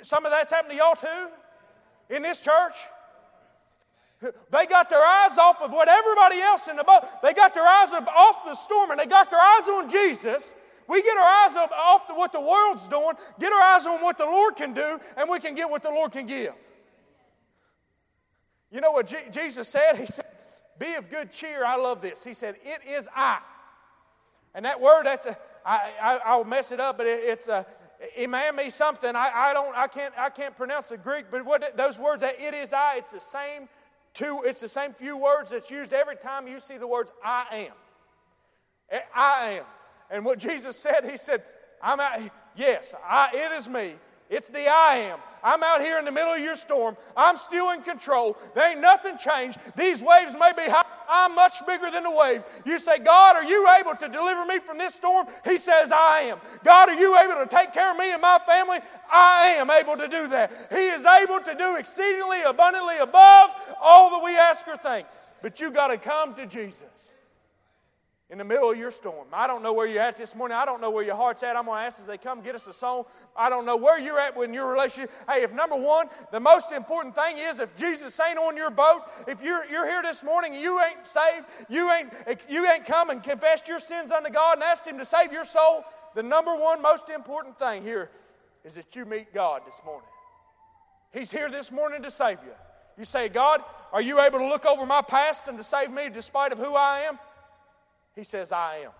Some 0.03 0.25
of 0.25 0.31
that's 0.31 0.51
happened 0.51 0.71
to 0.71 0.77
y'all 0.77 0.95
too 0.95 1.27
in 2.09 2.21
this 2.21 2.39
church. 2.39 2.77
They 4.21 4.65
got 4.65 4.89
their 4.89 5.03
eyes 5.03 5.37
off 5.37 5.61
of 5.61 5.71
what 5.71 5.87
everybody 5.87 6.39
else 6.39 6.67
in 6.67 6.75
the 6.75 6.83
boat, 6.83 7.03
they 7.21 7.33
got 7.33 7.53
their 7.53 7.67
eyes 7.67 7.93
off 7.93 8.45
the 8.45 8.55
storm 8.55 8.91
and 8.91 8.99
they 8.99 9.05
got 9.05 9.29
their 9.29 9.39
eyes 9.39 9.67
on 9.67 9.89
Jesus. 9.89 10.55
We 10.87 11.03
get 11.03 11.17
our 11.17 11.45
eyes 11.45 11.55
off 11.55 12.05
what 12.15 12.31
the 12.31 12.41
world's 12.41 12.87
doing, 12.87 13.13
get 13.39 13.51
our 13.51 13.61
eyes 13.61 13.85
on 13.85 14.01
what 14.01 14.17
the 14.17 14.25
Lord 14.25 14.55
can 14.55 14.73
do, 14.73 14.99
and 15.17 15.29
we 15.29 15.39
can 15.39 15.53
get 15.53 15.69
what 15.69 15.83
the 15.83 15.89
Lord 15.89 16.13
can 16.13 16.25
give. 16.25 16.53
You 18.71 18.81
know 18.81 18.91
what 18.91 19.07
G- 19.07 19.17
Jesus 19.31 19.67
said? 19.67 19.97
He 19.97 20.05
said, 20.05 20.25
Be 20.79 20.93
of 20.95 21.09
good 21.09 21.31
cheer. 21.31 21.65
I 21.65 21.75
love 21.75 22.01
this. 22.01 22.23
He 22.23 22.33
said, 22.33 22.55
It 22.63 22.87
is 22.89 23.07
I. 23.15 23.39
And 24.55 24.65
that 24.65 24.79
word, 24.79 25.05
that's 25.05 25.25
a, 25.25 25.37
I, 25.65 25.91
I, 26.01 26.19
I'll 26.25 26.43
mess 26.43 26.71
it 26.71 26.79
up, 26.79 26.97
but 26.97 27.05
it, 27.05 27.19
it's 27.23 27.47
a, 27.47 27.65
Imam 28.17 28.55
me 28.55 28.69
something. 28.69 29.15
I, 29.15 29.31
I 29.33 29.53
don't, 29.53 29.75
I 29.75 29.87
can't, 29.87 30.13
I 30.17 30.29
can't 30.29 30.55
pronounce 30.55 30.89
the 30.89 30.97
Greek, 30.97 31.25
but 31.31 31.45
what 31.45 31.75
those 31.75 31.97
words 31.97 32.21
that 32.21 32.39
it 32.39 32.53
is 32.53 32.73
I, 32.73 32.95
it's 32.97 33.11
the 33.11 33.19
same 33.19 33.67
Two, 34.17 34.41
it's 34.43 34.61
the 34.61 34.67
same 34.67 34.93
few 34.93 35.15
words 35.15 35.51
that's 35.51 35.69
used 35.69 35.93
every 35.93 36.15
time 36.15 36.47
you 36.47 36.59
see 36.59 36.79
the 36.79 36.87
words 36.87 37.11
I 37.23 37.67
am. 37.67 37.73
Eh, 38.89 38.99
I 39.13 39.59
am. 39.59 39.65
And 40.09 40.25
what 40.25 40.39
Jesus 40.39 40.75
said, 40.75 41.05
He 41.07 41.17
said, 41.17 41.43
I'm 41.83 41.99
out, 41.99 42.19
yes, 42.55 42.95
I, 43.07 43.29
it 43.31 43.51
is 43.51 43.69
me. 43.69 43.93
It's 44.29 44.49
the 44.49 44.67
I 44.67 44.95
am. 45.11 45.19
I'm 45.43 45.63
out 45.63 45.79
here 45.79 45.97
in 45.99 46.05
the 46.05 46.11
middle 46.11 46.33
of 46.33 46.41
your 46.41 46.55
storm. 46.55 46.97
I'm 47.15 47.37
still 47.37 47.69
in 47.71 47.81
control. 47.81 48.37
There 48.53 48.69
ain't 48.69 48.81
nothing 48.81 49.17
changed. 49.17 49.59
These 49.75 50.01
waves 50.01 50.35
may 50.37 50.51
be 50.51 50.69
high. 50.69 50.83
I'm 51.07 51.35
much 51.35 51.65
bigger 51.65 51.89
than 51.89 52.03
the 52.03 52.11
wave. 52.11 52.43
You 52.65 52.77
say, 52.79 52.99
God, 52.99 53.37
are 53.37 53.43
you 53.43 53.65
able 53.79 53.95
to 53.95 54.09
deliver 54.09 54.45
me 54.45 54.59
from 54.59 54.77
this 54.77 54.95
storm? 54.95 55.27
He 55.45 55.57
says, 55.57 55.91
I 55.93 56.21
am. 56.23 56.39
God, 56.63 56.89
are 56.89 56.95
you 56.99 57.17
able 57.17 57.35
to 57.35 57.47
take 57.47 57.73
care 57.73 57.91
of 57.91 57.97
me 57.97 58.11
and 58.11 58.21
my 58.21 58.39
family? 58.45 58.79
I 59.09 59.55
am 59.57 59.69
able 59.69 59.95
to 59.95 60.07
do 60.09 60.27
that. 60.27 60.51
He 60.69 60.87
is 60.87 61.05
able 61.05 61.39
to 61.39 61.55
do 61.55 61.77
exceedingly 61.77 62.41
abundantly 62.41 62.97
above 62.97 63.51
all 63.81 64.11
that 64.11 64.23
we 64.23 64.35
ask 64.35 64.67
or 64.67 64.75
think. 64.75 65.07
But 65.41 65.61
you 65.61 65.71
got 65.71 65.87
to 65.87 65.97
come 65.97 66.35
to 66.35 66.45
Jesus 66.45 67.13
in 68.29 68.37
the 68.37 68.43
middle 68.43 68.69
of 68.69 68.77
your 68.77 68.91
storm. 68.91 69.27
I 69.31 69.47
don't 69.47 69.63
know 69.63 69.71
where 69.71 69.87
you're 69.87 70.01
at 70.01 70.17
this 70.17 70.35
morning. 70.35 70.57
I 70.57 70.65
don't 70.65 70.81
know 70.81 70.91
where 70.91 71.03
your 71.03 71.15
heart's 71.15 71.43
at. 71.43 71.55
I'm 71.55 71.65
going 71.65 71.79
to 71.79 71.85
ask 71.85 71.99
as 72.01 72.07
they 72.07 72.17
come 72.17 72.41
get 72.41 72.55
us 72.55 72.67
a 72.67 72.73
song. 72.73 73.05
I 73.37 73.49
don't 73.49 73.65
know 73.65 73.77
where 73.77 73.97
you're 73.97 74.19
at 74.19 74.35
in 74.35 74.53
your 74.53 74.67
relationship. 74.67 75.11
Hey, 75.29 75.43
if 75.43 75.53
number 75.53 75.77
one, 75.77 76.07
the 76.33 76.39
most 76.41 76.73
important 76.73 77.15
thing 77.15 77.37
is 77.37 77.59
if 77.61 77.73
Jesus 77.77 78.19
ain't 78.19 78.37
on 78.37 78.57
your 78.57 78.69
boat, 78.69 79.03
if 79.27 79.41
you're, 79.41 79.65
you're 79.69 79.87
here 79.87 80.01
this 80.01 80.25
morning 80.25 80.53
and 80.53 80.61
you 80.61 80.77
ain't 80.81 81.07
saved, 81.07 81.45
you 81.69 81.89
ain't, 81.89 82.09
you 82.49 82.69
ain't 82.69 82.85
come 82.85 83.09
and 83.11 83.23
confessed 83.23 83.69
your 83.69 83.79
sins 83.79 84.11
unto 84.11 84.29
God 84.29 84.55
and 84.55 84.63
asked 84.63 84.85
Him 84.85 84.97
to 84.97 85.05
save 85.05 85.31
your 85.31 85.45
soul, 85.45 85.85
the 86.13 86.23
number 86.23 86.53
one 86.53 86.81
most 86.81 87.09
important 87.09 87.57
thing 87.57 87.81
here 87.81 88.09
is 88.65 88.75
that 88.75 88.93
you 88.93 89.05
meet 89.05 89.33
God 89.33 89.61
this 89.65 89.79
morning. 89.85 90.09
He's 91.13 91.31
here 91.31 91.49
this 91.49 91.71
morning 91.71 92.01
to 92.03 92.11
save 92.11 92.39
you. 92.43 92.51
You 92.97 93.05
say, 93.05 93.29
God, 93.29 93.61
are 93.93 94.01
you 94.01 94.19
able 94.19 94.39
to 94.39 94.47
look 94.47 94.65
over 94.65 94.85
my 94.85 95.01
past 95.01 95.47
and 95.47 95.57
to 95.57 95.63
save 95.63 95.91
me 95.91 96.09
despite 96.09 96.51
of 96.51 96.57
who 96.57 96.73
I 96.73 97.01
am? 97.01 97.19
He 98.17 98.23
says, 98.23 98.51
I 98.51 98.77
am. 98.77 98.91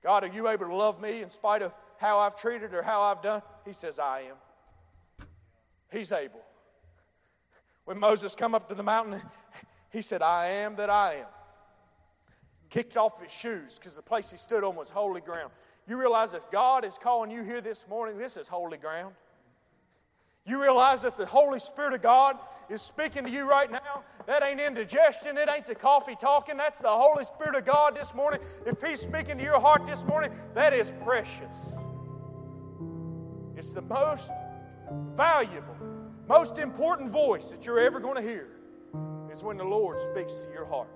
God, 0.00 0.22
are 0.22 0.28
you 0.28 0.46
able 0.46 0.66
to 0.66 0.74
love 0.74 1.00
me 1.02 1.20
in 1.20 1.28
spite 1.28 1.62
of 1.62 1.74
how 1.98 2.20
I've 2.20 2.36
treated 2.36 2.72
or 2.72 2.80
how 2.80 3.02
I've 3.02 3.22
done? 3.22 3.42
He 3.64 3.72
says, 3.72 3.98
I 3.98 4.20
am. 4.20 5.26
He's 5.90 6.12
able. 6.12 6.44
When 7.86 7.98
Moses 7.98 8.36
come 8.36 8.54
up 8.54 8.68
to 8.68 8.76
the 8.76 8.84
mountain, 8.84 9.20
he 9.90 10.00
said, 10.00 10.22
I 10.22 10.46
am 10.46 10.76
that 10.76 10.90
I 10.90 11.14
am. 11.14 11.26
Kicked 12.70 12.96
off 12.96 13.20
his 13.20 13.32
shoes 13.32 13.80
because 13.80 13.96
the 13.96 14.02
place 14.02 14.30
he 14.30 14.36
stood 14.36 14.62
on 14.62 14.76
was 14.76 14.90
holy 14.90 15.20
ground. 15.20 15.50
You 15.88 15.98
realize 15.98 16.34
if 16.34 16.48
God 16.52 16.84
is 16.84 16.98
calling 16.98 17.32
you 17.32 17.42
here 17.42 17.60
this 17.60 17.88
morning, 17.88 18.16
this 18.16 18.36
is 18.36 18.46
holy 18.46 18.78
ground. 18.78 19.12
You 20.46 20.62
realize 20.62 21.02
that 21.02 21.16
the 21.16 21.26
Holy 21.26 21.58
Spirit 21.58 21.94
of 21.94 22.02
God 22.02 22.36
is 22.70 22.80
speaking 22.80 23.24
to 23.24 23.30
you 23.30 23.48
right 23.48 23.70
now. 23.70 24.02
That 24.26 24.42
ain't 24.42 24.60
indigestion. 24.60 25.36
It 25.36 25.48
ain't 25.48 25.66
the 25.66 25.74
coffee 25.74 26.16
talking. 26.18 26.56
That's 26.56 26.80
the 26.80 26.88
Holy 26.88 27.24
Spirit 27.24 27.56
of 27.56 27.64
God 27.64 27.96
this 27.96 28.14
morning. 28.14 28.40
If 28.64 28.80
He's 28.80 29.00
speaking 29.00 29.38
to 29.38 29.44
your 29.44 29.60
heart 29.60 29.86
this 29.86 30.04
morning, 30.04 30.30
that 30.54 30.72
is 30.72 30.92
precious. 31.02 31.72
It's 33.56 33.72
the 33.72 33.82
most 33.82 34.30
valuable, 35.16 35.76
most 36.28 36.58
important 36.58 37.10
voice 37.10 37.50
that 37.50 37.66
you're 37.66 37.80
ever 37.80 38.00
going 38.00 38.16
to 38.16 38.22
hear 38.22 38.48
is 39.32 39.42
when 39.42 39.56
the 39.56 39.64
Lord 39.64 39.98
speaks 39.98 40.32
to 40.34 40.52
your 40.52 40.66
heart. 40.66 40.90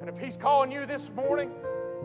And 0.00 0.08
if 0.08 0.18
He's 0.18 0.36
calling 0.36 0.72
you 0.72 0.86
this 0.86 1.10
morning, 1.10 1.50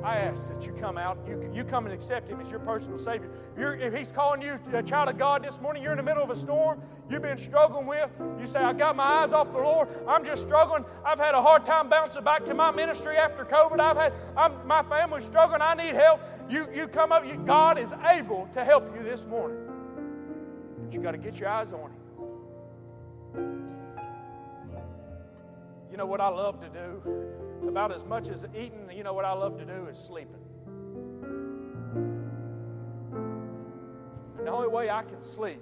I 0.04 0.18
ask 0.18 0.50
that 0.50 0.66
you 0.66 0.74
come 0.74 0.98
out, 0.98 1.18
you, 1.28 1.50
you 1.54 1.64
come 1.64 1.86
and 1.86 1.94
accept 1.94 2.30
Him 2.30 2.40
as 2.40 2.52
your 2.52 2.60
personal 2.60 2.98
Savior. 2.98 3.30
You're, 3.58 3.76
if 3.76 3.94
He's 3.94 4.12
calling 4.12 4.42
you 4.42 4.60
a 4.74 4.84
child 4.84 5.10
of 5.10 5.18
God 5.18 5.44
this 5.44 5.60
morning, 5.62 5.82
you're 5.82 5.94
in 5.94 5.98
the 5.98 6.04
middle 6.04 6.24
of 6.24 6.30
a 6.30 6.36
storm 6.36 6.82
you've 7.10 7.22
been 7.22 7.38
struggling 7.38 7.86
with. 7.86 8.10
You 8.40 8.46
say, 8.46 8.60
I 8.60 8.74
got 8.74 8.96
my 8.96 9.04
eyes 9.04 9.34
off 9.34 9.52
the 9.52 9.60
Lord. 9.60 9.88
I'm 10.08 10.24
just 10.24 10.42
struggling. 10.42 10.86
I've 11.04 11.20
had 11.20 11.36
a 11.36 11.42
hard 11.42 11.66
time 11.66 11.90
bouncing 11.90 12.24
back 12.24 12.46
to 12.46 12.54
my 12.54 12.72
ministry 12.72 13.18
after 13.18 13.46
COVID. 13.46 13.80
I've 13.80 13.98
had, 13.98 14.14
I'm, 14.38 14.54
my 14.68 14.84
family's 14.84 15.26
struggling. 15.26 15.62
I 15.62 15.76
need 15.76 15.96
help. 15.96 16.22
You, 16.50 16.68
you 16.74 16.88
come 16.88 17.12
up, 17.12 17.26
you, 17.26 17.36
God 17.46 17.78
is 17.78 17.94
able 18.06 18.48
to 18.54 18.64
help 18.64 18.96
you 18.96 19.04
this 19.04 19.26
morning. 19.26 19.58
But 20.84 20.94
you 20.94 21.02
got 21.02 21.12
to 21.12 21.18
get 21.18 21.40
your 21.40 21.50
eyes 21.50 21.72
on 21.72 21.92
Him. 21.92 22.05
You 25.96 26.00
know 26.00 26.08
what 26.08 26.20
I 26.20 26.28
love 26.28 26.60
to 26.60 26.68
do? 26.68 27.70
About 27.70 27.94
as 27.94 28.04
much 28.04 28.28
as 28.28 28.46
eating, 28.54 28.90
you 28.94 29.02
know 29.02 29.14
what 29.14 29.24
I 29.24 29.32
love 29.32 29.58
to 29.60 29.64
do 29.64 29.88
is 29.90 29.98
sleeping. 29.98 30.42
And 34.38 34.46
the 34.46 34.52
only 34.52 34.68
way 34.68 34.90
I 34.90 35.04
can 35.04 35.22
sleep 35.22 35.62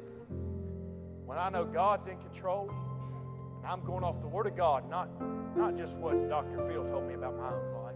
when 1.27 1.37
I 1.37 1.49
know 1.49 1.65
God's 1.65 2.07
in 2.07 2.17
control, 2.17 2.67
and 3.57 3.71
I'm 3.71 3.85
going 3.85 4.03
off 4.03 4.21
the 4.21 4.27
Word 4.27 4.47
of 4.47 4.57
God, 4.57 4.89
not, 4.89 5.07
not 5.55 5.77
just 5.77 5.99
what 5.99 6.27
Dr. 6.27 6.67
Phil 6.67 6.83
told 6.85 7.07
me 7.07 7.13
about 7.13 7.37
my 7.37 7.49
own 7.53 7.83
life. 7.83 7.93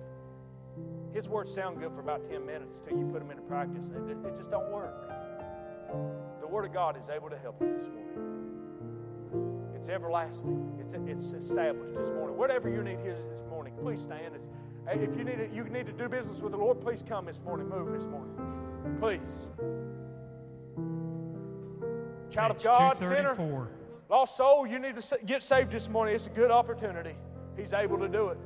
His 1.15 1.27
words 1.27 1.51
sound 1.51 1.79
good 1.79 1.91
for 1.91 2.01
about 2.01 2.29
10 2.29 2.45
minutes 2.45 2.77
until 2.77 2.99
you 2.99 3.05
put 3.07 3.17
them 3.17 3.31
into 3.31 3.41
practice. 3.41 3.89
It, 3.89 4.11
it 4.11 4.37
just 4.37 4.51
don't 4.51 4.71
work. 4.71 4.93
The 6.39 6.47
Word 6.47 6.65
of 6.65 6.71
God 6.71 6.99
is 6.99 7.09
able 7.09 7.31
to 7.31 7.37
help 7.39 7.59
you 7.59 7.73
this 7.73 7.87
morning. 7.87 8.26
It's 9.77 9.89
everlasting. 9.89 10.75
It's, 10.79 10.95
it's 10.95 11.33
established 11.33 11.93
this 11.95 12.09
morning. 12.09 12.35
Whatever 12.35 12.67
your 12.67 12.81
need 12.81 12.97
is 13.05 13.29
this 13.29 13.43
morning, 13.47 13.75
please 13.79 14.01
stand. 14.01 14.33
It's, 14.33 14.49
if 14.87 15.15
you 15.15 15.23
need, 15.23 15.37
to, 15.37 15.49
you 15.53 15.63
need 15.65 15.85
to 15.85 15.91
do 15.91 16.09
business 16.09 16.41
with 16.41 16.53
the 16.53 16.57
Lord, 16.57 16.81
please 16.81 17.03
come 17.07 17.27
this 17.27 17.43
morning. 17.45 17.69
Move 17.69 17.93
this 17.93 18.07
morning. 18.07 18.33
Please. 18.99 19.45
Child 22.31 22.51
of 22.55 22.63
God, 22.63 22.97
sinner, 22.97 23.69
lost 24.09 24.35
soul, 24.35 24.65
you 24.65 24.79
need 24.79 24.99
to 24.99 25.19
get 25.27 25.43
saved 25.43 25.71
this 25.71 25.89
morning. 25.89 26.15
It's 26.15 26.25
a 26.25 26.31
good 26.31 26.49
opportunity. 26.49 27.13
He's 27.55 27.73
able 27.73 27.99
to 27.99 28.07
do 28.07 28.29
it. 28.29 28.37